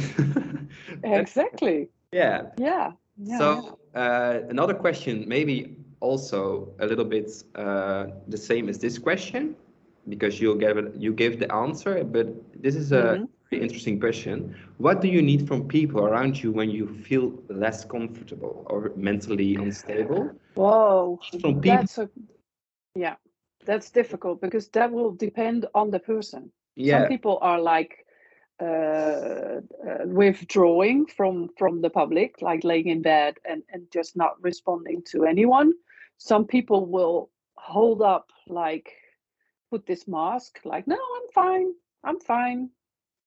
exactly 1.04 1.90
yeah. 2.14 2.44
yeah, 2.58 2.92
yeah 3.18 3.38
So 3.38 3.80
uh, 3.94 4.40
another 4.50 4.74
question, 4.74 5.26
maybe 5.28 5.78
also 6.02 6.70
a 6.80 6.88
little 6.88 7.06
bit 7.06 7.32
uh, 7.56 8.08
the 8.28 8.38
same 8.38 8.70
as 8.70 8.80
this 8.80 9.00
question, 9.00 9.56
because 10.10 10.42
you 10.42 10.56
gave 10.58 10.78
you 10.98 11.14
gave 11.14 11.40
the 11.40 11.52
answer, 11.54 12.04
but 12.04 12.28
this 12.62 12.76
is 12.76 12.92
a 12.92 13.20
Mhm. 13.20 13.30
very 13.50 13.64
interesting 13.64 14.00
question. 14.00 14.56
What 14.78 15.02
do 15.02 15.08
you 15.08 15.22
need 15.22 15.48
from 15.48 15.68
people 15.68 16.02
around 16.06 16.42
you 16.44 16.52
when 16.52 16.70
you 16.72 16.88
feel 16.88 17.34
less 17.50 17.86
comfortable 17.86 18.66
or 18.70 18.92
mentally 18.96 19.56
unstable? 19.56 20.36
Whoa, 20.56 21.20
From 21.30 21.62
people, 21.62 21.62
that's 21.62 21.98
a 21.98 22.10
yeah, 22.96 23.16
that's 23.66 23.92
difficult 23.92 24.42
because 24.42 24.70
that 24.70 24.92
will 24.92 25.12
depend 25.12 25.66
on 25.74 25.92
the 25.92 26.00
person. 26.00 26.52
yeah, 26.76 26.98
Some 26.98 27.06
people 27.06 27.38
are 27.42 27.60
like 27.60 28.06
uh, 28.62 28.66
uh, 28.66 30.06
withdrawing 30.06 31.06
from 31.08 31.50
from 31.58 31.82
the 31.82 31.90
public, 31.90 32.42
like 32.42 32.64
laying 32.64 32.88
in 32.88 33.02
bed 33.02 33.38
and 33.46 33.64
and 33.74 33.92
just 33.92 34.16
not 34.16 34.42
responding 34.44 35.04
to 35.12 35.26
anyone. 35.26 35.74
Some 36.24 36.46
people 36.46 36.86
will 36.86 37.32
hold 37.58 38.04
up, 38.04 38.30
like 38.48 38.94
put 39.72 39.88
this 39.88 40.08
mask, 40.08 40.60
like 40.64 40.86
no, 40.86 40.96
I'm 40.96 41.30
fine, 41.34 41.74
I'm 42.04 42.20
fine. 42.20 42.70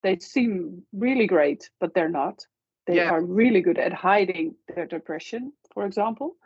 They 0.04 0.18
seem 0.20 0.84
really 0.92 1.26
great, 1.26 1.70
but 1.80 1.92
they're 1.92 2.16
not. 2.22 2.46
They 2.86 2.98
Yeah. 2.98 3.10
are 3.10 3.20
really 3.24 3.62
good 3.62 3.78
at 3.78 3.92
hiding 3.92 4.54
their 4.68 4.86
depression, 4.86 5.52
for 5.72 5.86
example. 5.86 6.36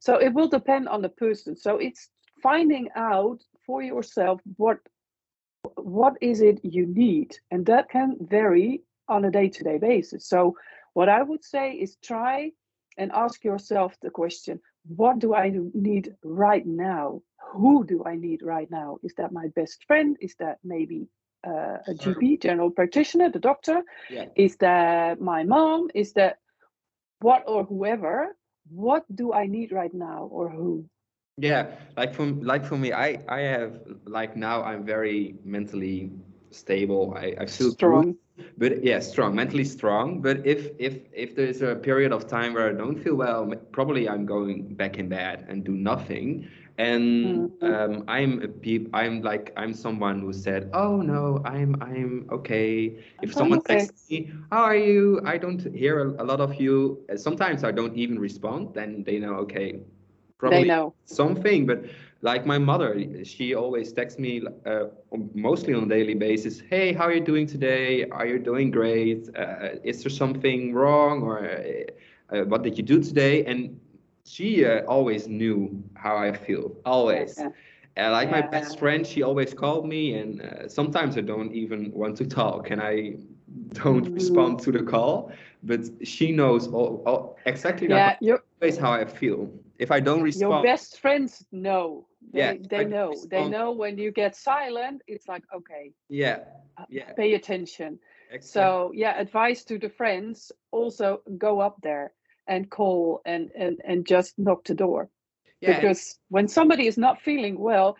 So 0.00 0.16
it 0.16 0.34
will 0.34 0.48
depend 0.48 0.88
on 0.88 1.00
the 1.00 1.08
person. 1.08 1.56
So 1.56 1.78
it's 1.78 2.10
finding 2.42 2.90
out 2.94 3.40
for 3.64 3.82
yourself 3.82 4.42
what 4.56 4.80
what 5.76 6.14
is 6.20 6.40
it 6.40 6.60
you 6.62 6.84
need 6.86 7.30
and 7.50 7.64
that 7.66 7.88
can 7.88 8.16
vary 8.20 8.82
on 9.08 9.24
a 9.24 9.30
day-to-day 9.30 9.78
basis 9.78 10.26
so 10.26 10.56
what 10.94 11.08
i 11.08 11.20
would 11.22 11.44
say 11.44 11.72
is 11.72 11.96
try 11.96 12.50
and 12.96 13.10
ask 13.12 13.44
yourself 13.44 13.96
the 14.00 14.10
question 14.10 14.60
what 14.86 15.18
do 15.18 15.34
i 15.34 15.52
need 15.74 16.14
right 16.22 16.66
now? 16.66 17.22
Who 17.52 17.84
do 17.84 18.04
i 18.04 18.16
need 18.16 18.42
right 18.42 18.70
now? 18.70 18.98
Is 19.02 19.14
that 19.16 19.32
my 19.32 19.48
best 19.56 19.84
friend? 19.86 20.16
Is 20.20 20.34
that 20.38 20.58
maybe 20.64 21.08
uh, 21.46 21.78
a 21.86 21.94
gp 21.94 22.40
general 22.40 22.70
practitioner 22.70 23.30
the 23.30 23.38
doctor? 23.38 23.82
Yeah, 24.10 24.26
is 24.36 24.56
that 24.58 25.20
my 25.20 25.44
mom? 25.44 25.88
Is 25.94 26.12
that 26.14 26.38
what 27.20 27.44
or 27.46 27.64
whoever? 27.64 28.36
What 28.70 29.04
do 29.14 29.32
i 29.32 29.46
need 29.46 29.72
right 29.72 29.94
now 29.94 30.28
or 30.30 30.50
who? 30.50 30.84
Yeah 31.38 31.66
like 31.96 32.14
for 32.14 32.26
like 32.26 32.64
for 32.64 32.76
me 32.76 32.92
i 32.92 33.18
i 33.28 33.40
have 33.40 33.80
like 34.04 34.36
now 34.36 34.62
i'm 34.62 34.84
very 34.84 35.36
mentally 35.44 36.10
stable. 36.50 37.14
I, 37.16 37.34
I 37.38 37.46
feel 37.46 37.70
strong. 37.70 38.02
good 38.02 38.14
but 38.56 38.82
yeah 38.84 38.98
strong 39.00 39.34
mentally 39.34 39.64
strong. 39.64 40.20
But 40.20 40.46
if 40.46 40.70
if 40.78 40.98
if 41.12 41.34
there's 41.34 41.62
a 41.62 41.74
period 41.76 42.12
of 42.12 42.26
time 42.26 42.54
where 42.54 42.68
i 42.68 42.72
don't 42.72 42.96
feel 42.98 43.14
well 43.16 43.46
probably 43.72 44.08
i'm 44.08 44.24
going 44.26 44.74
back 44.74 44.98
in 44.98 45.08
bed 45.08 45.46
and 45.48 45.64
do 45.64 45.72
nothing. 45.72 46.46
And 46.78 47.50
Mhm. 47.52 47.60
um, 47.62 48.04
i'm 48.08 48.42
a 48.42 48.48
peop 48.48 48.88
i'm 48.94 49.22
like 49.22 49.52
i'm 49.56 49.72
someone 49.72 50.20
who 50.20 50.32
said 50.32 50.70
oh 50.72 51.00
no 51.02 51.40
i'm 51.44 51.76
i'm 51.82 52.26
okay. 52.30 52.98
If 53.20 53.34
someone 53.34 53.60
okay. 53.60 53.62
texts 53.62 53.92
me 54.10 54.30
how 54.50 54.62
are 54.62 54.76
you? 54.76 55.20
I 55.24 55.38
don't 55.38 55.60
hear 55.74 55.98
a, 56.00 56.22
a 56.22 56.24
lot 56.24 56.40
of 56.40 56.54
you. 56.60 57.04
Sometimes 57.16 57.64
i 57.64 57.72
don't 57.72 57.96
even 57.96 58.18
respond 58.18 58.74
then 58.74 59.02
they 59.04 59.18
know 59.18 59.34
okay 59.46 59.80
probably 60.38 60.64
they 60.64 60.64
know. 60.64 60.94
something 61.04 61.66
but 61.66 61.84
like 62.22 62.46
my 62.46 62.58
mother 62.58 63.24
she 63.24 63.54
always 63.54 63.92
texts 63.92 64.18
me 64.18 64.42
uh, 64.66 64.84
mostly 65.34 65.74
on 65.74 65.84
a 65.84 65.88
daily 65.88 66.14
basis 66.14 66.60
hey 66.60 66.92
how 66.92 67.04
are 67.04 67.12
you 67.12 67.20
doing 67.20 67.46
today? 67.46 68.04
Are 68.10 68.26
you 68.26 68.38
doing 68.38 68.70
great? 68.70 69.28
Uh, 69.36 69.76
is 69.84 70.02
there 70.02 70.10
something 70.10 70.72
wrong 70.74 71.22
or 71.22 71.38
uh, 71.44 72.36
uh, 72.36 72.44
what 72.44 72.62
did 72.62 72.76
you 72.76 72.84
do 72.84 73.02
today? 73.02 73.44
And 73.44 73.78
she 74.24 74.64
uh, 74.64 74.82
always 74.86 75.28
knew 75.28 75.82
how 75.94 76.16
i 76.16 76.32
feel 76.32 76.72
always. 76.84 77.44
Yeah. 77.44 77.50
uh, 77.98 78.10
like 78.10 78.30
my 78.30 78.42
best 78.42 78.78
friend 78.78 79.06
she 79.06 79.22
always 79.22 79.52
called 79.54 79.86
me 79.86 80.14
and 80.14 80.40
uh, 80.42 80.68
sometimes 80.68 81.16
i 81.16 81.20
don't 81.20 81.52
even 81.52 81.90
want 81.92 82.16
to 82.16 82.26
talk 82.26 82.70
and 82.70 82.80
i 82.80 83.14
don't 83.72 84.08
Mhm. 84.08 84.14
respond 84.14 84.58
to 84.60 84.70
the 84.72 84.82
call 84.82 85.30
but 85.62 85.80
she 86.06 86.32
knows 86.32 86.68
all, 86.68 87.02
all, 87.06 87.36
exactly 87.46 87.88
yeah 87.88 88.14
your 88.20 88.40
always 88.62 88.78
how 88.78 88.92
i 88.92 89.04
feel. 89.04 89.50
If 89.78 89.90
i 89.90 90.00
don't 90.00 90.22
respond 90.22 90.50
your 90.50 90.62
best 90.62 91.00
friends 91.00 91.44
know. 91.52 92.06
They, 92.32 92.40
Yeah, 92.40 92.54
they 92.68 92.84
know. 92.84 93.12
They 93.30 93.48
know 93.48 93.72
when 93.72 93.98
you 93.98 94.10
get 94.10 94.36
silent 94.36 95.02
it's 95.06 95.28
like 95.28 95.44
okay. 95.54 95.92
Yeah 96.08 96.38
uh, 96.78 96.84
Yeah. 96.88 97.12
pay 97.16 97.34
attention. 97.34 97.98
Exactly. 98.30 98.48
so 98.60 98.92
yeah 98.94 99.18
advice 99.18 99.64
to 99.64 99.78
the 99.78 99.88
friends 99.88 100.52
also 100.70 101.22
go 101.38 101.60
up 101.60 101.76
there 101.82 102.12
and 102.46 102.70
call 102.70 103.20
and 103.24 103.50
and 103.56 103.80
and 103.84 104.06
just 104.06 104.38
knock 104.38 104.64
the 104.64 104.74
door. 104.74 105.08
Yeah 105.60 105.74
because 105.74 106.18
when 106.28 106.48
somebody 106.48 106.86
is 106.86 106.98
not 106.98 107.20
feeling 107.20 107.58
well 107.58 107.96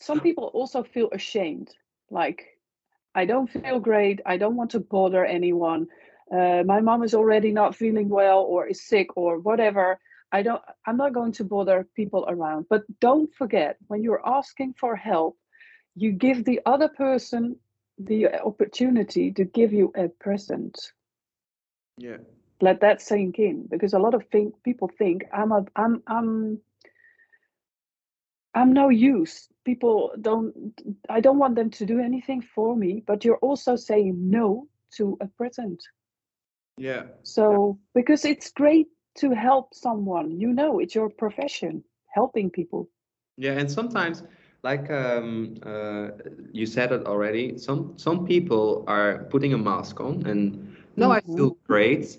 some 0.00 0.20
people 0.20 0.50
also 0.54 0.82
feel 0.82 1.08
ashamed. 1.12 1.70
Like 2.10 2.40
i 3.14 3.24
don't 3.24 3.48
feel 3.50 3.78
great. 3.80 4.20
I 4.26 4.36
don't 4.36 4.56
want 4.56 4.70
to 4.72 4.80
bother 4.80 5.24
anyone 5.24 5.86
uh, 6.32 6.62
my 6.64 6.80
mom 6.80 7.02
is 7.02 7.14
already 7.14 7.52
not 7.52 7.76
feeling 7.76 8.08
well 8.08 8.40
or 8.40 8.66
is 8.66 8.86
sick 8.86 9.16
or 9.16 9.38
whatever. 9.38 9.98
I 10.34 10.42
don't 10.42 10.62
i'm 10.86 10.96
not 10.96 11.12
going 11.12 11.32
to 11.32 11.44
bother 11.44 11.86
people 11.94 12.24
around. 12.26 12.66
But 12.70 12.84
don't 13.00 13.32
forget 13.34 13.76
when 13.88 14.02
you're 14.02 14.26
asking 14.26 14.74
for 14.80 14.96
help 14.96 15.36
you 15.94 16.12
give 16.12 16.44
the 16.44 16.60
other 16.64 16.88
person 16.88 17.56
the 17.98 18.28
opportunity 18.42 19.30
to 19.32 19.44
give 19.44 19.72
you 19.72 19.92
a 19.94 20.08
present. 20.08 20.78
Yeah. 21.98 22.18
Let 22.60 22.80
that 22.80 23.02
sink 23.02 23.38
in 23.38 23.66
because 23.70 23.92
a 23.92 23.98
lot 23.98 24.14
of 24.14 24.24
think, 24.32 24.54
people 24.62 24.88
think 24.96 25.24
i'm 25.32 25.52
a 25.52 25.64
i'm 25.76 26.02
i'm 26.06 26.60
i'm 28.54 28.72
no 28.72 28.88
use. 28.88 29.48
People 29.64 30.12
don't 30.20 30.54
i 31.10 31.20
don't 31.20 31.38
want 31.38 31.56
them 31.56 31.70
to 31.70 31.86
do 31.86 32.00
anything 32.00 32.40
for 32.40 32.74
me 32.74 33.02
but 33.06 33.24
you're 33.24 33.44
also 33.48 33.76
saying 33.76 34.30
no 34.30 34.66
to 34.96 35.16
a 35.20 35.26
present 35.26 35.82
yeah. 36.76 37.04
So 37.22 37.78
because 37.94 38.24
it's 38.24 38.50
great 38.50 38.88
to 39.16 39.32
help 39.32 39.74
someone 39.74 40.30
you 40.38 40.52
know 40.52 40.78
it's 40.78 40.94
your 40.94 41.08
profession 41.10 41.84
helping 42.14 42.50
people. 42.50 42.88
Yeah 43.36 43.52
and 43.52 43.70
sometimes 43.70 44.22
like 44.62 44.90
um 44.90 45.54
uh 45.64 46.08
you 46.52 46.66
said 46.66 46.92
it 46.92 47.06
already 47.06 47.58
some 47.58 47.92
some 47.96 48.24
people 48.26 48.84
are 48.86 49.24
putting 49.30 49.52
a 49.54 49.58
mask 49.58 50.00
on 50.00 50.24
and 50.26 50.74
no 50.96 51.10
i 51.10 51.20
Mhm. 51.26 51.36
feel 51.36 51.56
great. 51.66 52.18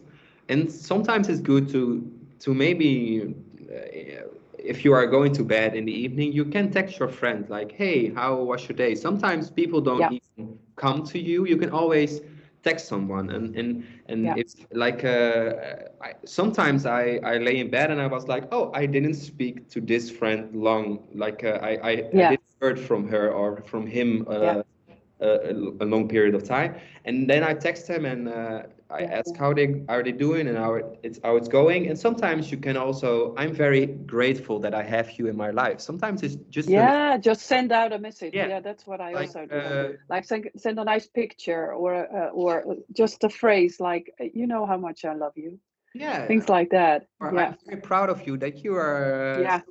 And 0.49 0.71
sometimes 0.71 1.29
it's 1.29 1.39
good 1.41 1.69
to 1.69 2.11
to 2.39 2.53
maybe 2.53 3.35
uh, 3.69 4.27
if 4.57 4.83
you 4.85 4.93
are 4.93 5.05
going 5.07 5.33
to 5.33 5.43
bed 5.43 5.75
in 5.75 5.85
the 5.85 5.91
evening 5.93 6.31
you 6.33 6.45
can 6.45 6.69
text 6.71 6.99
your 6.99 7.07
friend 7.09 7.49
like 7.49 7.71
hey 7.71 8.09
how 8.13 8.35
was 8.43 8.67
your 8.67 8.75
day? 8.75 8.95
Sometimes 8.95 9.49
people 9.49 9.81
don't 9.81 10.09
Yeah. 10.09 10.11
even 10.11 10.57
come 10.75 11.03
to 11.03 11.19
you. 11.19 11.45
You 11.45 11.57
can 11.57 11.69
always 11.71 12.21
text 12.63 12.87
someone 12.87 13.29
and 13.29 13.55
and 13.55 13.83
and 14.07 14.21
Yeah. 14.21 14.37
it's 14.37 14.55
like 14.73 15.03
uh, 15.03 15.53
I, 16.01 16.13
sometimes 16.25 16.85
I 16.85 17.19
I 17.23 17.37
lay 17.37 17.59
in 17.59 17.69
bed 17.69 17.91
and 17.91 18.01
I 18.01 18.07
was 18.07 18.27
like 18.27 18.45
oh 18.51 18.71
I 18.73 18.85
didn't 18.85 19.15
speak 19.15 19.69
to 19.69 19.81
this 19.81 20.09
friend 20.09 20.55
long 20.55 20.99
like 21.13 21.43
uh, 21.43 21.59
I 21.61 21.71
I, 21.91 21.91
I 22.17 22.23
didn't 22.25 22.49
heard 22.61 22.79
from 22.79 23.07
her 23.09 23.31
or 23.31 23.61
from 23.63 23.87
him 23.87 24.25
uh, 24.29 24.33
Yeah. 24.41 24.61
a, 25.19 25.51
a 25.81 25.85
long 25.85 26.07
period 26.07 26.35
of 26.35 26.43
time 26.43 26.75
and 27.05 27.29
then 27.29 27.43
I 27.43 27.53
text 27.53 27.87
him 27.89 28.05
and 28.05 28.27
uh, 28.29 28.63
I 28.93 29.03
ask 29.03 29.35
how 29.37 29.53
they 29.53 29.83
are 29.89 30.03
they 30.03 30.11
doing 30.11 30.47
and 30.47 30.57
how 30.57 30.75
it's 31.03 31.19
how 31.23 31.35
it's 31.37 31.47
going 31.49 31.87
and 31.89 31.97
sometimes 31.97 32.51
you 32.51 32.57
can 32.57 32.77
also 32.77 33.33
I'm 33.37 33.53
very 33.53 33.85
grateful 33.85 34.59
that 34.59 34.73
I 34.73 34.83
have 34.83 35.11
you 35.17 35.27
in 35.27 35.35
my 35.35 35.51
life 35.51 35.79
sometimes 35.81 36.23
it's 36.23 36.35
just 36.49 36.69
yeah 36.69 37.17
just 37.17 37.41
send 37.43 37.71
out 37.71 37.91
a 37.93 37.99
message 37.99 38.33
Yeah. 38.33 38.47
yeah, 38.47 38.59
that's 38.61 38.85
what 38.87 39.01
i 39.01 39.13
like 39.13 39.27
also 39.27 39.45
do 39.45 39.57
uh, 39.57 39.87
like 40.09 40.25
send, 40.25 40.49
send 40.55 40.79
a 40.79 40.83
nice 40.83 41.07
picture 41.07 41.73
or 41.73 41.93
uh, 41.95 42.29
or 42.29 42.77
just 42.91 43.23
a 43.23 43.29
phrase 43.29 43.79
like 43.79 44.13
you 44.33 44.47
know 44.47 44.65
how 44.65 44.77
much 44.77 45.05
i 45.05 45.13
love 45.13 45.33
you 45.35 45.59
yeah 45.93 46.27
things 46.27 46.49
like 46.49 46.69
that 46.69 47.07
or 47.19 47.33
yeah 47.33 47.47
I'm 47.49 47.57
very 47.65 47.81
proud 47.81 48.09
of 48.09 48.25
you 48.27 48.37
that 48.37 48.63
you 48.63 48.75
are 48.75 49.35
uh, 49.35 49.41
Yeah. 49.41 49.61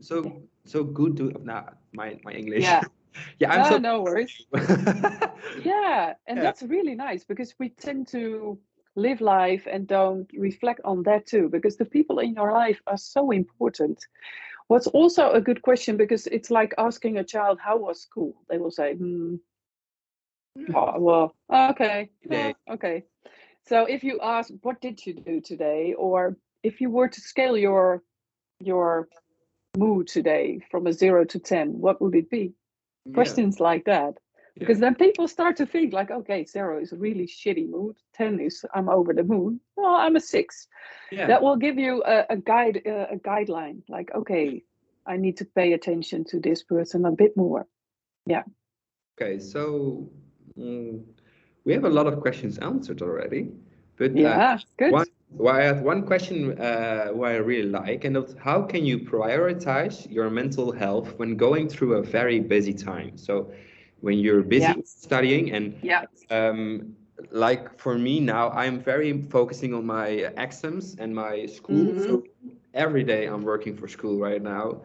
so 0.00 0.42
so, 0.64 0.84
good 0.84 1.16
to 1.16 1.32
nah, 1.42 1.64
my 1.94 2.18
my 2.24 2.32
English. 2.32 2.64
Yeah. 2.64 2.82
yeah, 3.40 3.52
I'm 3.52 3.62
no, 3.62 3.68
so 3.70 3.78
no 3.78 4.02
worries 4.02 4.46
yeah 5.64 6.14
and 6.26 6.36
Yeah. 6.38 6.42
that's 6.42 6.62
really 6.62 6.94
nice 6.94 7.24
because 7.24 7.54
we 7.58 7.70
tend 7.70 8.06
to 8.08 8.58
live 8.98 9.20
life 9.20 9.66
and 9.70 9.86
don't 9.86 10.28
reflect 10.36 10.80
on 10.84 11.02
that 11.04 11.26
too 11.26 11.48
because 11.48 11.76
the 11.76 11.84
people 11.84 12.18
in 12.18 12.34
your 12.34 12.52
life 12.52 12.80
are 12.86 12.96
so 12.96 13.30
important. 13.30 14.04
What's 14.66 14.88
also 14.88 15.30
a 15.30 15.40
good 15.40 15.62
question 15.62 15.96
because 15.96 16.26
it's 16.26 16.50
like 16.50 16.74
asking 16.76 17.16
a 17.16 17.24
child 17.24 17.58
how 17.58 17.78
was 17.78 18.02
school? 18.02 18.34
They 18.50 18.58
will 18.58 18.70
say 18.70 18.94
hmm, 18.94 19.36
oh, 20.74 20.98
well 20.98 21.34
okay 21.50 22.10
yeah, 22.28 22.52
okay. 22.70 23.04
So 23.66 23.84
if 23.84 24.02
you 24.02 24.18
ask 24.22 24.52
what 24.62 24.80
did 24.80 25.04
you 25.06 25.14
do 25.14 25.40
today? 25.40 25.94
or 25.96 26.36
if 26.62 26.80
you 26.80 26.90
were 26.90 27.08
to 27.08 27.20
scale 27.20 27.56
your 27.56 28.02
your 28.60 29.08
mood 29.76 30.08
today 30.08 30.60
from 30.70 30.86
a 30.86 30.92
0 30.92 31.24
to 31.26 31.38
10 31.38 31.68
what 31.80 32.02
would 32.02 32.14
it 32.14 32.28
be? 32.28 32.52
Yeah. 33.06 33.14
questions 33.14 33.60
like 33.60 33.84
that. 33.84 34.14
Because 34.58 34.78
then 34.78 34.94
people 34.94 35.28
start 35.28 35.56
to 35.56 35.66
think 35.66 35.92
like 35.92 36.10
okay 36.10 36.44
zero 36.44 36.80
is 36.80 36.92
a 36.92 36.96
really 36.96 37.26
shitty 37.26 37.68
mood. 37.68 37.96
10 38.14 38.40
is 38.40 38.64
i'm 38.74 38.88
over 38.88 39.12
the 39.12 39.24
moon. 39.24 39.60
Well 39.76 39.94
i'm 39.94 40.16
a 40.16 40.20
six. 40.20 40.68
Yeah. 41.10 41.26
that 41.26 41.42
will 41.42 41.56
give 41.56 41.78
you 41.78 42.02
a, 42.04 42.24
a 42.30 42.36
guide 42.36 42.82
uh, 42.86 43.06
a 43.10 43.16
guideline 43.16 43.82
like 43.88 44.10
okay 44.14 44.62
i 45.06 45.16
need 45.16 45.36
to 45.38 45.44
pay 45.44 45.72
attention 45.72 46.24
to 46.24 46.40
this 46.40 46.62
person 46.62 47.04
a 47.04 47.12
bit 47.12 47.36
more. 47.36 47.66
Yeah. 48.26 48.42
Okay, 49.20 49.38
so 49.38 50.08
mm, 50.58 51.02
we 51.64 51.72
have 51.72 51.84
a 51.84 51.90
lot 51.90 52.06
of 52.06 52.20
questions 52.20 52.58
answered 52.58 53.02
already, 53.02 53.50
but 53.96 54.10
uh, 54.10 54.14
yeah 54.14 54.58
good. 54.78 54.92
one 54.92 55.06
well, 55.30 55.54
I 55.54 55.62
had 55.62 55.84
one 55.84 56.06
question 56.06 56.58
uh, 56.58 57.08
what 57.08 57.32
I 57.32 57.36
really 57.36 57.68
like, 57.68 58.04
and 58.04 58.16
that's 58.16 58.34
how 58.38 58.62
can 58.62 58.84
you 58.84 58.98
prioritize 58.98 60.10
your 60.10 60.30
mental 60.30 60.72
health 60.72 61.12
when 61.18 61.36
going 61.36 61.68
through 61.68 61.94
a 61.94 62.02
very 62.02 62.40
busy 62.40 62.72
time? 62.72 63.16
So 63.18 63.52
when 64.00 64.18
you're 64.18 64.42
busy 64.42 64.74
Yeah. 64.74 64.74
studying 64.84 65.52
and 65.52 65.74
yeah 65.82 66.04
um, 66.30 66.94
like 67.30 67.78
for 67.78 67.98
me 67.98 68.20
now, 68.20 68.50
I'm 68.50 68.80
very 68.80 69.22
focusing 69.22 69.74
on 69.74 69.86
my 69.86 70.08
exams 70.36 70.96
and 70.98 71.14
my 71.14 71.46
school. 71.46 71.94
So 71.98 72.22
every 72.74 73.02
day 73.04 73.26
I'm 73.26 73.42
working 73.42 73.74
for 73.76 73.88
school 73.88 74.18
right 74.18 74.42
now, 74.42 74.82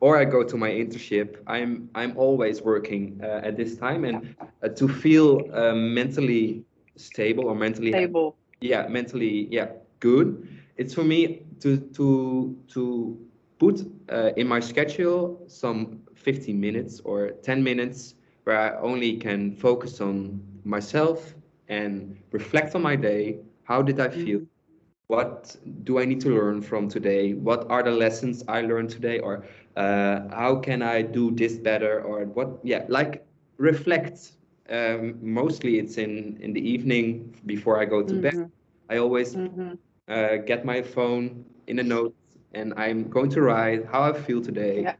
or 0.00 0.16
I 0.18 0.24
go 0.24 0.42
to 0.42 0.56
my 0.56 0.70
internship. 0.70 1.36
I'm 1.46 1.88
I'm 1.94 2.16
always 2.16 2.62
working 2.62 3.20
uh, 3.22 3.40
at 3.44 3.56
this 3.56 3.76
time, 3.76 4.04
and 4.04 4.34
uh, 4.62 4.68
to 4.68 4.88
feel 4.88 5.48
uh, 5.52 5.74
mentally 5.74 6.64
stable 6.96 7.44
or 7.46 7.54
mentally 7.54 7.92
stable 7.92 8.36
yeah 8.60 8.86
mentally 8.88 9.46
yeah 9.50 9.68
good 10.00 10.46
it's 10.76 10.94
for 10.94 11.04
me 11.04 11.42
to 11.60 11.76
to 11.94 12.56
to 12.68 13.16
put 13.58 13.84
uh, 14.10 14.30
in 14.36 14.46
my 14.46 14.60
schedule 14.60 15.42
some 15.46 16.00
15 16.14 16.60
minutes 16.60 17.00
or 17.04 17.30
10 17.42 17.62
minutes 17.62 18.14
where 18.48 18.60
i 18.78 18.80
only 18.82 19.16
can 19.18 19.54
focus 19.56 20.00
on 20.00 20.40
myself 20.64 21.34
and 21.68 22.16
reflect 22.32 22.74
on 22.74 22.82
my 22.82 22.96
day 22.96 23.38
how 23.64 23.82
did 23.82 24.00
i 24.00 24.08
feel 24.08 24.40
Mhm. 24.40 25.08
what 25.08 25.56
do 25.84 25.98
i 25.98 26.04
need 26.04 26.20
to 26.20 26.30
learn 26.30 26.60
from 26.62 26.88
today 26.88 27.34
what 27.34 27.68
are 27.70 27.82
the 27.82 27.90
lessons 27.90 28.44
i 28.48 28.60
learned 28.62 28.90
today 28.90 29.20
or 29.20 29.44
uh, 29.76 30.28
how 30.30 30.56
can 30.56 30.82
i 30.82 31.02
do 31.02 31.30
this 31.32 31.58
better 31.58 32.02
or 32.02 32.24
what 32.26 32.58
yeah 32.62 32.84
like 32.88 33.26
reflect 33.58 34.32
um, 34.70 35.18
mostly 35.22 35.78
it's 35.78 35.98
in 35.98 36.38
in 36.40 36.52
the 36.52 36.60
evening 36.60 37.34
before 37.46 37.80
i 37.80 37.84
go 37.84 38.02
to 38.02 38.16
bed 38.16 38.34
Mhm. 38.34 38.52
I 38.90 38.98
always 38.98 39.38
Mhm. 39.38 39.78
uh, 40.08 40.36
get 40.46 40.64
my 40.64 40.82
phone 40.82 41.44
in 41.66 41.78
a 41.80 41.82
note, 41.82 42.14
and 42.54 42.72
I'm 42.76 43.08
going 43.08 43.30
to 43.30 43.40
write 43.42 43.86
how 43.86 44.02
I 44.02 44.12
feel 44.12 44.40
today. 44.42 44.88
Yeah. 44.88 44.96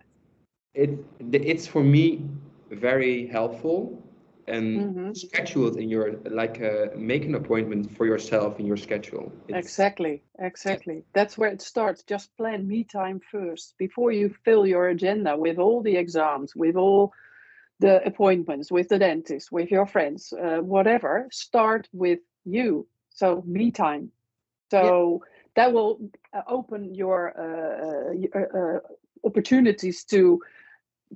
It 0.75 0.99
it's 1.33 1.67
for 1.67 1.83
me 1.83 2.29
very 2.71 3.27
helpful 3.27 4.03
and 4.47 4.81
Mhm. 4.81 5.17
schedule 5.17 5.69
it 5.69 5.77
in 5.77 5.89
your 5.89 6.13
like 6.31 6.61
uh, 6.61 6.87
make 6.97 7.25
an 7.25 7.35
appointment 7.35 7.91
for 7.97 8.07
yourself 8.07 8.59
in 8.61 8.67
your 8.67 8.77
schedule. 8.77 9.33
It's- 9.49 9.65
Exactly, 9.65 10.23
exactly. 10.39 11.05
That's 11.13 11.37
where 11.39 11.51
it 11.51 11.61
starts. 11.63 12.03
Just 12.03 12.37
plan 12.37 12.67
me 12.67 12.85
time 12.85 13.21
first 13.21 13.77
before 13.79 14.13
you 14.13 14.29
fill 14.45 14.67
your 14.67 14.89
agenda 14.89 15.37
with 15.37 15.59
all 15.59 15.83
the 15.83 15.97
exams, 15.97 16.55
with 16.57 16.77
all 16.77 17.13
the 17.81 18.05
appointments, 18.05 18.71
with 18.71 18.89
the 18.89 18.99
dentist, 18.99 19.53
with 19.53 19.71
your 19.71 19.87
friends, 19.87 20.33
uh, 20.33 20.59
whatever. 20.59 21.29
Start 21.31 21.89
with 21.93 22.21
you. 22.45 22.87
So 23.11 23.43
me 23.47 23.71
time. 23.71 24.11
So 24.71 25.23
that 25.55 25.73
will 25.73 25.99
open 26.49 26.95
your 26.95 27.33
uh, 27.39 27.87
uh, 27.87 28.41
uh, 28.41 28.59
uh, 28.59 28.79
opportunities 29.25 30.05
to 30.05 30.41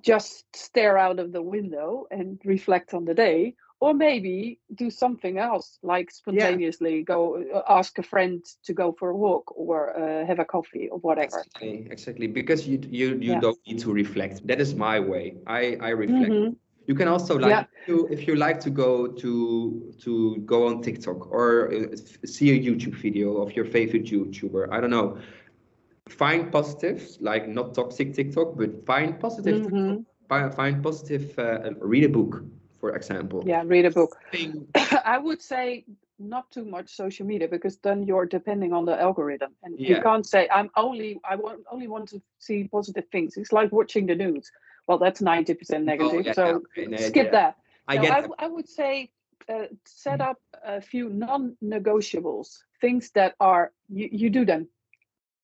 just 0.00 0.54
stare 0.54 0.96
out 0.96 1.18
of 1.18 1.32
the 1.32 1.42
window 1.42 2.06
and 2.10 2.40
reflect 2.44 2.94
on 2.94 3.04
the 3.04 3.14
day 3.14 3.54
or 3.80 3.92
maybe 3.94 4.58
do 4.74 4.90
something 4.90 5.38
else 5.38 5.78
like 5.82 6.10
spontaneously 6.10 7.02
go 7.02 7.42
uh, 7.54 7.62
ask 7.68 7.98
a 7.98 8.02
friend 8.02 8.44
to 8.64 8.72
go 8.72 8.92
for 8.92 9.10
a 9.10 9.16
walk 9.16 9.52
or 9.56 9.96
uh, 9.96 10.24
have 10.26 10.38
a 10.38 10.44
coffee 10.44 10.88
or 10.88 10.98
whatever 10.98 11.46
Exactly, 11.52 11.86
exactly. 11.90 12.26
Because 12.26 12.66
you 12.68 12.78
you 12.90 13.16
you 13.20 13.34
Yeah. 13.34 13.40
don't 13.40 13.58
need 13.66 13.78
to 13.80 13.92
reflect. 13.92 14.46
That 14.46 14.60
is 14.60 14.74
my 14.74 14.98
way. 15.00 15.36
I 15.46 15.76
I 15.80 15.90
reflect. 15.90 16.34
Mhm. 16.34 16.56
You 16.86 16.94
can 16.94 17.08
also 17.08 17.38
like 17.38 17.58
Yeah. 17.58 17.64
if 17.72 17.88
you, 17.88 18.08
if 18.10 18.26
you 18.26 18.34
like 18.36 18.60
to 18.60 18.70
go 18.70 19.06
to 19.08 19.92
to 20.02 20.36
go 20.44 20.66
on 20.66 20.82
TikTok 20.82 21.30
or 21.30 21.72
uh, 21.72 21.96
see 22.24 22.50
a 22.50 22.58
YouTube 22.58 22.94
video 22.94 23.36
of 23.42 23.54
your 23.56 23.64
favorite 23.64 24.04
YouTuber. 24.06 24.68
I 24.70 24.80
don't 24.80 24.90
know. 24.90 25.18
Find 26.08 26.50
positives, 26.52 27.18
like 27.20 27.48
not 27.48 27.74
toxic 27.74 28.12
TikTok, 28.14 28.56
but 28.56 28.84
find 28.86 29.18
positive. 29.20 29.62
TikTok. 29.62 29.72
Mhm. 29.72 30.04
Find, 30.56 30.82
positive. 30.82 31.38
Uh, 31.38 31.70
read 31.80 32.04
a 32.04 32.08
book, 32.08 32.42
for 32.80 32.94
example. 32.96 33.42
yeah 33.46 33.62
read 33.66 33.84
a 33.86 33.90
book 33.90 34.16
Thing- 34.32 34.66
i 35.04 35.18
would 35.18 35.40
say 35.42 35.84
not 36.18 36.50
too 36.50 36.64
much 36.64 36.88
social 36.94 37.26
media 37.26 37.48
because 37.48 37.76
then 37.78 38.02
you're 38.02 38.26
depending 38.26 38.72
on 38.72 38.84
the 38.84 39.00
algorithm 39.00 39.52
and 39.62 39.78
you 39.78 40.00
can't 40.02 40.26
say 40.26 40.48
i'm 40.52 40.70
only 40.76 41.20
i 41.32 41.34
want 41.36 41.60
only 41.72 41.86
want 41.88 42.08
to 42.08 42.20
see 42.38 42.64
positive 42.72 43.06
things 43.12 43.36
it's 43.36 43.52
like 43.52 43.70
watching 43.72 44.06
the 44.06 44.14
news 44.14 44.50
well 44.86 44.98
that's 44.98 45.20
90% 45.20 45.84
negative 45.84 46.20
Oh, 46.20 46.22
yeah, 46.26 46.32
so 46.32 46.62
yeah, 46.76 46.96
skip 46.96 47.26
yeah. 47.26 47.30
that 47.38 47.56
I 47.88 47.96
No, 47.96 48.02
get. 48.02 48.12
I, 48.12 48.20
that. 48.20 48.30
I 48.38 48.46
would 48.48 48.68
say 48.68 49.10
uh, 49.48 49.66
set 49.84 50.20
up 50.20 50.38
a 50.64 50.80
few 50.80 51.08
non-negotiables, 51.08 52.48
things 52.80 53.10
that 53.14 53.34
are 53.40 53.72
you, 53.88 54.08
you 54.12 54.30
do 54.30 54.44
them, 54.44 54.68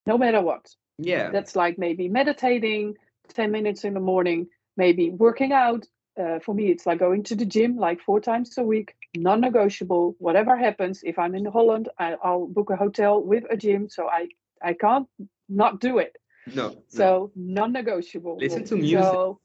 no 0.06 0.18
matter 0.18 0.40
what. 0.40 0.66
yeah. 0.98 1.30
That's 1.30 1.54
like 1.56 1.78
maybe 1.78 2.08
meditating, 2.08 2.94
ten 3.28 3.50
minutes 3.50 3.84
in 3.84 3.94
the 3.94 4.00
morning, 4.00 4.48
maybe 4.76 5.10
working 5.10 5.52
out. 5.52 5.86
Uh, 6.20 6.40
for 6.40 6.52
me, 6.52 6.64
it's 6.72 6.84
like 6.84 6.98
going 6.98 7.22
to 7.22 7.36
the 7.36 7.44
gym 7.46 7.76
like 7.76 8.00
four 8.00 8.20
times 8.20 8.58
a 8.58 8.62
week, 8.64 8.94
non-negotiable. 9.16 10.16
Whatever 10.18 10.56
happens, 10.56 11.00
if 11.04 11.16
I'm 11.16 11.34
in 11.36 11.44
Holland, 11.44 11.88
I, 11.96 12.16
I'll 12.24 12.46
book 12.48 12.70
a 12.70 12.76
hotel 12.76 13.22
with 13.22 13.44
a 13.50 13.56
gym, 13.56 13.88
so 13.88 14.08
I 14.08 14.26
I 14.60 14.72
can't 14.74 15.06
not 15.48 15.78
do 15.80 15.98
it. 15.98 16.16
no. 16.54 16.68
no. 16.70 16.76
So 16.88 17.30
non-negotiable. 17.36 18.36
Listen 18.38 18.64
to 18.64 18.74
music. 18.76 18.98
So, 19.04 19.38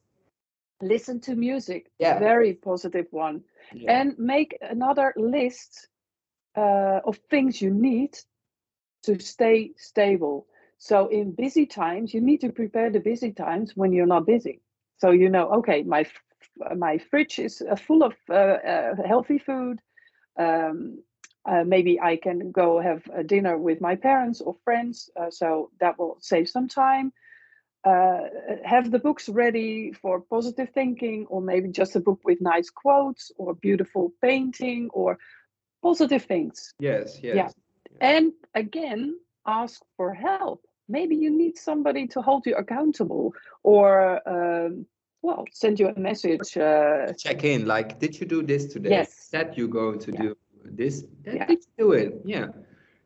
listen 0.81 1.19
to 1.21 1.35
music. 1.35 1.91
Yeah. 1.99 2.17
Very 2.19 2.53
positive 2.53 3.07
one 3.11 3.43
Yeah. 3.73 3.99
and 3.99 4.17
make 4.17 4.57
another 4.61 5.13
list 5.15 5.87
uh, 6.57 6.99
of 7.05 7.19
things 7.29 7.61
you 7.61 7.71
need 7.71 8.17
to 9.03 9.19
stay 9.19 9.71
stable. 9.77 10.47
So 10.77 11.07
in 11.07 11.31
busy 11.31 11.65
times, 11.65 12.13
you 12.13 12.21
need 12.21 12.41
to 12.41 12.51
prepare 12.51 12.89
the 12.89 12.99
busy 12.99 13.31
times 13.31 13.75
when 13.75 13.93
you're 13.93 14.05
not 14.05 14.25
busy. 14.25 14.61
So 14.97 15.11
you 15.11 15.29
know, 15.29 15.49
okay, 15.59 15.83
my 15.83 16.05
my 16.75 16.97
fridge 16.97 17.39
is 17.39 17.61
uh, 17.61 17.75
full 17.75 18.03
of 18.03 18.13
uh, 18.29 18.33
uh, 18.33 18.95
healthy 19.07 19.39
food. 19.39 19.79
Um, 20.37 21.03
uh, 21.45 21.63
maybe 21.65 21.99
I 21.99 22.15
can 22.17 22.51
go 22.51 22.79
have 22.79 23.03
a 23.13 23.23
dinner 23.23 23.57
with 23.57 23.81
my 23.81 23.95
parents 23.95 24.41
or 24.41 24.55
friends. 24.63 25.09
Uh, 25.19 25.29
so 25.29 25.71
that 25.79 25.97
will 25.99 26.17
save 26.21 26.49
some 26.49 26.67
time 26.67 27.11
uh, 27.83 28.19
have 28.63 28.91
the 28.91 28.99
books 28.99 29.27
ready 29.27 29.91
for 29.91 30.21
positive 30.21 30.69
thinking, 30.73 31.25
or 31.29 31.41
maybe 31.41 31.69
just 31.69 31.95
a 31.95 31.99
book 31.99 32.19
with 32.23 32.39
nice 32.39 32.69
quotes 32.69 33.31
or 33.37 33.53
beautiful 33.55 34.13
painting 34.21 34.89
or 34.93 35.17
positive 35.81 36.23
things. 36.23 36.73
Yes. 36.79 37.19
Yes. 37.21 37.35
Yeah. 37.35 37.49
And 37.99 38.31
again, 38.55 39.17
ask 39.45 39.81
for 39.97 40.13
help. 40.13 40.65
Maybe 40.89 41.15
you 41.15 41.29
need 41.29 41.57
somebody 41.57 42.07
to 42.07 42.21
hold 42.21 42.45
you 42.45 42.55
accountable 42.55 43.33
or, 43.63 44.21
um, 44.27 44.85
well, 45.21 45.45
send 45.51 45.79
you 45.79 45.87
a 45.87 45.99
message. 45.99 46.57
Uh, 46.57 47.13
check 47.13 47.43
in 47.45 47.65
like 47.65 47.99
did 47.99 48.19
you 48.19 48.25
do 48.27 48.43
this 48.43 48.65
today 48.73 48.89
Yes. 48.89 49.29
that 49.31 49.57
you 49.57 49.67
going 49.67 49.99
to 49.99 50.11
Yeah. 50.11 50.21
do 50.21 50.35
this 50.65 51.05
That- 51.23 51.35
Yeah. 51.35 51.45
did 51.45 51.59
you 51.65 51.71
do 51.85 51.91
it 51.93 52.21
yeah 52.25 52.47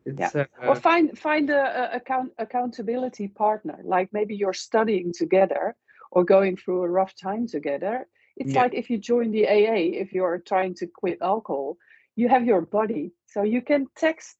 it's 0.04 0.34
uh, 0.34 0.44
or 0.68 0.74
find 0.74 1.16
find 1.18 1.50
a, 1.50 1.62
a 1.92 1.96
account 1.96 2.32
accountability 2.38 3.28
partner 3.28 3.78
like 3.84 4.08
maybe 4.12 4.34
you're 4.34 4.60
studying 4.68 5.12
together 5.12 5.76
or 6.10 6.24
going 6.24 6.56
through 6.56 6.82
a 6.84 6.88
rough 6.88 7.14
time 7.14 7.46
together 7.46 8.06
it's 8.36 8.52
Yeah. 8.54 8.62
like 8.62 8.74
if 8.74 8.90
you 8.90 8.98
join 8.98 9.30
the 9.32 9.44
aa 9.56 9.76
if 10.02 10.12
you're 10.12 10.38
trying 10.52 10.74
to 10.80 10.86
quit 11.00 11.18
alcohol 11.20 11.76
you 12.16 12.28
have 12.28 12.44
your 12.44 12.62
buddy 12.62 13.12
so 13.26 13.42
you 13.54 13.60
can 13.70 13.86
text 13.94 14.36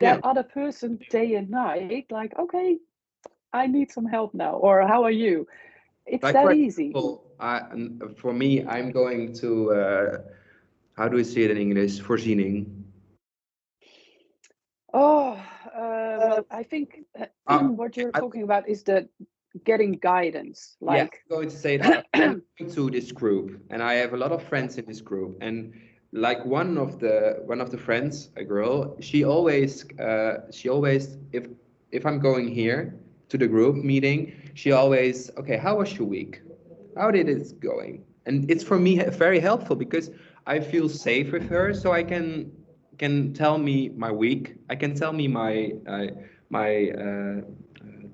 that 0.00 0.20
other 0.24 0.42
person 0.42 0.98
day 1.10 1.34
and 1.34 1.50
night 1.50 2.06
like 2.10 2.38
okay 2.38 2.78
i 3.52 3.66
need 3.66 3.90
some 3.90 4.04
help 4.06 4.34
now 4.34 4.52
or 4.54 4.86
how 4.86 5.02
are 5.04 5.10
you? 5.10 5.46
It's 6.06 6.22
Like, 6.22 6.34
that 6.34 6.54
easy. 6.54 6.92
well, 6.94 7.24
I, 7.40 7.62
for 8.16 8.32
me 8.32 8.64
i'm 8.64 8.90
going 8.92 9.32
to 9.42 9.72
uh, 9.72 10.18
how 10.96 11.08
do 11.08 11.16
we 11.16 11.24
say 11.24 11.42
it 11.42 11.50
in 11.50 11.58
english? 11.58 12.00
Voorziening 12.00 12.66
oh 14.94 15.32
uh, 15.74 16.16
well, 16.20 16.46
i 16.50 16.62
think 16.62 17.04
uh, 17.18 17.26
Um, 17.46 17.76
what 17.76 17.96
you're 17.96 18.12
I- 18.12 18.20
talking 18.20 18.42
about 18.42 18.68
is 18.68 18.82
the 18.82 19.08
getting 19.64 19.92
guidance 19.92 20.76
yeah, 20.80 21.02
like 21.04 21.22
I'm 21.30 21.36
going 21.36 21.48
to 21.48 21.56
say 21.56 21.76
that 21.78 22.06
I'm 22.14 22.42
going 22.58 22.70
to 22.74 22.90
this 22.90 23.10
group 23.12 23.46
and 23.70 23.82
i 23.82 23.94
have 23.94 24.12
a 24.12 24.16
lot 24.16 24.32
of 24.32 24.42
friends 24.42 24.78
in 24.78 24.84
this 24.86 25.00
group 25.00 25.38
and 25.40 25.72
like 26.16 26.44
one 26.46 26.78
of 26.78 27.00
the 27.00 27.42
one 27.46 27.60
of 27.60 27.70
the 27.70 27.78
friends 27.78 28.30
a 28.36 28.44
girl 28.44 28.96
she 29.00 29.24
always 29.24 29.84
uh, 30.00 30.50
she 30.52 30.68
always 30.68 31.18
if 31.32 31.46
if 31.92 32.06
i'm 32.06 32.20
going 32.20 32.48
here 32.48 32.94
to 33.28 33.38
the 33.38 33.46
group 33.48 33.76
meeting 33.76 34.32
she 34.54 34.72
always 34.72 35.30
okay 35.38 35.56
how 35.58 35.76
was 35.78 35.96
your 35.98 36.08
week? 36.08 36.42
How 36.96 37.10
did 37.10 37.28
it 37.28 37.60
going? 37.60 38.04
And 38.26 38.50
it's 38.50 38.64
for 38.64 38.78
me 38.78 38.98
very 39.02 39.40
helpful 39.40 39.76
because 39.76 40.10
i 40.46 40.60
feel 40.60 40.88
safe 40.88 41.32
with 41.32 41.48
her 41.50 41.74
so 41.74 41.92
i 41.92 42.02
can 42.02 42.52
can 42.98 43.32
tell 43.34 43.58
me 43.58 43.90
my 43.90 44.10
week. 44.12 44.56
I 44.70 44.76
can 44.76 44.94
tell 44.94 45.12
me 45.12 45.28
my 45.28 45.72
uh, 45.88 46.06
my 46.50 46.90
uh, 46.90 47.40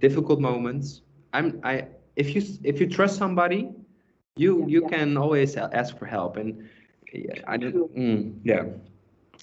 difficult 0.01 0.41
moments. 0.41 1.03
I'm 1.33 1.61
i 1.65 1.87
if 2.17 2.35
you 2.35 2.43
if 2.65 2.81
you 2.81 2.87
trust 2.89 3.17
somebody 3.17 3.71
you 4.37 4.65
Yeah, 4.65 4.67
you 4.67 4.83
yeah. 4.83 4.89
can 4.89 5.17
always 5.17 5.57
ask 5.57 5.97
for 5.99 6.07
help. 6.07 6.37
And 6.37 6.69
yeah, 7.13 7.43
i 7.47 7.57
don't 7.57 7.95
mm, 7.97 8.35
yeah 8.45 8.65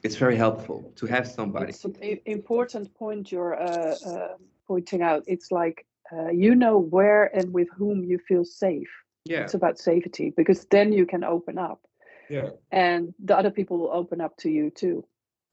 it's 0.03 0.15
very 0.15 0.35
helpful 0.35 0.91
to 0.95 1.05
have 1.05 1.27
somebody 1.27 1.69
It's 1.69 1.83
an 1.85 2.19
important 2.25 2.93
point 2.95 3.31
you're 3.31 3.55
uh, 3.61 3.95
uh, 4.11 4.35
pointing 4.67 5.01
out. 5.01 5.23
It's 5.27 5.51
like 5.51 5.85
uh, 6.13 6.29
you 6.29 6.55
know 6.55 6.77
where 6.77 7.25
and 7.37 7.51
with 7.53 7.67
whom 7.77 8.03
you 8.03 8.17
feel 8.27 8.45
safe. 8.45 8.91
yeah 9.25 9.41
It's 9.43 9.55
about 9.55 9.77
safety 9.77 10.33
because 10.37 10.65
then 10.71 10.93
you 10.93 11.05
can 11.05 11.23
open 11.23 11.57
up, 11.57 11.79
yeah 12.29 12.49
and 12.71 13.13
the 13.27 13.35
other 13.37 13.51
people 13.51 13.77
will 13.77 13.93
open 14.01 14.21
up 14.21 14.33
to 14.37 14.49
you 14.49 14.69
too. 14.69 15.03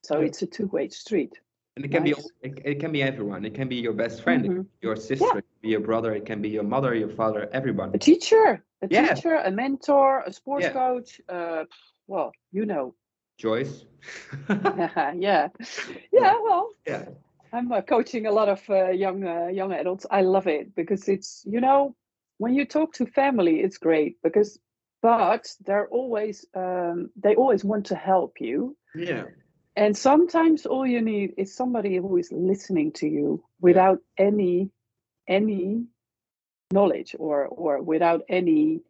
So 0.03 0.15
Yeah. 0.21 0.27
it's 0.27 0.43
a 0.43 0.47
two-way 0.47 0.89
street. 0.91 1.35
and 1.77 1.85
it 1.85 1.91
can 1.95 2.05
Nice. 2.05 2.31
be 2.43 2.49
it, 2.49 2.53
it 2.73 2.77
can 2.83 2.93
be 2.93 3.03
everyone 3.03 3.41
it 3.51 3.55
can 3.55 3.69
be 3.69 3.77
your 3.87 3.97
best 4.05 4.17
friend 4.25 4.41
can 4.45 4.63
be 4.63 4.87
your 4.89 4.97
sister 4.97 5.39
it 5.43 5.47
can 5.51 5.61
be 5.67 5.71
your 5.77 5.85
brother 5.91 6.11
it 6.21 6.25
can 6.31 6.41
be 6.47 6.51
your 6.59 6.67
mother 6.75 6.91
your 6.95 7.13
father 7.21 7.43
everyone 7.53 7.89
A 7.99 7.99
teacher, 8.11 8.47
a 8.85 8.87
Yeah. 8.89 9.15
teacher, 9.15 9.35
a 9.51 9.51
mentor, 9.63 10.09
a 10.29 10.33
sports 10.41 10.67
Yeah. 10.67 10.73
coach. 10.83 11.11
Uh, 11.37 11.65
well, 12.07 12.33
you 12.53 12.67
know. 12.67 12.95
joyce 13.39 13.85
yeah, 14.49 15.49
yeah. 16.13 16.35
Well, 16.43 16.71
yeah 16.87 17.05
I'm 17.53 17.73
uh, 17.73 17.83
coaching 17.83 18.27
a 18.27 18.33
lot 18.33 18.49
of 18.49 18.63
uh, 18.69 18.91
young 18.91 19.25
uh, 19.25 19.49
young 19.49 19.73
adults. 19.73 20.07
I 20.11 20.23
love 20.23 20.47
it 20.47 20.75
because 20.75 21.09
it's 21.09 21.45
you 21.47 21.61
know 21.61 21.95
when 22.39 22.55
you 22.55 22.65
talk 22.67 22.93
to 22.95 23.07
family, 23.07 23.61
it's 23.61 23.79
great 23.79 24.17
because 24.23 24.59
but 25.03 25.47
they're 25.65 25.89
always 25.89 26.45
um, 26.55 27.11
they 27.17 27.35
always 27.35 27.65
want 27.65 27.87
to 27.87 27.95
help 27.95 28.41
you, 28.41 28.77
yeah 28.95 29.25
and 29.77 29.97
sometimes 29.97 30.65
all 30.65 30.87
you 30.87 31.03
need 31.03 31.35
is 31.37 31.55
somebody 31.55 31.97
who 31.97 32.17
is 32.17 32.33
listening 32.33 32.93
to 32.93 33.07
you 33.07 33.45
without 33.61 33.99
any 34.19 34.71
any 35.29 35.85
knowledge 36.73 37.15
or 37.19 37.47
or 37.47 37.83
without 37.83 38.23
any 38.29 38.81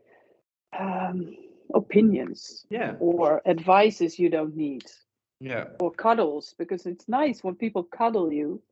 um, 0.79 1.35
opinions 1.75 2.67
yeah 2.71 2.95
or 2.99 3.41
advices 3.47 4.19
you 4.19 4.29
don't 4.29 4.57
need 4.57 4.85
yeah 5.41 5.64
or 5.81 5.91
cuddles 5.93 6.55
because 6.59 6.87
it's 6.87 7.09
nice 7.09 7.43
when 7.45 7.55
people 7.55 7.83
cuddle 7.85 8.33
you 8.33 8.62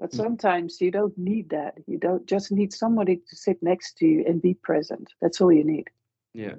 But 0.00 0.10
Mm. 0.12 0.16
sometimes 0.16 0.80
you 0.80 0.90
don't 0.90 1.16
need 1.16 1.50
that. 1.50 1.74
You 1.86 1.98
don't 1.98 2.26
just 2.26 2.50
need 2.52 2.72
somebody 2.72 3.16
to 3.28 3.36
sit 3.36 3.62
next 3.62 3.98
to 3.98 4.06
you 4.06 4.24
and 4.28 4.40
be 4.42 4.54
present. 4.54 5.12
That's 5.20 5.40
all 5.40 5.52
you 5.52 5.64
need. 5.64 5.88
Yeah. 6.34 6.56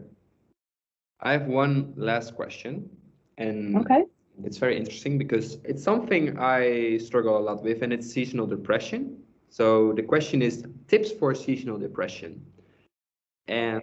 I 1.20 1.32
have 1.34 1.48
one 1.48 1.94
last 1.96 2.36
question, 2.36 2.90
and 3.38 3.76
Okay. 3.78 4.06
it's 4.44 4.58
very 4.58 4.78
interesting 4.78 5.18
because 5.18 5.60
it's 5.64 5.84
something 5.84 6.38
I 6.38 6.98
struggle 6.98 7.38
a 7.38 7.44
lot 7.50 7.64
with, 7.64 7.82
and 7.84 7.94
it's 7.94 8.10
seasonal 8.12 8.48
depression. 8.48 9.18
So 9.50 9.94
the 9.94 10.04
question 10.04 10.42
is 10.42 10.64
tips 10.88 11.12
for 11.12 11.34
seasonal 11.36 11.78
depression. 11.78 12.46
And 13.48 13.82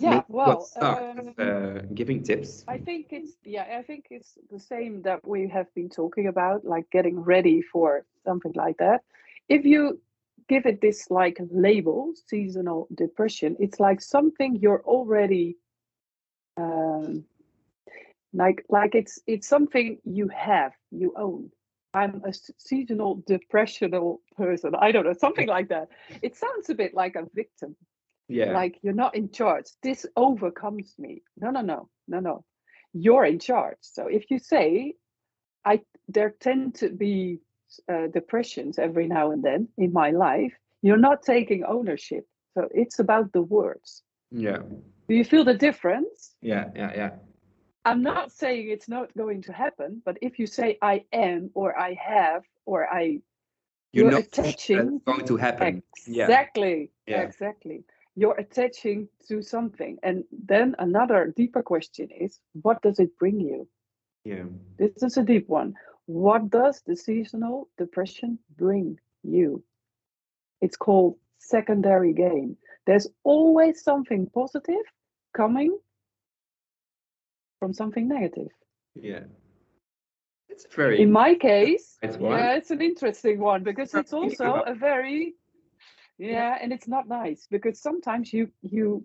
Yeah. 0.00 0.22
we'll 0.28 0.46
Well, 0.46 0.60
start 0.62 1.16
with, 1.16 1.38
um, 1.38 1.48
uh, 1.48 1.80
giving 1.94 2.22
tips. 2.22 2.64
I 2.68 2.78
think 2.78 3.06
it's 3.10 3.32
yeah, 3.44 3.78
I 3.78 3.82
think 3.82 4.06
it's 4.10 4.36
the 4.50 4.60
same 4.60 5.02
that 5.02 5.26
we 5.26 5.48
have 5.48 5.72
been 5.74 5.88
talking 5.88 6.26
about, 6.26 6.64
like 6.64 6.90
getting 6.90 7.20
ready 7.20 7.62
for 7.62 8.04
something 8.24 8.52
like 8.54 8.76
that. 8.78 9.02
If 9.48 9.64
you 9.64 10.00
give 10.48 10.66
it 10.66 10.80
this 10.80 11.10
like 11.10 11.38
label, 11.50 12.12
seasonal 12.26 12.88
depression, 12.94 13.56
it's 13.58 13.80
like 13.80 14.00
something 14.00 14.56
you're 14.56 14.82
already 14.84 15.56
um 16.58 17.24
like 18.32 18.64
like 18.68 18.94
it's 18.94 19.18
it's 19.26 19.48
something 19.48 19.98
you 20.04 20.28
have, 20.28 20.72
you 20.90 21.14
own. 21.16 21.50
I'm 21.94 22.22
a 22.26 22.32
seasonal 22.58 23.22
depressional 23.26 24.20
person. 24.36 24.74
I 24.78 24.92
don't 24.92 25.06
know, 25.06 25.14
something 25.14 25.48
like 25.48 25.68
that. 25.68 25.88
It 26.20 26.36
sounds 26.36 26.68
a 26.68 26.74
bit 26.74 26.92
like 26.92 27.16
a 27.16 27.26
victim 27.34 27.74
Yeah. 28.28 28.52
like 28.52 28.78
you're 28.82 29.00
not 29.04 29.14
in 29.14 29.30
charge 29.30 29.66
this 29.82 30.04
overcomes 30.16 30.94
me 30.98 31.22
no 31.42 31.50
no 31.50 31.60
no 31.62 31.88
no 32.08 32.20
no 32.20 32.44
you're 32.92 33.24
in 33.24 33.38
charge 33.38 33.78
so 33.82 34.06
if 34.08 34.30
you 34.30 34.38
say 34.38 34.94
i 35.64 35.80
there 36.08 36.34
tend 36.40 36.74
to 36.76 36.88
be 36.90 37.38
uh, 37.92 38.06
depressions 38.18 38.78
every 38.78 39.06
now 39.06 39.30
and 39.32 39.42
then 39.42 39.68
in 39.78 39.92
my 39.92 40.10
life 40.10 40.54
you're 40.82 41.04
not 41.08 41.22
taking 41.22 41.62
ownership 41.64 42.24
so 42.54 42.68
it's 42.82 42.98
about 42.98 43.32
the 43.32 43.42
words 43.42 44.02
Yeah. 44.30 44.62
do 45.08 45.14
you 45.14 45.24
feel 45.24 45.44
the 45.44 45.58
difference 45.68 46.34
Yeah. 46.42 46.64
Yeah. 46.80 46.92
Yeah. 47.00 47.10
i'm 47.84 48.02
not 48.02 48.32
saying 48.32 48.70
it's 48.70 48.88
not 48.88 49.08
going 49.16 49.42
to 49.42 49.52
happen 49.52 50.02
but 50.06 50.16
if 50.20 50.38
you 50.40 50.46
say 50.46 50.78
i 50.82 51.04
am 51.12 51.50
or 51.54 51.68
i 51.78 51.94
have 52.14 52.42
or 52.70 52.80
i 53.02 53.02
You 53.92 54.02
You're 54.02 54.10
not 54.16 54.24
attaching- 54.26 55.00
that's 55.00 55.04
going 55.12 55.26
to 55.32 55.36
happen. 55.46 55.82
Yeah. 56.18 56.24
Exactly. 56.26 56.76
Yeah. 57.12 57.22
Exactly. 57.28 57.78
You're 58.16 58.38
attaching 58.38 59.08
to 59.28 59.42
something. 59.42 59.98
And 60.02 60.24
then 60.32 60.74
another 60.78 61.32
deeper 61.36 61.62
question 61.62 62.08
is 62.10 62.40
what 62.62 62.82
does 62.82 62.98
it 62.98 63.16
bring 63.18 63.40
you? 63.40 63.68
Yeah. 64.24 64.44
This 64.78 65.02
is 65.02 65.16
a 65.16 65.22
deep 65.22 65.48
one. 65.48 65.74
What 66.06 66.50
does 66.50 66.82
the 66.86 66.96
seasonal 66.96 67.68
depression 67.78 68.38
bring 68.56 68.98
you? 69.22 69.62
It's 70.60 70.76
called 70.76 71.16
secondary 71.38 72.12
gain. 72.12 72.56
There's 72.86 73.06
always 73.22 73.82
something 73.82 74.30
positive 74.32 74.84
coming 75.34 75.78
from 77.58 77.72
something 77.72 78.08
negative. 78.08 78.48
Yeah. 78.94 79.24
It's 80.48 80.66
very 80.74 81.02
In 81.02 81.12
my 81.12 81.34
case, 81.34 81.98
It's 82.02 82.16
yeah, 82.18 82.54
it's 82.54 82.70
an 82.70 82.80
interesting 82.80 83.40
one 83.40 83.62
because 83.62 83.92
it's 83.94 84.12
also 84.12 84.62
a 84.66 84.74
very 84.74 85.34
yeah, 86.18 86.58
and 86.60 86.72
it's 86.72 86.88
not 86.88 87.08
nice 87.08 87.46
because 87.50 87.80
sometimes 87.80 88.32
you 88.32 88.50
you 88.62 89.04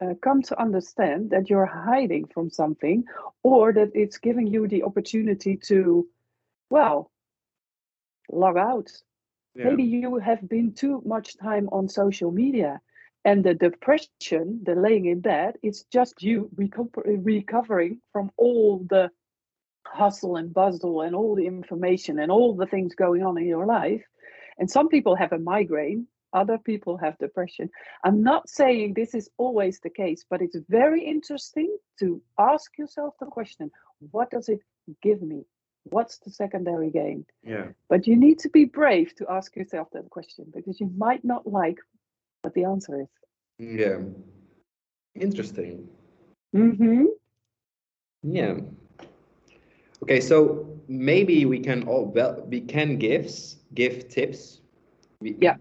uh, 0.00 0.14
come 0.22 0.42
to 0.42 0.60
understand 0.60 1.30
that 1.30 1.50
you're 1.50 1.66
hiding 1.66 2.26
from 2.26 2.50
something 2.50 3.04
or 3.42 3.72
that 3.72 3.90
it's 3.94 4.18
giving 4.18 4.46
you 4.46 4.66
the 4.68 4.82
opportunity 4.82 5.56
to 5.56 6.08
well 6.70 7.10
log 8.30 8.56
out. 8.56 8.90
Yeah. 9.56 9.64
maybe 9.64 9.82
you 9.82 10.18
have 10.18 10.48
been 10.48 10.72
too 10.72 11.02
much 11.04 11.36
time 11.36 11.68
on 11.72 11.88
social 11.88 12.30
media 12.30 12.80
and 13.24 13.42
the 13.42 13.52
depression 13.52 14.60
the 14.62 14.76
laying 14.76 15.06
in 15.06 15.20
bed 15.20 15.56
it's 15.60 15.82
just 15.92 16.22
you 16.22 16.48
recuper- 16.54 17.18
recovering 17.24 18.00
from 18.12 18.30
all 18.36 18.86
the 18.88 19.10
hustle 19.86 20.36
and 20.36 20.52
bustle 20.54 21.00
and 21.02 21.14
all 21.14 21.34
the 21.34 21.46
information 21.46 22.18
and 22.18 22.30
all 22.30 22.54
the 22.54 22.66
things 22.66 22.94
going 22.94 23.22
on 23.22 23.38
in 23.38 23.46
your 23.46 23.66
life. 23.66 24.02
And 24.58 24.70
some 24.70 24.88
people 24.88 25.16
have 25.16 25.32
a 25.32 25.38
migraine 25.38 26.06
other 26.32 26.58
people 26.58 26.96
have 26.96 27.18
depression 27.18 27.68
i'm 28.04 28.22
not 28.22 28.48
saying 28.48 28.94
this 28.94 29.14
is 29.14 29.30
always 29.38 29.80
the 29.80 29.90
case 29.90 30.24
but 30.28 30.42
it's 30.42 30.56
very 30.68 31.04
interesting 31.04 31.76
to 31.98 32.20
ask 32.38 32.78
yourself 32.78 33.14
the 33.20 33.26
question 33.26 33.70
what 34.10 34.30
does 34.30 34.48
it 34.48 34.60
give 35.02 35.22
me 35.22 35.44
what's 35.84 36.18
the 36.18 36.30
secondary 36.30 36.90
gain 36.90 37.24
Yeah. 37.42 37.68
but 37.88 38.06
you 38.06 38.16
need 38.16 38.38
to 38.40 38.48
be 38.48 38.64
brave 38.64 39.14
to 39.16 39.26
ask 39.30 39.56
yourself 39.56 39.88
that 39.92 40.10
question 40.10 40.46
because 40.54 40.80
you 40.80 40.90
might 40.96 41.24
not 41.24 41.46
like 41.46 41.78
what 42.42 42.54
the 42.54 42.64
answer 42.64 43.00
is. 43.02 43.08
Yeah. 43.58 43.98
Interesting. 45.14 45.88
Mm-hmm. 46.54 47.04
Yeah. 48.22 48.54
Okay, 50.02 50.20
so 50.20 50.80
maybe 50.88 51.44
we 51.44 51.58
can 51.60 51.86
all 51.86 52.06
well 52.06 52.42
we 52.48 52.60
can 52.60 52.96
give 52.96 53.30
give 53.74 54.08
tips. 54.08 54.60
We, 55.20 55.36
Yeah. 55.40 55.56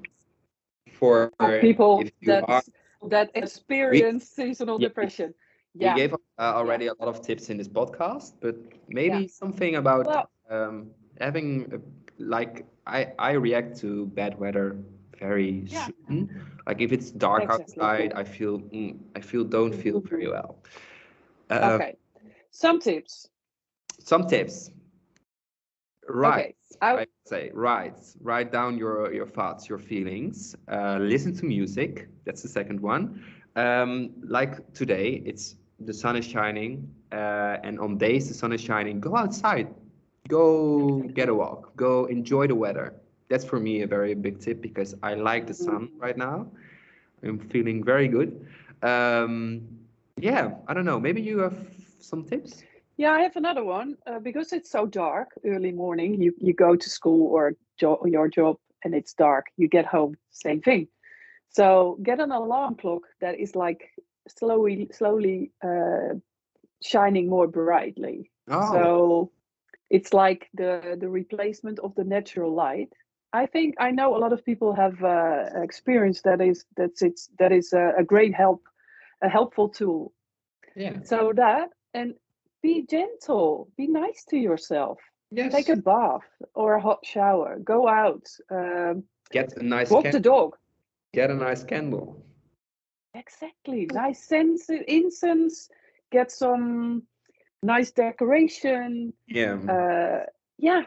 For 0.99 1.31
people 1.59 2.03
that 2.23 2.43
are, 2.47 2.63
that 3.01 3.31
experience 3.35 4.25
seasonal 4.27 4.77
Yeah. 4.77 4.87
depression. 4.87 5.33
we 5.79 5.89
gave 5.91 6.13
uh, 6.13 6.17
already 6.59 6.87
a 6.87 6.93
lot 6.99 7.07
of 7.07 7.21
tips 7.21 7.49
in 7.49 7.57
this 7.57 7.67
podcast, 7.67 8.33
but 8.41 8.55
maybe 8.87 9.23
Yeah. 9.23 9.27
something 9.27 9.75
about 9.75 10.05
Well- 10.07 10.29
um, 10.49 10.91
having 11.19 11.71
a, 11.73 11.79
like 12.21 12.65
I 12.85 13.13
I 13.19 13.31
react 13.33 13.77
to 13.81 14.07
bad 14.07 14.39
weather 14.39 14.77
very 15.19 15.63
Yeah. 15.67 15.85
soon. 15.85 16.29
Like 16.67 16.81
if 16.81 16.91
it's 16.91 17.11
dark 17.11 17.43
Exactly. 17.43 17.75
outside, 17.83 18.13
I 18.13 18.23
feel 18.23 18.59
mm, 18.59 18.97
I 19.15 19.21
feel 19.21 19.43
don't 19.43 19.73
feel 19.73 19.99
very 20.01 20.27
well. 20.27 20.57
Uh, 21.49 21.75
okay. 21.75 21.97
Some 22.51 22.79
tips. 22.79 23.29
Some 23.99 24.27
tips. 24.27 24.71
Right. 26.07 26.41
Okay. 26.41 26.55
I 26.81 27.05
say 27.29 27.51
write 27.53 27.99
Write 28.21 28.51
down 28.51 28.77
your 28.77 29.13
your 29.13 29.27
thoughts, 29.27 29.69
your 29.69 29.77
feelings. 29.79 30.55
Uh, 30.67 30.97
listen 30.99 31.33
to 31.39 31.45
music. 31.45 32.07
That's 32.25 32.41
the 32.41 32.49
second 32.59 32.79
one. 32.81 33.23
Um, 33.55 34.11
like 34.37 34.53
today, 34.73 35.21
it's 35.25 35.55
the 35.79 35.93
sun 35.93 36.15
is 36.15 36.25
shining, 36.25 36.71
uh, 37.11 37.57
and 37.65 37.79
on 37.79 37.97
days 37.97 38.27
the 38.27 38.33
sun 38.33 38.51
is 38.51 38.61
shining, 38.61 38.99
go 38.99 39.15
outside, 39.15 39.67
go 40.27 41.01
get 41.13 41.29
a 41.29 41.35
walk, 41.35 41.75
go 41.75 42.05
enjoy 42.05 42.47
the 42.47 42.55
weather. 42.55 42.93
That's 43.29 43.45
for 43.45 43.59
me 43.59 43.83
a 43.83 43.87
very 43.87 44.13
big 44.15 44.39
tip 44.39 44.61
because 44.61 44.95
I 45.03 45.13
like 45.13 45.47
the 45.47 45.53
sun 45.53 45.89
right 45.99 46.17
now. 46.17 46.47
I'm 47.23 47.39
feeling 47.39 47.83
very 47.83 48.07
good. 48.07 48.29
Um, 48.81 49.67
yeah, 50.17 50.51
I 50.67 50.73
don't 50.73 50.85
know. 50.85 50.99
Maybe 50.99 51.21
you 51.21 51.39
have 51.39 51.57
some 51.99 52.23
tips. 52.23 52.63
Yeah, 52.99 53.13
I 53.13 53.21
have 53.23 53.37
another 53.37 53.65
one 53.65 53.97
uh, 54.07 54.19
because 54.19 54.53
it's 54.53 54.71
so 54.71 54.87
dark 54.87 55.29
early 55.45 55.71
morning. 55.71 56.21
You 56.21 56.33
you 56.39 56.53
go 56.53 56.75
to 56.75 56.89
school 56.89 57.27
or 57.33 57.53
jo- 57.79 58.03
your 58.05 58.29
job 58.29 58.57
and 58.83 58.95
it's 58.95 59.13
dark. 59.13 59.47
You 59.57 59.69
get 59.69 59.87
home, 59.87 60.17
same 60.31 60.61
thing. 60.61 60.89
So 61.49 61.99
get 62.03 62.19
an 62.19 62.31
alarm 62.31 62.75
clock 62.75 63.03
that 63.21 63.39
is 63.39 63.55
like 63.55 63.81
slowly 64.27 64.89
slowly 64.91 65.51
uh, 65.63 66.15
shining 66.83 67.29
more 67.29 67.47
brightly. 67.47 68.31
Oh, 68.49 68.91
So 68.91 69.31
it's 69.89 70.13
like 70.13 70.49
the 70.53 70.97
the 70.99 71.09
replacement 71.09 71.79
of 71.79 71.95
the 71.95 72.05
natural 72.05 72.53
light. 72.53 72.89
I 73.33 73.47
think 73.47 73.75
I 73.79 73.91
know 73.91 74.15
a 74.15 74.19
lot 74.19 74.33
of 74.33 74.45
people 74.45 74.73
have 74.75 75.03
uh, 75.03 75.45
experienced 75.63 76.23
that 76.25 76.41
is 76.41 76.65
that's 76.77 77.01
it's 77.01 77.29
that 77.39 77.51
is 77.51 77.73
a, 77.73 77.93
a 77.99 78.03
great 78.03 78.33
help, 78.35 78.63
a 79.23 79.29
helpful 79.29 79.69
tool. 79.69 80.13
yeah. 80.75 80.99
So 81.03 81.33
that 81.35 81.69
and 81.93 82.15
be 82.61 82.85
gentle, 82.89 83.69
be 83.77 83.87
nice 83.87 84.25
to 84.29 84.37
yourself. 84.37 84.99
Yes. 85.31 85.53
Take 85.53 85.69
a 85.69 85.75
bath 85.75 86.27
or 86.55 86.75
a 86.75 86.81
hot 86.81 87.05
shower. 87.05 87.59
Go 87.63 87.87
out, 87.87 88.25
um, 88.51 89.03
Get 89.31 89.55
a 89.57 89.63
nice 89.63 89.91
walk 89.91 90.09
the 90.11 90.19
dog. 90.19 90.55
get 91.13 91.29
a 91.29 91.35
nice 91.35 91.63
candle. 91.63 92.25
Exactly, 93.13 93.87
nice 93.93 94.23
sense 94.23 94.69
incense. 94.69 95.69
Get 96.11 96.31
some 96.31 97.03
nice 97.61 97.91
decoration. 97.91 99.13
Yeah. 99.27 99.55
Uh, 99.69 100.25
yeah, 100.57 100.83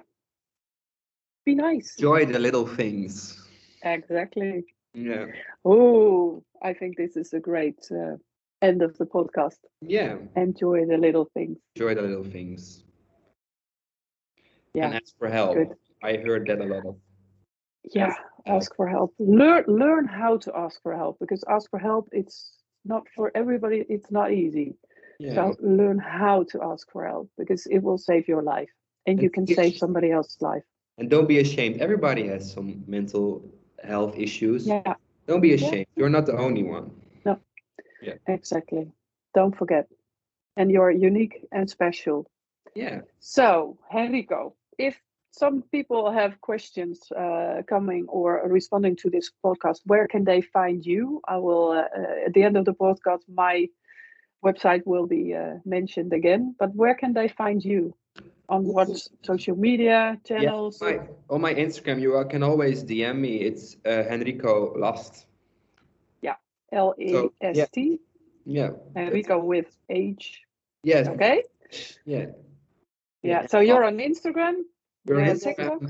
be 1.45 1.55
nice. 1.55 1.95
Enjoy 1.99 2.27
the 2.27 2.39
little 2.39 2.67
things. 2.67 3.39
Exactly. 3.85 4.65
Yeah. 4.95 5.27
Oh, 5.65 6.43
I 6.63 6.75
think 6.75 6.97
this 6.97 7.17
is 7.17 7.33
a 7.33 7.41
great 7.41 7.81
uh, 7.91 8.17
end 8.63 8.83
of 8.83 8.97
the 8.99 9.05
podcast. 9.05 9.59
Yeah. 9.81 10.17
Enjoy 10.37 10.87
the 10.87 10.97
little 10.97 11.29
things. 11.35 11.59
Enjoy 11.77 11.95
the 11.95 12.03
little 12.03 12.25
things. 12.25 12.85
Yeah, 14.75 14.87
And 14.87 14.95
ask 14.95 15.17
for 15.19 15.29
help. 15.29 15.55
good. 15.55 15.69
I 16.03 16.17
heard 16.17 16.47
that 16.49 16.61
a 16.61 16.65
lot 16.65 16.87
of. 16.87 16.97
yeah. 17.93 18.07
help. 18.07 18.17
Ask 18.47 18.75
for 18.75 18.89
help. 18.89 19.15
Learn 19.21 19.65
learn 19.69 20.05
how 20.07 20.37
to 20.39 20.51
ask 20.57 20.83
for 20.83 20.97
help 20.97 21.17
because 21.21 21.45
ask 21.49 21.71
for 21.71 21.79
help. 21.79 22.09
It's 22.13 22.57
not 22.85 23.05
for 23.15 23.31
everybody. 23.37 23.85
It's 23.89 24.11
not 24.11 24.33
easy. 24.33 24.75
Yeah. 25.21 25.35
So 25.35 25.57
learn 25.61 25.99
how 25.99 26.43
to 26.51 26.57
ask 26.63 26.91
for 26.91 27.07
help 27.07 27.31
because 27.39 27.67
it 27.67 27.79
will 27.87 27.99
save 27.99 28.27
your 28.27 28.43
life 28.43 28.71
and 29.07 29.23
you 29.23 29.31
can 29.31 29.47
save 29.47 29.77
somebody 29.77 30.11
else's 30.11 30.41
life. 30.43 30.65
and 30.99 31.09
don't 31.09 31.29
be 31.29 31.39
ashamed. 31.39 31.81
Everybody 31.81 32.27
has 32.33 32.43
some 32.53 32.83
mental 32.87 33.27
health 33.85 34.15
issues. 34.27 34.67
Yeah, 34.67 34.95
Don't 35.29 35.41
be 35.41 35.51
Yeah. 35.51 35.61
ashamed. 35.61 35.87
You're 35.97 36.15
not 36.19 36.27
the 36.27 36.37
only 36.47 36.65
one. 36.77 36.87
Exactly. 38.27 38.91
Don't 39.35 39.57
forget. 39.57 39.89
And 40.57 40.71
you're 40.71 40.91
unique 40.91 41.47
and 41.53 41.69
special. 41.69 42.27
Yeah. 42.75 43.01
So, 43.21 43.79
Henrico, 43.95 44.55
if 44.79 45.01
some 45.31 45.63
people 45.73 46.11
have 46.13 46.41
questions 46.41 47.11
uh, 47.13 47.63
coming 47.67 48.07
or 48.09 48.43
responding 48.47 48.97
to 48.97 49.11
this 49.11 49.31
podcast, 49.45 49.81
where 49.87 50.07
can 50.07 50.25
they 50.25 50.43
find 50.43 50.85
you? 50.85 51.21
I 51.27 51.39
will, 51.39 51.71
uh, 51.71 51.85
uh, 51.99 52.27
at 52.27 52.35
the 52.35 52.43
end 52.43 52.57
of 52.57 52.67
the 52.67 52.75
podcast, 52.75 53.23
my 53.29 53.67
website 54.45 54.83
will 54.85 55.07
be 55.07 55.35
uh, 55.35 55.55
mentioned 55.65 56.13
again. 56.13 56.55
But 56.59 56.75
where 56.75 56.95
can 56.95 57.15
they 57.15 57.29
find 57.29 57.65
you? 57.65 57.95
On 58.49 58.65
what 58.65 58.89
social 59.23 59.57
media 59.57 60.19
channels? 60.27 60.79
My, 60.83 61.01
on 61.31 61.41
my 61.41 61.55
Instagram, 61.55 62.01
you 62.01 62.19
uh, 62.19 62.25
can 62.25 62.43
always 62.43 62.85
DM 62.85 63.19
me. 63.19 63.37
It's 63.37 63.77
uh, 63.87 64.05
Henrico 64.11 64.77
Last. 64.79 65.27
L 66.73 66.95
E 66.99 67.29
S 67.41 67.69
T. 67.71 68.01
Yeah. 68.45 68.71
And 68.97 69.13
we 69.13 69.23
go 69.23 69.39
with 69.39 69.67
H. 69.89 70.43
Yes. 70.83 71.07
Okay. 71.09 71.45
Yeah. 72.05 72.27
Yeah. 73.23 73.47
So 73.47 73.61
you're 73.61 73.85
on 73.85 73.99
Instagram. 73.99 74.63
You're 75.07 75.21
on 75.21 75.29
Instagram. 75.29 75.81
TikTok? 75.81 75.83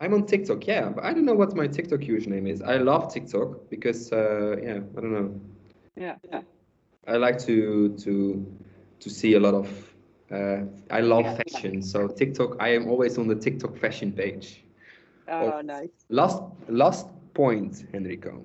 I'm 0.00 0.14
on 0.14 0.26
TikTok, 0.26 0.66
yeah, 0.66 0.90
but 0.90 1.04
I 1.04 1.12
don't 1.12 1.24
know 1.24 1.34
what 1.34 1.56
my 1.56 1.66
TikTok 1.66 2.00
username 2.00 2.48
is. 2.48 2.62
I 2.62 2.76
love 2.76 3.12
TikTok 3.12 3.68
because, 3.68 4.12
uh, 4.12 4.56
yeah, 4.62 4.78
I 4.96 5.00
don't 5.00 5.12
know. 5.12 5.40
Yeah. 5.96 6.14
Yeah. 6.30 6.42
I 7.08 7.16
like 7.16 7.38
to 7.46 7.96
to 7.96 8.46
to 9.00 9.10
see 9.10 9.34
a 9.34 9.40
lot 9.40 9.54
of. 9.54 9.68
Uh, 10.30 10.66
I 10.90 11.00
love 11.00 11.24
Yeah. 11.24 11.36
fashion, 11.36 11.82
so 11.82 12.06
TikTok. 12.06 12.56
I 12.60 12.68
am 12.74 12.86
always 12.88 13.18
on 13.18 13.26
the 13.28 13.34
TikTok 13.34 13.76
fashion 13.76 14.12
page. 14.12 14.62
Oh, 15.26 15.60
nice. 15.62 15.90
Last 16.10 16.42
last 16.68 17.08
point, 17.34 17.84
Henrico. 17.92 18.44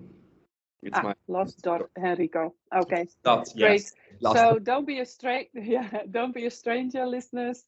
It's 0.85 0.97
Ah, 0.97 1.03
my 1.03 1.13
lost 1.27 1.61
dot 1.61 1.89
Henrico. 1.97 2.53
Okay. 2.75 3.07
dot. 3.23 3.47
Great. 3.57 3.81
Yes. 3.81 3.93
Last 4.21 4.37
So 4.37 4.59
don't 4.59 4.85
be 4.87 4.99
a 4.99 5.05
straight, 5.05 5.49
yeah, 5.53 5.89
don't 6.09 6.33
be 6.33 6.45
a 6.45 6.51
stranger, 6.51 7.05
listeners. 7.05 7.65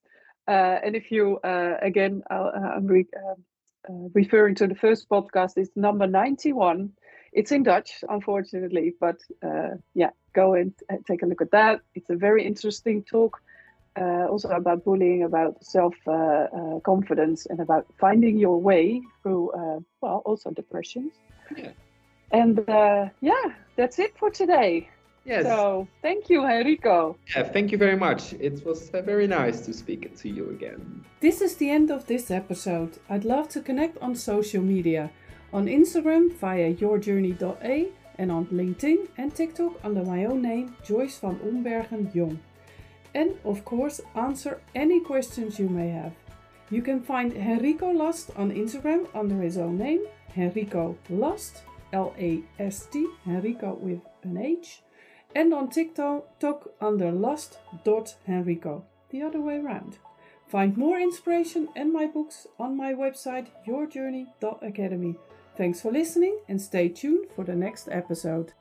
Uh, 0.47 0.78
and 0.84 0.95
if 0.95 1.11
you, 1.11 1.38
uh, 1.43 1.78
again, 1.82 2.24
I'll, 2.30 2.47
uh, 2.55 2.76
I'm 2.78 2.88
re- 2.88 3.07
um 3.18 3.43
uh, 3.89 4.09
referring 4.13 4.55
to 4.55 4.68
the 4.68 4.76
first 4.76 5.07
podcast, 5.09 5.53
it's 5.57 5.76
number 5.76 6.07
91. 6.07 6.91
It's 7.34 7.51
in 7.51 7.63
Dutch, 7.63 8.03
unfortunately, 8.09 8.93
but 8.99 9.18
uh, 9.43 9.76
yeah, 9.93 10.09
go 10.34 10.53
and 10.53 10.74
uh, 10.91 10.95
take 11.07 11.22
a 11.22 11.26
look 11.26 11.41
at 11.41 11.51
that. 11.51 11.82
It's 11.93 12.09
a 12.09 12.16
very 12.16 12.45
interesting 12.45 13.03
talk, 13.03 13.38
uh, 13.99 14.26
also 14.30 14.49
about 14.49 14.84
bullying, 14.84 15.24
about 15.24 15.63
self 15.63 15.95
uh, 16.07 16.11
uh, 16.11 16.80
confidence, 16.86 17.45
and 17.45 17.59
about 17.59 17.86
finding 17.99 18.38
your 18.38 18.59
way 18.61 19.01
through, 19.22 19.51
uh, 19.51 19.80
well, 20.01 20.22
also 20.26 20.49
depression. 20.51 21.11
Yeah. 21.55 21.72
And 22.36 22.69
uh, 22.69 23.09
yeah, 23.21 23.45
that's 23.77 23.97
it 23.97 24.17
for 24.17 24.29
today. 24.29 24.89
Yes. 25.23 25.43
So 25.45 25.88
thank 26.01 26.29
you, 26.29 26.43
Henrico. 26.43 27.17
Yeah, 27.33 27.43
thank 27.43 27.71
you 27.71 27.77
very 27.77 27.95
much. 27.97 28.33
It 28.33 28.63
was 28.65 28.89
uh, 28.91 29.01
very 29.01 29.25
nice 29.25 29.61
to 29.61 29.73
speak 29.73 30.15
to 30.21 30.29
you 30.29 30.49
again. 30.49 31.03
This 31.21 31.41
is 31.41 31.55
the 31.55 31.69
end 31.69 31.89
of 31.91 32.05
this 32.05 32.29
episode. 32.29 32.99
I'd 33.09 33.25
love 33.25 33.47
to 33.49 33.61
connect 33.61 33.97
on 34.01 34.15
social 34.15 34.61
media 34.61 35.11
on 35.53 35.65
Instagram 35.65 36.33
via 36.33 36.73
yourjourney.a 36.73 37.88
and 38.17 38.31
on 38.31 38.45
LinkedIn 38.47 39.07
and 39.17 39.33
TikTok 39.33 39.73
under 39.83 40.03
my 40.03 40.25
own 40.25 40.41
name, 40.41 40.75
Joyce 40.83 41.17
van 41.19 41.39
Ombergen 41.39 42.13
Jong. 42.13 42.39
And 43.13 43.31
of 43.45 43.63
course, 43.63 44.01
answer 44.13 44.59
any 44.75 44.99
questions 44.99 45.57
you 45.57 45.69
may 45.69 45.89
have. 45.89 46.13
You 46.69 46.81
can 46.81 47.01
find 47.01 47.33
Henrico 47.33 47.91
Last 47.91 48.31
on 48.36 48.51
Instagram 48.51 49.07
under 49.15 49.41
his 49.41 49.57
own 49.57 49.77
name, 49.77 50.01
Henrico 50.38 50.97
Last, 51.09 51.63
L 51.95 52.13
A 52.19 52.43
S 52.59 52.87
T, 52.91 53.07
Henrico 53.25 53.73
with 53.87 54.01
an 54.23 54.37
H, 54.37 54.81
and 55.33 55.53
on 55.53 55.69
TikTok 55.69 56.69
under 56.81 57.11
last.henrico, 57.11 58.73
the 59.11 59.21
other 59.21 59.41
way 59.41 59.57
around. 59.57 59.97
Find 60.47 60.77
more 60.77 60.99
inspiration 60.99 61.69
and 61.75 61.93
my 61.93 62.05
books 62.05 62.47
on 62.59 62.77
my 62.77 62.93
website 62.93 63.47
yourjourney.academy. 63.67 65.15
Thanks 65.57 65.81
for 65.81 65.91
listening 65.91 66.39
and 66.49 66.61
stay 66.61 66.89
tuned 66.89 67.27
for 67.35 67.45
the 67.45 67.55
next 67.55 67.87
episode. 67.89 68.53